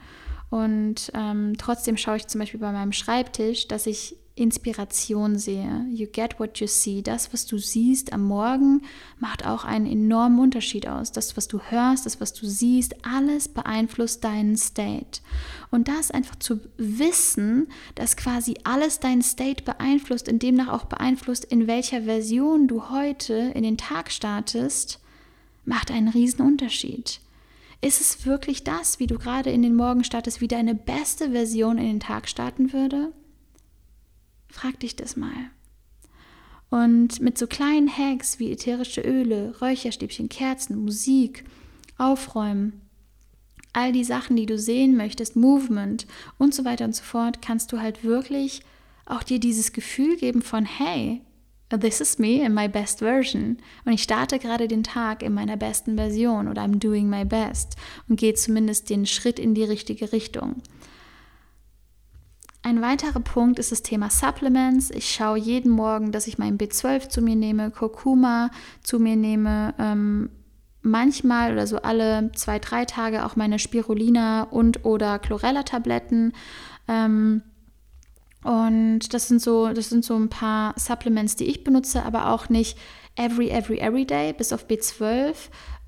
Und 0.50 1.12
ähm, 1.14 1.54
trotzdem 1.58 1.98
schaue 1.98 2.18
ich 2.18 2.28
zum 2.28 2.40
Beispiel 2.40 2.60
bei 2.60 2.72
meinem 2.72 2.94
Schreibtisch, 2.94 3.68
dass 3.68 3.86
ich 3.86 4.16
Inspiration 4.38 5.38
sehe. 5.38 5.86
You 5.90 6.06
get 6.06 6.40
what 6.40 6.60
you 6.60 6.68
see. 6.68 7.02
Das, 7.02 7.34
was 7.34 7.48
du 7.48 7.58
siehst 7.58 8.14
am 8.14 8.24
Morgen, 8.24 8.84
macht 9.20 9.46
auch 9.46 9.66
einen 9.66 9.88
enormen 9.88 10.40
Unterschied 10.40 10.88
aus. 10.88 11.12
Das, 11.12 11.36
was 11.36 11.48
du 11.48 11.60
hörst, 11.60 12.06
das, 12.06 12.22
was 12.22 12.34
du 12.34 12.46
siehst, 12.46 12.96
alles 13.04 13.48
beeinflusst 13.48 14.24
deinen 14.24 14.56
State. 14.56 15.22
Und 15.72 15.88
das 15.88 16.12
einfach 16.12 16.36
zu 16.36 16.60
wissen, 16.78 17.68
dass 17.96 18.16
quasi 18.16 18.56
alles 18.64 19.00
deinen 19.00 19.24
State 19.24 19.64
beeinflusst 19.64 20.30
und 20.30 20.44
demnach 20.44 20.68
auch 20.68 20.86
beeinflusst, 20.86 21.44
in 21.44 21.66
welcher 21.66 22.04
Version 22.04 22.68
du 22.68 22.90
heute 22.90 23.52
in 23.56 23.64
den 23.64 23.78
Tag 23.78 24.12
startest, 24.12 25.00
macht 25.66 25.90
einen 25.90 26.10
riesen 26.10 26.42
Unterschied. 26.42 27.20
Ist 27.82 28.02
es 28.02 28.26
wirklich 28.26 28.64
das, 28.64 29.00
wie 29.00 29.08
du 29.08 29.18
gerade 29.18 29.52
in 29.52 29.62
den 29.62 29.76
Morgen 29.76 30.04
startest, 30.04 30.42
wie 30.42 30.48
deine 30.48 30.74
beste 30.74 31.32
Version 31.32 31.78
in 31.78 31.86
den 31.86 32.00
Tag 32.00 32.28
starten 32.28 32.74
würde? 32.74 33.12
Frag 34.50 34.80
dich 34.80 34.96
das 34.96 35.16
mal. 35.16 35.52
Und 36.70 37.22
mit 37.22 37.38
so 37.38 37.48
kleinen 37.48 37.90
Hacks 37.90 38.40
wie 38.40 38.52
ätherische 38.52 39.02
Öle, 39.02 39.56
Räucherstäbchen, 39.62 40.28
Kerzen, 40.28 40.84
Musik, 40.84 41.46
Aufräumen, 41.98 42.82
all 43.74 43.92
die 43.92 44.04
Sachen, 44.04 44.36
die 44.36 44.48
du 44.48 44.58
sehen 44.58 44.98
möchtest, 44.98 45.36
Movement 45.36 46.08
und 46.38 46.54
so 46.54 46.66
weiter 46.66 46.86
und 46.86 46.96
so 46.96 47.04
fort, 47.04 47.42
kannst 47.42 47.72
du 47.72 47.80
halt 47.80 48.04
wirklich 48.04 48.64
auch 49.06 49.24
dir 49.24 49.40
dieses 49.40 49.72
Gefühl 49.72 50.18
geben 50.18 50.42
von, 50.42 50.66
hey, 50.66 51.22
this 51.70 52.00
is 52.00 52.18
me 52.18 52.42
in 52.42 52.54
my 52.54 52.68
best 52.68 53.00
version. 53.00 53.58
Und 53.84 53.94
ich 53.94 54.04
starte 54.04 54.40
gerade 54.40 54.68
den 54.68 54.84
Tag 54.84 55.22
in 55.22 55.34
meiner 55.34 55.58
besten 55.58 55.98
Version 55.98 56.48
oder 56.48 56.64
I'm 56.64 56.80
doing 56.80 57.10
my 57.10 57.26
best 57.26 57.76
und 58.08 58.20
gehe 58.20 58.34
zumindest 58.34 58.90
den 58.90 59.06
Schritt 59.06 59.40
in 59.40 59.54
die 59.54 59.66
richtige 59.66 60.14
Richtung. 60.14 60.62
Ein 62.64 62.82
weiterer 62.82 63.20
Punkt 63.20 63.60
ist 63.60 63.72
das 63.72 63.82
Thema 63.82 64.10
Supplements. 64.10 64.92
Ich 64.92 65.10
schaue 65.10 65.38
jeden 65.38 65.72
Morgen, 65.72 66.12
dass 66.12 66.28
ich 66.28 66.38
mein 66.38 66.58
B12 66.58 67.10
zu 67.10 67.22
mir 67.22 67.36
nehme, 67.36 67.72
Kurkuma 67.72 68.50
zu 68.84 69.00
mir 69.00 69.16
nehme, 69.16 69.74
ähm, 69.80 70.30
manchmal 70.82 71.54
oder 71.54 71.68
so 71.68 71.78
alle 71.78 72.32
zwei, 72.34 72.60
drei 72.60 72.86
Tage 72.86 73.26
auch 73.26 73.36
meine 73.36 73.60
Spirulina 73.60 74.44
und 74.44 74.86
oder 74.86 75.20
Chlorella-Tabletten. 75.20 76.34
Ähm, 76.88 77.42
und 78.44 79.14
das 79.14 79.28
sind 79.28 79.42
so, 79.42 79.70
das 79.74 79.90
sind 79.90 80.06
so 80.06 80.16
ein 80.16 80.30
paar 80.30 80.74
Supplements, 80.78 81.36
die 81.36 81.46
ich 81.46 81.64
benutze, 81.64 82.04
aber 82.04 82.32
auch 82.32 82.50
nicht 82.50 82.78
every, 83.16 83.50
every, 83.50 83.80
every 83.80 84.06
day, 84.06 84.34
bis 84.34 84.54
auf 84.54 84.68
B12. 84.68 85.36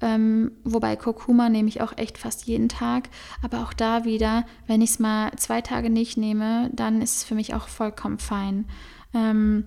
Ähm, 0.02 0.52
wobei 0.64 0.96
Kurkuma 0.96 1.50
nehme 1.50 1.68
ich 1.68 1.82
auch 1.82 1.98
echt 1.98 2.18
fast 2.18 2.46
jeden 2.46 2.70
Tag. 2.70 3.10
Aber 3.44 3.62
auch 3.62 3.74
da 3.74 4.06
wieder, 4.06 4.46
wenn 4.66 4.82
ich 4.82 4.92
es 4.92 5.00
mal 5.00 5.32
zwei 5.36 5.62
Tage 5.62 5.90
nicht 5.90 6.18
nehme, 6.18 6.70
dann 6.74 7.02
ist 7.02 7.18
es 7.18 7.24
für 7.24 7.36
mich 7.36 7.54
auch 7.54 7.68
vollkommen 7.68 8.20
fein. 8.20 8.66
Ähm, 9.14 9.66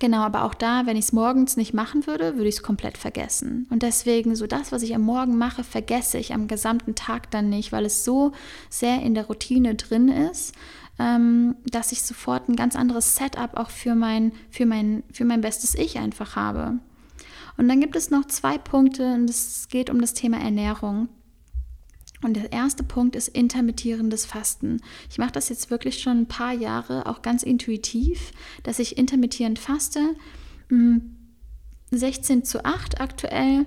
Genau, 0.00 0.18
aber 0.18 0.44
auch 0.44 0.54
da, 0.54 0.86
wenn 0.86 0.96
ich 0.96 1.06
es 1.06 1.12
morgens 1.12 1.56
nicht 1.56 1.74
machen 1.74 2.06
würde, 2.06 2.36
würde 2.36 2.48
ich 2.48 2.56
es 2.56 2.62
komplett 2.62 2.98
vergessen. 2.98 3.66
Und 3.70 3.82
deswegen, 3.82 4.34
so 4.34 4.46
das, 4.46 4.72
was 4.72 4.82
ich 4.82 4.94
am 4.94 5.02
Morgen 5.02 5.36
mache, 5.36 5.62
vergesse 5.62 6.18
ich 6.18 6.34
am 6.34 6.48
gesamten 6.48 6.94
Tag 6.94 7.30
dann 7.30 7.48
nicht, 7.48 7.72
weil 7.72 7.84
es 7.84 8.04
so 8.04 8.32
sehr 8.68 9.00
in 9.02 9.14
der 9.14 9.26
Routine 9.26 9.74
drin 9.74 10.08
ist, 10.08 10.54
ähm, 10.98 11.56
dass 11.64 11.92
ich 11.92 12.02
sofort 12.02 12.48
ein 12.48 12.56
ganz 12.56 12.76
anderes 12.76 13.16
Setup 13.16 13.56
auch 13.56 13.70
für 13.70 13.94
mein, 13.94 14.32
für, 14.50 14.66
mein, 14.66 15.02
für 15.12 15.24
mein 15.24 15.40
bestes 15.40 15.74
Ich 15.74 15.98
einfach 15.98 16.36
habe. 16.36 16.78
Und 17.56 17.68
dann 17.68 17.80
gibt 17.80 17.96
es 17.96 18.10
noch 18.10 18.26
zwei 18.26 18.58
Punkte 18.58 19.14
und 19.14 19.28
es 19.28 19.68
geht 19.68 19.90
um 19.90 20.00
das 20.00 20.14
Thema 20.14 20.38
Ernährung. 20.38 21.08
Und 22.22 22.34
der 22.34 22.52
erste 22.52 22.84
Punkt 22.84 23.16
ist 23.16 23.28
intermittierendes 23.28 24.26
Fasten. 24.26 24.80
Ich 25.10 25.18
mache 25.18 25.32
das 25.32 25.48
jetzt 25.48 25.70
wirklich 25.70 26.00
schon 26.00 26.20
ein 26.20 26.28
paar 26.28 26.52
Jahre, 26.52 27.06
auch 27.06 27.20
ganz 27.20 27.42
intuitiv, 27.42 28.32
dass 28.62 28.78
ich 28.78 28.96
intermittierend 28.96 29.58
faste. 29.58 30.14
16 31.90 32.36
hm, 32.36 32.44
zu 32.44 32.64
8 32.64 33.00
aktuell. 33.00 33.66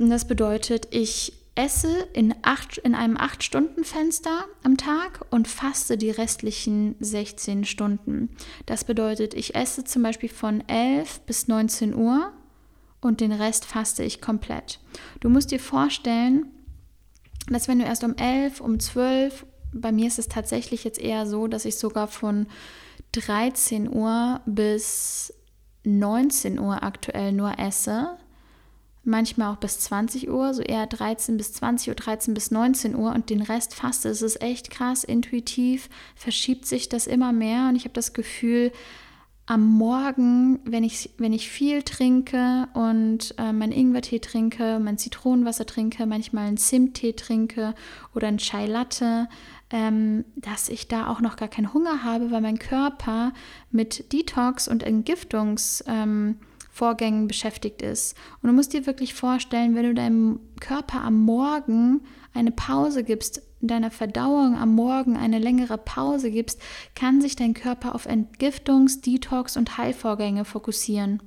Und 0.00 0.10
das 0.10 0.26
bedeutet, 0.26 0.88
ich 0.90 1.34
esse 1.56 2.08
in, 2.12 2.34
acht, 2.42 2.78
in 2.78 2.94
einem 2.94 3.16
8-Stunden-Fenster 3.16 4.44
am 4.62 4.76
Tag 4.76 5.26
und 5.30 5.48
faste 5.48 5.96
die 5.96 6.10
restlichen 6.10 6.94
16 7.00 7.64
Stunden. 7.64 8.30
Das 8.66 8.84
bedeutet, 8.84 9.34
ich 9.34 9.54
esse 9.54 9.84
zum 9.84 10.02
Beispiel 10.02 10.28
von 10.28 10.66
11 10.68 11.20
bis 11.22 11.48
19 11.48 11.94
Uhr 11.94 12.32
und 13.00 13.20
den 13.20 13.32
Rest 13.32 13.64
faste 13.64 14.04
ich 14.04 14.20
komplett. 14.20 14.80
Du 15.20 15.28
musst 15.28 15.50
dir 15.50 15.60
vorstellen, 15.60 16.46
dass 17.48 17.68
wenn 17.68 17.78
du 17.78 17.84
erst 17.84 18.04
um 18.04 18.14
11, 18.16 18.60
um 18.60 18.78
12, 18.78 19.46
bei 19.72 19.92
mir 19.92 20.08
ist 20.08 20.18
es 20.18 20.28
tatsächlich 20.28 20.84
jetzt 20.84 21.00
eher 21.00 21.26
so, 21.26 21.46
dass 21.46 21.64
ich 21.64 21.76
sogar 21.76 22.08
von 22.08 22.46
13 23.12 23.92
Uhr 23.92 24.40
bis 24.46 25.32
19 25.84 26.58
Uhr 26.58 26.82
aktuell 26.82 27.32
nur 27.32 27.58
esse. 27.58 28.16
Manchmal 29.08 29.52
auch 29.52 29.58
bis 29.58 29.78
20 29.78 30.28
Uhr, 30.30 30.52
so 30.52 30.62
eher 30.62 30.86
13 30.88 31.36
bis 31.36 31.52
20 31.52 31.90
Uhr, 31.90 31.94
13 31.94 32.34
bis 32.34 32.50
19 32.50 32.96
Uhr 32.96 33.14
und 33.14 33.30
den 33.30 33.40
Rest 33.40 33.74
faste. 33.74 34.08
Es 34.08 34.20
ist 34.20 34.42
echt 34.42 34.68
krass, 34.68 35.04
intuitiv 35.04 35.88
verschiebt 36.16 36.66
sich 36.66 36.88
das 36.88 37.06
immer 37.06 37.32
mehr 37.32 37.68
und 37.68 37.76
ich 37.76 37.84
habe 37.84 37.94
das 37.94 38.14
Gefühl, 38.14 38.72
am 39.46 39.64
Morgen, 39.64 40.58
wenn 40.64 40.82
ich, 40.82 41.10
wenn 41.18 41.32
ich 41.32 41.48
viel 41.48 41.82
trinke 41.84 42.66
und 42.74 43.32
äh, 43.38 43.52
meinen 43.52 43.70
Ingwertee 43.70 44.18
trinke, 44.18 44.80
mein 44.80 44.98
Zitronenwasser 44.98 45.66
trinke, 45.66 46.04
manchmal 46.04 46.48
einen 46.48 46.56
Zimttee 46.56 47.12
trinke 47.12 47.76
oder 48.12 48.26
einen 48.26 48.38
Chai 48.38 48.66
Latte, 48.66 49.28
ähm, 49.70 50.24
dass 50.34 50.68
ich 50.68 50.88
da 50.88 51.06
auch 51.06 51.20
noch 51.20 51.36
gar 51.36 51.46
keinen 51.46 51.72
Hunger 51.72 52.02
habe, 52.02 52.32
weil 52.32 52.40
mein 52.40 52.58
Körper 52.58 53.32
mit 53.70 54.12
Detox 54.12 54.66
und 54.66 54.82
Entgiftungsvorgängen 54.82 56.34
ähm, 56.34 56.38
beschäftigt 57.26 57.82
ist. 57.82 58.16
Und 58.42 58.48
du 58.48 58.54
musst 58.54 58.72
dir 58.72 58.86
wirklich 58.86 59.14
vorstellen, 59.14 59.74
wenn 59.74 59.84
du 59.84 59.94
deinem 59.94 60.40
Körper 60.60 61.02
am 61.02 61.18
Morgen 61.20 62.02
eine 62.34 62.52
Pause 62.52 63.02
gibst, 63.02 63.42
in 63.60 63.68
deiner 63.68 63.90
Verdauung 63.90 64.56
am 64.56 64.74
Morgen 64.74 65.16
eine 65.16 65.38
längere 65.38 65.78
Pause 65.78 66.30
gibst, 66.30 66.60
kann 66.94 67.20
sich 67.20 67.36
dein 67.36 67.54
Körper 67.54 67.94
auf 67.94 68.06
Entgiftungs-, 68.06 69.00
Detox- 69.00 69.56
und 69.56 69.78
Heilvorgänge 69.78 70.44
fokussieren. 70.44 71.22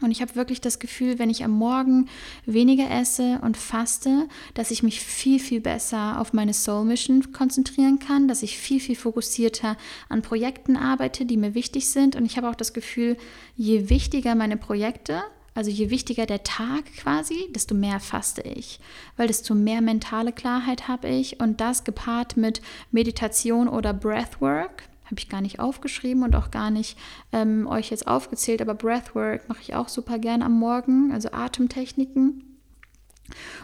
Und 0.00 0.12
ich 0.12 0.20
habe 0.20 0.36
wirklich 0.36 0.60
das 0.60 0.78
Gefühl, 0.78 1.18
wenn 1.18 1.30
ich 1.30 1.44
am 1.44 1.50
Morgen 1.50 2.08
weniger 2.46 2.90
esse 2.90 3.40
und 3.42 3.56
faste, 3.56 4.28
dass 4.54 4.70
ich 4.70 4.82
mich 4.82 5.00
viel, 5.00 5.40
viel 5.40 5.60
besser 5.60 6.20
auf 6.20 6.32
meine 6.32 6.54
Soul 6.54 6.84
Mission 6.84 7.32
konzentrieren 7.32 7.98
kann, 7.98 8.28
dass 8.28 8.42
ich 8.42 8.58
viel, 8.58 8.80
viel 8.80 8.96
fokussierter 8.96 9.76
an 10.08 10.22
Projekten 10.22 10.76
arbeite, 10.76 11.24
die 11.24 11.36
mir 11.36 11.54
wichtig 11.54 11.90
sind. 11.90 12.14
Und 12.14 12.26
ich 12.26 12.36
habe 12.36 12.48
auch 12.48 12.54
das 12.54 12.72
Gefühl, 12.72 13.16
je 13.56 13.90
wichtiger 13.90 14.34
meine 14.36 14.56
Projekte, 14.56 15.22
also 15.54 15.70
je 15.72 15.90
wichtiger 15.90 16.26
der 16.26 16.44
Tag 16.44 16.84
quasi, 16.98 17.48
desto 17.52 17.74
mehr 17.74 17.98
faste 17.98 18.42
ich, 18.42 18.78
weil 19.16 19.26
desto 19.26 19.56
mehr 19.56 19.80
mentale 19.80 20.30
Klarheit 20.30 20.86
habe 20.86 21.08
ich. 21.08 21.40
Und 21.40 21.60
das 21.60 21.82
gepaart 21.82 22.36
mit 22.36 22.62
Meditation 22.92 23.66
oder 23.68 23.92
Breathwork, 23.92 24.84
habe 25.08 25.18
ich 25.18 25.28
gar 25.28 25.40
nicht 25.40 25.58
aufgeschrieben 25.58 26.22
und 26.22 26.36
auch 26.36 26.50
gar 26.50 26.70
nicht 26.70 26.96
ähm, 27.32 27.66
euch 27.66 27.90
jetzt 27.90 28.06
aufgezählt, 28.06 28.60
aber 28.60 28.74
Breathwork 28.74 29.48
mache 29.48 29.62
ich 29.62 29.74
auch 29.74 29.88
super 29.88 30.18
gern 30.18 30.42
am 30.42 30.58
Morgen, 30.58 31.12
also 31.12 31.30
Atemtechniken. 31.32 32.44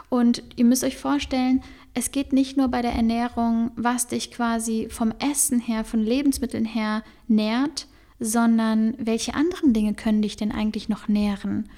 Und 0.09 0.43
ihr 0.57 0.65
müsst 0.65 0.85
euch 0.85 0.97
vorstellen, 0.97 1.63
es 1.95 2.11
geht 2.11 2.33
nicht 2.33 2.57
nur 2.57 2.69
bei 2.69 2.83
der 2.83 2.93
Ernährung, 2.93 3.71
was 3.77 4.07
dich 4.07 4.31
quasi 4.31 4.89
vom 4.91 5.13
Essen 5.19 5.61
her, 5.61 5.85
von 5.85 6.01
Lebensmitteln 6.01 6.65
her 6.65 7.03
nährt, 7.29 7.87
sondern 8.19 8.95
welche 8.99 9.35
anderen 9.35 9.73
Dinge 9.73 9.95
können 9.95 10.23
dich 10.23 10.37
denn 10.37 10.53
eigentlich 10.53 10.89
noch 10.89 11.09
nähren? 11.09 11.69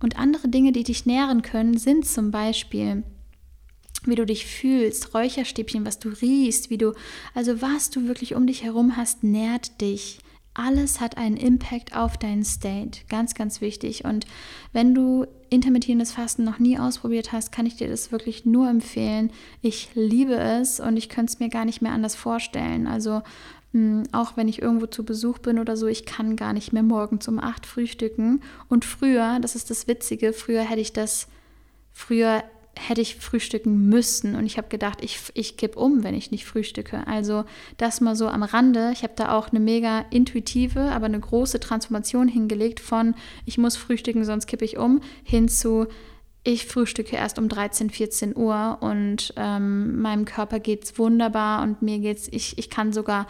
Und 0.00 0.18
andere 0.18 0.48
Dinge, 0.48 0.72
die 0.72 0.82
dich 0.82 1.06
nähren 1.06 1.42
können, 1.42 1.78
sind 1.78 2.06
zum 2.06 2.30
Beispiel, 2.30 3.04
wie 4.06 4.14
du 4.14 4.26
dich 4.26 4.46
fühlst, 4.46 5.14
Räucherstäbchen, 5.14 5.86
was 5.86 5.98
du 5.98 6.08
riechst, 6.08 6.70
wie 6.70 6.78
du, 6.78 6.94
also 7.34 7.62
was 7.62 7.90
du 7.90 8.06
wirklich 8.06 8.34
um 8.34 8.46
dich 8.46 8.62
herum 8.62 8.96
hast, 8.96 9.22
nährt 9.22 9.80
dich. 9.80 10.18
Alles 10.54 11.00
hat 11.00 11.16
einen 11.16 11.38
Impact 11.38 11.96
auf 11.96 12.18
deinen 12.18 12.44
State. 12.44 13.00
Ganz, 13.08 13.34
ganz 13.34 13.62
wichtig. 13.62 14.04
Und 14.04 14.26
wenn 14.74 14.94
du 14.94 15.26
intermittierendes 15.48 16.12
Fasten 16.12 16.44
noch 16.44 16.58
nie 16.58 16.78
ausprobiert 16.78 17.32
hast, 17.32 17.52
kann 17.52 17.64
ich 17.64 17.76
dir 17.76 17.88
das 17.88 18.12
wirklich 18.12 18.44
nur 18.44 18.68
empfehlen. 18.68 19.30
Ich 19.62 19.90
liebe 19.94 20.34
es 20.34 20.78
und 20.78 20.98
ich 20.98 21.08
könnte 21.08 21.32
es 21.32 21.40
mir 21.40 21.48
gar 21.48 21.64
nicht 21.64 21.80
mehr 21.80 21.92
anders 21.92 22.14
vorstellen. 22.14 22.86
Also 22.86 23.22
hm, 23.72 24.04
auch 24.12 24.36
wenn 24.36 24.48
ich 24.48 24.60
irgendwo 24.60 24.86
zu 24.86 25.04
Besuch 25.04 25.38
bin 25.38 25.58
oder 25.58 25.76
so, 25.76 25.86
ich 25.86 26.04
kann 26.04 26.36
gar 26.36 26.52
nicht 26.52 26.72
mehr 26.72 26.82
morgens 26.82 27.26
um 27.28 27.38
acht 27.38 27.66
frühstücken. 27.66 28.42
Und 28.68 28.84
früher, 28.84 29.38
das 29.40 29.54
ist 29.56 29.70
das 29.70 29.88
Witzige, 29.88 30.32
früher 30.32 30.62
hätte 30.62 30.80
ich 30.80 30.92
das, 30.92 31.28
früher 31.92 32.44
hätte 32.76 33.00
ich 33.00 33.16
frühstücken 33.16 33.88
müssen. 33.88 34.34
Und 34.34 34.46
ich 34.46 34.56
habe 34.56 34.68
gedacht, 34.68 34.98
ich, 35.02 35.18
ich 35.34 35.56
kipp 35.56 35.76
um, 35.76 36.04
wenn 36.04 36.14
ich 36.14 36.30
nicht 36.30 36.46
frühstücke. 36.46 37.06
Also 37.06 37.44
das 37.76 38.00
mal 38.00 38.16
so 38.16 38.28
am 38.28 38.42
Rande. 38.42 38.90
Ich 38.92 39.02
habe 39.02 39.12
da 39.16 39.36
auch 39.36 39.50
eine 39.50 39.60
mega 39.60 40.04
intuitive, 40.10 40.80
aber 40.80 41.06
eine 41.06 41.20
große 41.20 41.60
Transformation 41.60 42.28
hingelegt 42.28 42.80
von, 42.80 43.14
ich 43.44 43.58
muss 43.58 43.76
frühstücken, 43.76 44.24
sonst 44.24 44.46
kippe 44.46 44.64
ich 44.64 44.78
um, 44.78 45.00
hin 45.22 45.48
zu, 45.48 45.86
ich 46.44 46.66
frühstücke 46.66 47.16
erst 47.16 47.38
um 47.38 47.48
13, 47.48 47.90
14 47.90 48.36
Uhr 48.36 48.78
und 48.80 49.32
ähm, 49.36 50.00
meinem 50.00 50.24
Körper 50.24 50.58
geht 50.58 50.84
es 50.84 50.98
wunderbar 50.98 51.62
und 51.62 51.82
mir 51.82 51.98
geht's, 52.00 52.28
ich, 52.30 52.58
ich 52.58 52.68
kann 52.68 52.92
sogar 52.92 53.26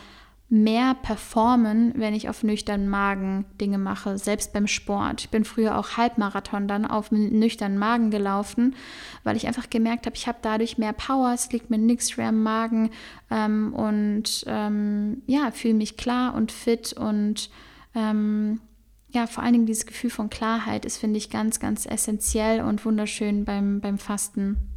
mehr 0.53 0.94
performen, 0.94 1.94
wenn 1.96 2.12
ich 2.12 2.28
auf 2.28 2.42
nüchternen 2.42 2.86
Magen 2.86 3.46
Dinge 3.59 3.78
mache, 3.78 4.18
selbst 4.18 4.53
beim 4.53 4.66
Sport. 4.66 5.22
Ich 5.22 5.30
bin 5.30 5.46
früher 5.46 5.78
auch 5.78 5.96
Halbmarathon 5.96 6.68
dann 6.68 6.84
auf 6.84 7.11
nüchternen 7.11 7.78
Magen 7.78 8.11
gelaufen, 8.11 8.76
weil 9.24 9.34
ich 9.34 9.46
einfach 9.46 9.70
gemerkt 9.70 10.05
habe, 10.05 10.14
ich 10.14 10.28
habe 10.28 10.40
dadurch 10.42 10.76
mehr 10.76 10.92
Power, 10.92 11.32
es 11.32 11.50
liegt 11.53 11.70
mir 11.70 11.78
nichts 11.78 12.11
schwer 12.11 12.28
im 12.28 12.42
Magen 12.42 12.90
ähm, 13.30 13.72
und 13.72 14.44
ähm, 14.46 15.22
ja, 15.26 15.50
fühle 15.53 15.72
mich 15.72 15.96
klar 15.96 16.34
und 16.34 16.53
fit 16.53 16.92
und 16.92 17.48
ähm, 17.94 18.61
ja, 19.09 19.26
vor 19.26 19.42
allen 19.42 19.55
Dingen 19.55 19.66
dieses 19.66 19.86
Gefühl 19.86 20.11
von 20.11 20.28
Klarheit 20.28 20.84
ist, 20.84 20.98
finde 20.98 21.16
ich, 21.16 21.30
ganz, 21.30 21.61
ganz 21.61 21.86
essentiell 21.86 22.61
und 22.61 22.84
wunderschön 22.84 23.46
beim, 23.46 23.80
beim 23.80 23.96
Fasten. 23.96 24.68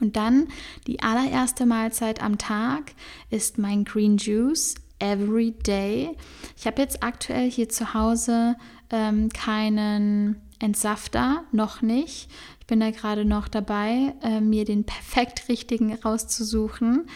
Und 0.00 0.16
dann 0.16 0.48
die 0.86 1.02
allererste 1.02 1.66
Mahlzeit 1.66 2.22
am 2.22 2.38
Tag 2.38 2.92
ist 3.28 3.58
mein 3.58 3.84
Green 3.84 4.16
Juice 4.16 4.76
every 5.04 5.52
day. 5.52 6.16
Ich 6.56 6.66
habe 6.66 6.80
jetzt 6.80 7.02
aktuell 7.02 7.50
hier 7.50 7.68
zu 7.68 7.94
Hause 7.94 8.56
ähm, 8.90 9.28
keinen 9.28 10.40
Entsafter, 10.58 11.44
noch 11.52 11.82
nicht. 11.82 12.30
Ich 12.60 12.66
bin 12.66 12.80
da 12.80 12.90
gerade 12.90 13.26
noch 13.26 13.48
dabei, 13.48 14.14
äh, 14.22 14.40
mir 14.40 14.64
den 14.64 14.84
perfekt 14.84 15.48
richtigen 15.48 15.94
rauszusuchen. 15.94 17.06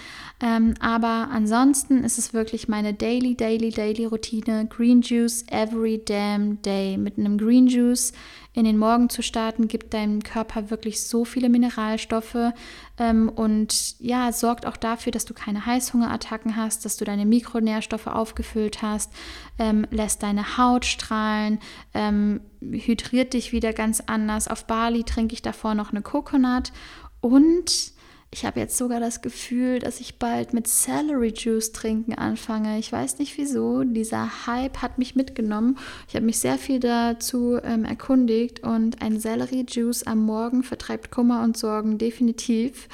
Ähm, 0.41 0.75
aber 0.79 1.29
ansonsten 1.33 2.05
ist 2.05 2.17
es 2.17 2.33
wirklich 2.33 2.69
meine 2.69 2.95
daily, 2.95 3.35
daily, 3.35 3.71
daily 3.71 4.05
Routine. 4.05 4.67
Green 4.67 5.03
Juice 5.03 5.45
every 5.51 6.01
damn 6.05 6.63
day. 6.63 6.97
Mit 6.97 7.19
einem 7.19 7.39
Green 7.39 7.67
Juice 7.67 8.13
in 8.59 8.65
den 8.65 8.79
Morgen 8.79 9.09
zu 9.09 9.23
starten, 9.23 9.69
gibt 9.69 9.95
deinem 9.95 10.23
Körper 10.23 10.71
wirklich 10.71 11.05
so 11.05 11.25
viele 11.25 11.49
Mineralstoffe 11.49 12.53
ähm, 12.99 13.29
und 13.29 14.01
ja, 14.01 14.33
sorgt 14.33 14.67
auch 14.67 14.77
dafür, 14.77 15.13
dass 15.13 15.25
du 15.25 15.35
keine 15.35 15.65
Heißhungerattacken 15.65 16.57
hast, 16.57 16.85
dass 16.85 16.97
du 16.97 17.05
deine 17.05 17.25
Mikronährstoffe 17.25 18.09
aufgefüllt 18.09 18.83
hast, 18.83 19.13
ähm, 19.59 19.87
lässt 19.91 20.25
deine 20.25 20.57
Haut 20.57 20.87
strahlen, 20.87 21.61
ähm, 21.95 22.41
hydriert 22.61 23.35
dich 23.35 23.53
wieder 23.53 23.73
ganz 23.73 24.03
anders. 24.07 24.49
Auf 24.49 24.65
Bali 24.65 25.05
trinke 25.05 25.35
ich 25.35 25.43
davor 25.43 25.75
noch 25.75 25.91
eine 25.91 26.03
Coconut 26.03 26.73
und 27.21 27.93
ich 28.31 28.45
habe 28.45 28.61
jetzt 28.61 28.77
sogar 28.77 29.01
das 29.01 29.23
Gefühl, 29.23 29.79
dass 29.79 30.01
ich 30.01 30.19
bald 30.19 30.53
mit 30.53 30.67
Celery 30.67 31.33
Juice 31.35 31.73
trinken 31.73 32.15
anfange. 32.15 32.79
Ich 32.79 32.93
weiß 32.93 33.19
nicht 33.19 33.39
wieso. 33.39 33.85
Dieser 33.85 34.47
Hype 34.47 34.83
hat 34.83 34.99
mich 34.99 35.17
mitgenommen. 35.17 35.79
Ich 36.09 36.15
habe 36.15 36.27
mich 36.27 36.39
sehr 36.39 36.59
viel 36.59 36.79
dazu 36.79 37.59
ähm, 37.63 37.87
erkundigt 37.87 38.61
und 38.61 39.01
ein 39.01 39.19
Celery 39.19 39.65
Juice 39.67 40.03
am 40.03 40.19
Morgen 40.19 40.63
vertreibt 40.63 41.11
Kummer 41.11 41.43
und 41.43 41.57
Sorgen 41.57 41.97
definitiv, 41.97 42.89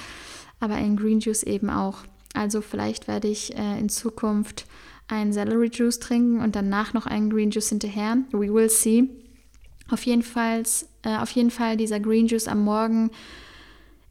aber 0.60 0.74
ein 0.74 0.96
Green 0.96 1.18
Juice 1.18 1.42
eben 1.42 1.68
auch. 1.68 1.98
Also 2.32 2.60
vielleicht 2.60 3.08
werde 3.08 3.26
ich 3.26 3.56
äh, 3.56 3.78
in 3.78 3.88
Zukunft 3.88 4.66
einen 5.08 5.32
Celery 5.32 5.68
Juice 5.72 5.98
trinken 5.98 6.40
und 6.40 6.54
danach 6.54 6.94
noch 6.94 7.06
einen 7.06 7.28
Green 7.28 7.50
Juice 7.50 7.70
hinterher. 7.70 8.18
We 8.30 8.54
will 8.54 8.70
see. 8.70 9.08
Auf 9.90 10.06
jeden 10.06 10.22
Fall, 10.22 10.62
äh, 11.02 11.16
auf 11.16 11.30
jeden 11.32 11.50
Fall 11.50 11.76
dieser 11.76 11.98
Green 11.98 12.28
Juice 12.28 12.46
am 12.46 12.62
Morgen 12.62 13.10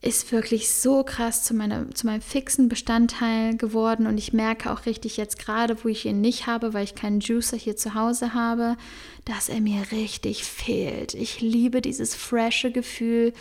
ist 0.04 0.34
wirklich 0.34 0.70
so 0.70 1.04
krass 1.04 1.44
zu, 1.44 1.54
meiner, 1.54 1.90
zu 1.92 2.06
meinem 2.06 2.22
fixen 2.22 2.68
Bestandteil 2.68 3.56
geworden 3.56 4.06
und 4.06 4.18
ich 4.18 4.34
merke 4.34 4.70
auch 4.70 4.86
richtig 4.86 5.16
jetzt 5.16 5.40
gerade, 5.40 5.82
wo 5.84 5.88
ich 5.88 6.06
ihn 6.06 6.20
nicht 6.20 6.46
habe, 6.46 6.74
weil 6.74 6.84
ich 6.84 6.94
keinen 6.94 7.22
Juicer 7.22 7.56
hier 7.56 7.78
zu 7.78 7.94
Hause 7.94 8.34
habe, 8.34 8.76
dass 9.24 9.48
er 9.48 9.62
mir 9.62 9.82
richtig 9.92 10.44
fehlt. 10.44 11.14
Ich 11.14 11.40
liebe 11.40 11.82
dieses 11.82 12.16
frische 12.16 12.70
Gefühl 12.70 13.34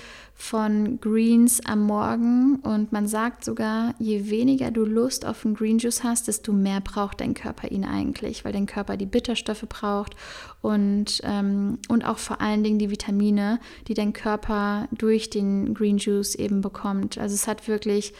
von 0.43 0.99
Greens 1.01 1.61
am 1.64 1.86
Morgen 1.86 2.57
und 2.64 2.90
man 2.90 3.07
sagt 3.07 3.45
sogar, 3.45 3.95
je 4.01 4.28
weniger 4.28 4.72
du 4.72 4.84
Lust 4.84 5.24
auf 5.24 5.47
einen 5.47 5.55
Green 5.55 5.78
Juice 5.78 6.03
hast, 6.03 6.26
desto 6.26 6.53
mehr 6.53 6.80
braucht 6.80 7.20
dein 7.20 7.32
Körper 7.32 7.70
ihn 7.70 7.84
eigentlich, 7.84 8.45
weil 8.45 8.53
dein 8.53 8.66
Körper 8.66 8.97
die 8.97 9.07
Bitterstoffe 9.07 9.64
braucht 9.68 10.16
und, 10.61 11.20
ähm, 11.22 11.78
und 11.88 12.05
auch 12.05 12.18
vor 12.18 12.40
allen 12.40 12.64
Dingen 12.64 12.80
die 12.80 12.90
Vitamine, 12.90 13.61
die 13.86 13.95
dein 13.95 14.12
Körper 14.12 14.88
durch 14.90 15.30
den 15.30 15.74
Green 15.74 15.99
Juice 15.99 16.34
eben 16.34 16.61
bekommt. 16.61 17.18
Also 17.18 17.36
es 17.36 17.47
hat 17.47 17.68
wirklich 17.68 18.12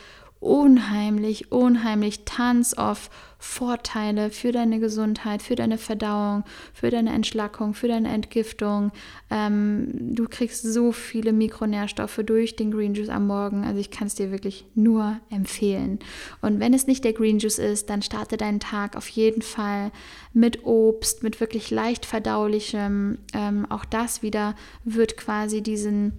unheimlich, 0.43 1.53
unheimlich 1.53 2.25
tons 2.25 2.77
of 2.77 3.11
Vorteile 3.39 4.31
für 4.31 4.53
deine 4.53 4.79
Gesundheit, 4.79 5.43
für 5.43 5.57
deine 5.57 5.79
Verdauung, 5.79 6.45
für 6.73 6.91
deine 6.91 7.13
Entschlackung, 7.13 7.75
für 7.75 7.89
deine 7.89 8.09
Entgiftung. 8.09 8.93
Ähm, 9.31 9.89
du 10.15 10.29
kriegst 10.29 10.63
so 10.63 10.93
viele 10.93 11.33
Mikronährstoffe 11.33 12.21
durch 12.25 12.55
den 12.55 12.71
Green 12.71 12.95
Juice 12.95 13.09
am 13.09 13.27
Morgen. 13.27 13.65
Also 13.65 13.81
ich 13.81 13.91
kann 13.91 14.07
es 14.07 14.15
dir 14.15 14.31
wirklich 14.31 14.65
nur 14.75 15.19
empfehlen. 15.31 15.99
Und 16.41 16.61
wenn 16.61 16.75
es 16.75 16.87
nicht 16.87 17.05
der 17.05 17.15
Green 17.15 17.39
Juice 17.39 17.59
ist, 17.59 17.91
dann 17.91 18.03
starte 18.03 18.37
deinen 18.37 18.61
Tag 18.61 18.97
auf 18.97 19.09
jeden 19.09 19.43
Fall 19.43 19.91
mit 20.33 20.65
Obst, 20.65 21.23
mit 21.23 21.41
wirklich 21.41 21.71
leicht 21.71 22.07
verdaulichem. 22.07 23.19
Ähm, 23.33 23.67
auch 23.71 23.85
das 23.85 24.23
wieder 24.23 24.55
wird 24.85 25.17
quasi 25.17 25.63
diesen 25.63 26.13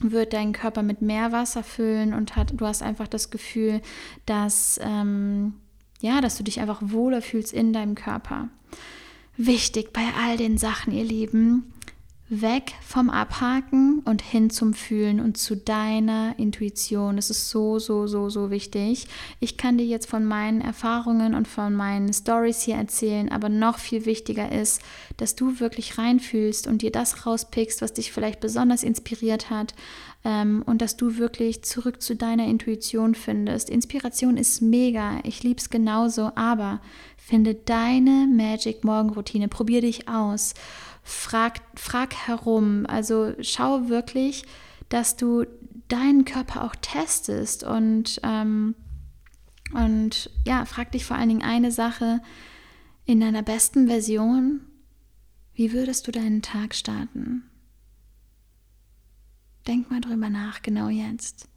wird 0.00 0.32
dein 0.32 0.52
Körper 0.52 0.82
mit 0.82 1.02
mehr 1.02 1.32
Wasser 1.32 1.62
füllen 1.62 2.14
und 2.14 2.36
hat, 2.36 2.52
du 2.56 2.66
hast 2.66 2.82
einfach 2.82 3.08
das 3.08 3.30
Gefühl, 3.30 3.80
dass, 4.26 4.80
ähm, 4.82 5.54
ja, 6.00 6.20
dass 6.20 6.36
du 6.36 6.42
dich 6.42 6.60
einfach 6.60 6.80
wohler 6.82 7.22
fühlst 7.22 7.52
in 7.52 7.72
deinem 7.72 7.94
Körper. 7.94 8.48
Wichtig 9.36 9.92
bei 9.92 10.04
all 10.22 10.36
den 10.36 10.58
Sachen, 10.58 10.92
ihr 10.92 11.04
Lieben, 11.04 11.72
weg 12.30 12.74
vom 12.80 13.10
Abhaken 13.10 14.02
und 14.04 14.22
hin 14.22 14.50
zum 14.50 14.72
Fühlen 14.72 15.18
und 15.18 15.36
zu 15.36 15.56
deiner 15.56 16.38
Intuition. 16.38 17.16
Das 17.16 17.28
ist 17.28 17.50
so, 17.50 17.80
so, 17.80 18.06
so, 18.06 18.30
so 18.30 18.50
wichtig. 18.50 19.08
Ich 19.40 19.56
kann 19.56 19.78
dir 19.78 19.84
jetzt 19.84 20.08
von 20.08 20.24
meinen 20.24 20.60
Erfahrungen 20.60 21.34
und 21.34 21.48
von 21.48 21.74
meinen 21.74 22.12
Stories 22.12 22.62
hier 22.62 22.76
erzählen, 22.76 23.32
aber 23.32 23.48
noch 23.48 23.78
viel 23.78 24.06
wichtiger 24.06 24.52
ist, 24.52 24.80
dass 25.16 25.34
du 25.34 25.58
wirklich 25.58 25.98
reinfühlst 25.98 26.68
und 26.68 26.82
dir 26.82 26.92
das 26.92 27.26
rauspickst, 27.26 27.82
was 27.82 27.94
dich 27.94 28.12
vielleicht 28.12 28.38
besonders 28.38 28.84
inspiriert 28.84 29.50
hat 29.50 29.74
ähm, 30.24 30.62
und 30.64 30.80
dass 30.82 30.96
du 30.96 31.18
wirklich 31.18 31.62
zurück 31.62 32.00
zu 32.00 32.14
deiner 32.14 32.46
Intuition 32.46 33.16
findest. 33.16 33.68
Inspiration 33.68 34.36
ist 34.36 34.62
mega, 34.62 35.18
ich 35.24 35.42
liebe 35.42 35.60
es 35.60 35.68
genauso, 35.68 36.30
aber 36.36 36.80
finde 37.16 37.54
deine 37.54 38.28
Magic 38.32 38.84
Morgenroutine, 38.84 39.48
probier 39.48 39.80
dich 39.80 40.08
aus 40.08 40.54
frag, 41.10 41.60
frag 41.74 42.14
herum. 42.14 42.86
Also 42.86 43.34
schau 43.40 43.88
wirklich, 43.88 44.44
dass 44.88 45.16
du 45.16 45.44
deinen 45.88 46.24
Körper 46.24 46.64
auch 46.64 46.76
testest 46.76 47.64
und, 47.64 48.20
ähm, 48.22 48.74
und 49.72 50.30
ja, 50.46 50.64
frag 50.64 50.92
dich 50.92 51.04
vor 51.04 51.16
allen 51.16 51.28
Dingen 51.28 51.42
eine 51.42 51.72
Sache 51.72 52.20
in 53.04 53.20
deiner 53.20 53.42
besten 53.42 53.88
Version. 53.88 54.60
Wie 55.54 55.72
würdest 55.72 56.06
du 56.06 56.12
deinen 56.12 56.42
Tag 56.42 56.74
starten? 56.74 57.42
Denk 59.66 59.90
mal 59.90 60.00
drüber 60.00 60.30
nach, 60.30 60.62
genau 60.62 60.88
jetzt. 60.88 61.48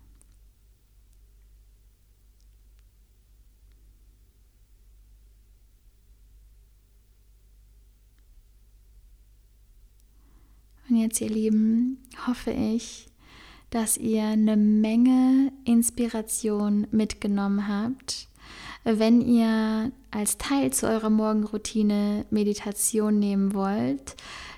Jetzt, 10.96 11.22
ihr 11.22 11.30
Lieben, 11.30 11.98
hoffe 12.28 12.52
ich, 12.52 13.08
dass 13.70 13.98
ihr 13.98 14.24
eine 14.24 14.56
Menge 14.56 15.52
Inspiration 15.66 16.88
mitgenommen 16.92 17.68
habt. 17.68 18.28
Wenn 18.84 19.22
ihr 19.22 19.92
als 20.12 20.38
Teil 20.38 20.72
zu 20.74 20.88
eurer 20.88 21.10
Morgenroutine 21.10 22.26
Meditation 22.30 23.18
nehmen 23.18 23.54
wollt, 23.54 24.16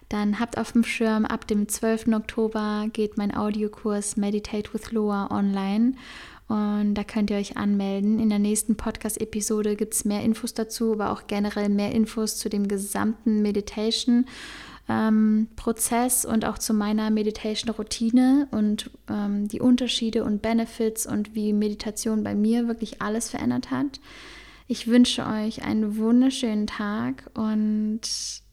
dann 0.10 0.40
habt 0.40 0.58
auf 0.58 0.72
dem 0.72 0.84
Schirm, 0.84 1.26
ab 1.26 1.48
dem 1.48 1.68
12. 1.68 2.08
Oktober 2.14 2.88
geht 2.92 3.18
mein 3.18 3.36
Audiokurs 3.36 4.18
Meditate 4.18 4.74
with 4.74 4.92
Loa 4.92 5.30
online. 5.32 5.94
Und 6.48 6.94
da 6.94 7.04
könnt 7.04 7.32
ihr 7.32 7.38
euch 7.38 7.58
anmelden. 7.58 8.20
In 8.20 8.30
der 8.30 8.38
nächsten 8.38 8.76
Podcast-Episode 8.76 9.76
gibt 9.76 9.96
es 9.96 10.06
mehr 10.06 10.22
Infos 10.22 10.54
dazu, 10.54 10.94
aber 10.94 11.12
auch 11.12 11.26
generell 11.26 11.70
mehr 11.70 11.92
Infos 11.92 12.38
zu 12.38 12.50
dem 12.50 12.68
gesamten 12.68 13.42
Meditation 13.42 14.26
ähm, 14.88 15.48
Prozess 15.56 16.26
und 16.26 16.46
auch 16.46 16.58
zu 16.58 16.74
meiner 16.74 17.10
Meditation-Routine 17.10 18.48
und 18.52 18.92
ähm, 19.10 19.48
die 19.48 19.62
Unterschiede 19.62 20.24
und 20.24 20.42
Benefits 20.42 21.06
und 21.06 21.36
wie 21.36 21.54
Meditation 21.54 22.24
bei 22.24 22.36
mir 22.36 22.68
wirklich 22.68 23.02
alles 23.02 23.30
verändert 23.30 23.72
hat. 23.72 24.00
Ich 24.68 24.88
wünsche 24.88 25.28
euch 25.28 25.64
einen 25.64 25.98
wunderschönen 25.98 26.66
Tag 26.66 27.30
und 27.36 28.02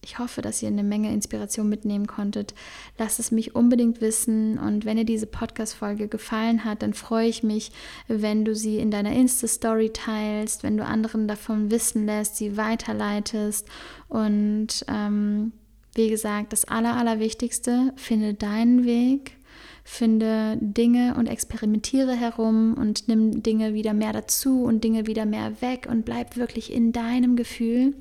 ich 0.03 0.19
hoffe, 0.19 0.43
dass 0.43 0.61
ihr 0.61 0.67
eine 0.67 0.83
Menge 0.83 1.11
Inspiration 1.11 1.67
mitnehmen 1.67 2.05
konntet. 2.05 2.53
Lasst 2.99 3.19
es 3.19 3.31
mich 3.31 3.55
unbedingt 3.55 3.99
wissen 3.99 4.59
und 4.59 4.85
wenn 4.85 4.97
dir 4.97 5.05
diese 5.05 5.25
Podcast-Folge 5.25 6.07
gefallen 6.07 6.65
hat, 6.65 6.83
dann 6.83 6.93
freue 6.93 7.27
ich 7.27 7.41
mich, 7.41 7.71
wenn 8.07 8.45
du 8.45 8.53
sie 8.53 8.77
in 8.77 8.91
deiner 8.91 9.11
Insta-Story 9.11 9.89
teilst, 9.91 10.61
wenn 10.61 10.77
du 10.77 10.85
anderen 10.85 11.27
davon 11.27 11.71
wissen 11.71 12.05
lässt, 12.05 12.35
sie 12.35 12.57
weiterleitest 12.57 13.67
und 14.07 14.85
ähm, 14.87 15.51
wie 15.95 16.09
gesagt, 16.09 16.53
das 16.53 16.65
Aller, 16.65 16.95
Allerwichtigste, 16.95 17.93
finde 17.95 18.33
deinen 18.33 18.85
Weg 18.85 19.37
Finde 19.85 20.57
Dinge 20.61 21.15
und 21.17 21.27
experimentiere 21.27 22.15
herum 22.15 22.75
und 22.75 23.09
nimm 23.09 23.43
Dinge 23.43 23.73
wieder 23.73 23.93
mehr 23.93 24.13
dazu 24.13 24.63
und 24.63 24.83
Dinge 24.83 25.07
wieder 25.07 25.25
mehr 25.25 25.61
weg 25.61 25.87
und 25.89 26.05
bleib 26.05 26.37
wirklich 26.37 26.71
in 26.71 26.93
deinem 26.93 27.35
Gefühl. 27.35 27.93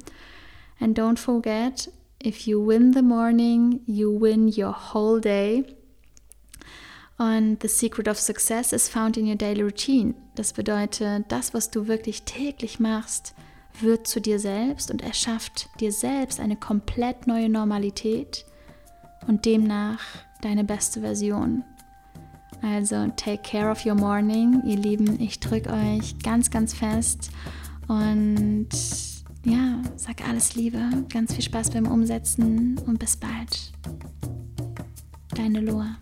And 0.78 0.96
don't 0.96 1.18
forget, 1.18 1.90
if 2.24 2.46
you 2.46 2.64
win 2.64 2.92
the 2.92 3.02
morning, 3.02 3.80
you 3.86 4.20
win 4.20 4.46
your 4.46 4.94
whole 4.94 5.20
day. 5.20 5.64
Und 7.18 7.58
the 7.62 7.68
secret 7.68 8.06
of 8.06 8.18
success 8.18 8.72
is 8.72 8.88
found 8.88 9.16
in 9.16 9.26
your 9.26 9.36
daily 9.36 9.62
routine. 9.62 10.14
Das 10.36 10.52
bedeutet, 10.52 11.24
das, 11.28 11.52
was 11.52 11.70
du 11.70 11.88
wirklich 11.88 12.22
täglich 12.22 12.78
machst, 12.78 13.34
wird 13.80 14.06
zu 14.06 14.20
dir 14.20 14.38
selbst 14.38 14.90
und 14.90 15.02
erschafft 15.02 15.68
dir 15.80 15.92
selbst 15.92 16.40
eine 16.40 16.56
komplett 16.56 17.26
neue 17.26 17.48
Normalität 17.48 18.44
und 19.26 19.44
demnach 19.44 20.00
deine 20.40 20.64
beste 20.64 21.00
Version. 21.00 21.64
Also 22.62 23.08
take 23.16 23.42
care 23.42 23.70
of 23.70 23.84
your 23.84 23.94
morning, 23.94 24.62
ihr 24.64 24.76
Lieben. 24.76 25.20
Ich 25.20 25.40
drücke 25.40 25.70
euch 25.70 26.18
ganz, 26.22 26.50
ganz 26.50 26.74
fest 26.74 27.30
und 27.88 28.68
ja, 29.44 29.82
sag 29.96 30.26
alles 30.28 30.54
Liebe, 30.54 30.80
ganz 31.12 31.34
viel 31.34 31.42
Spaß 31.42 31.70
beim 31.70 31.86
Umsetzen 31.86 32.78
und 32.86 32.98
bis 32.98 33.16
bald. 33.16 33.72
Deine 35.34 35.60
Loa. 35.60 35.96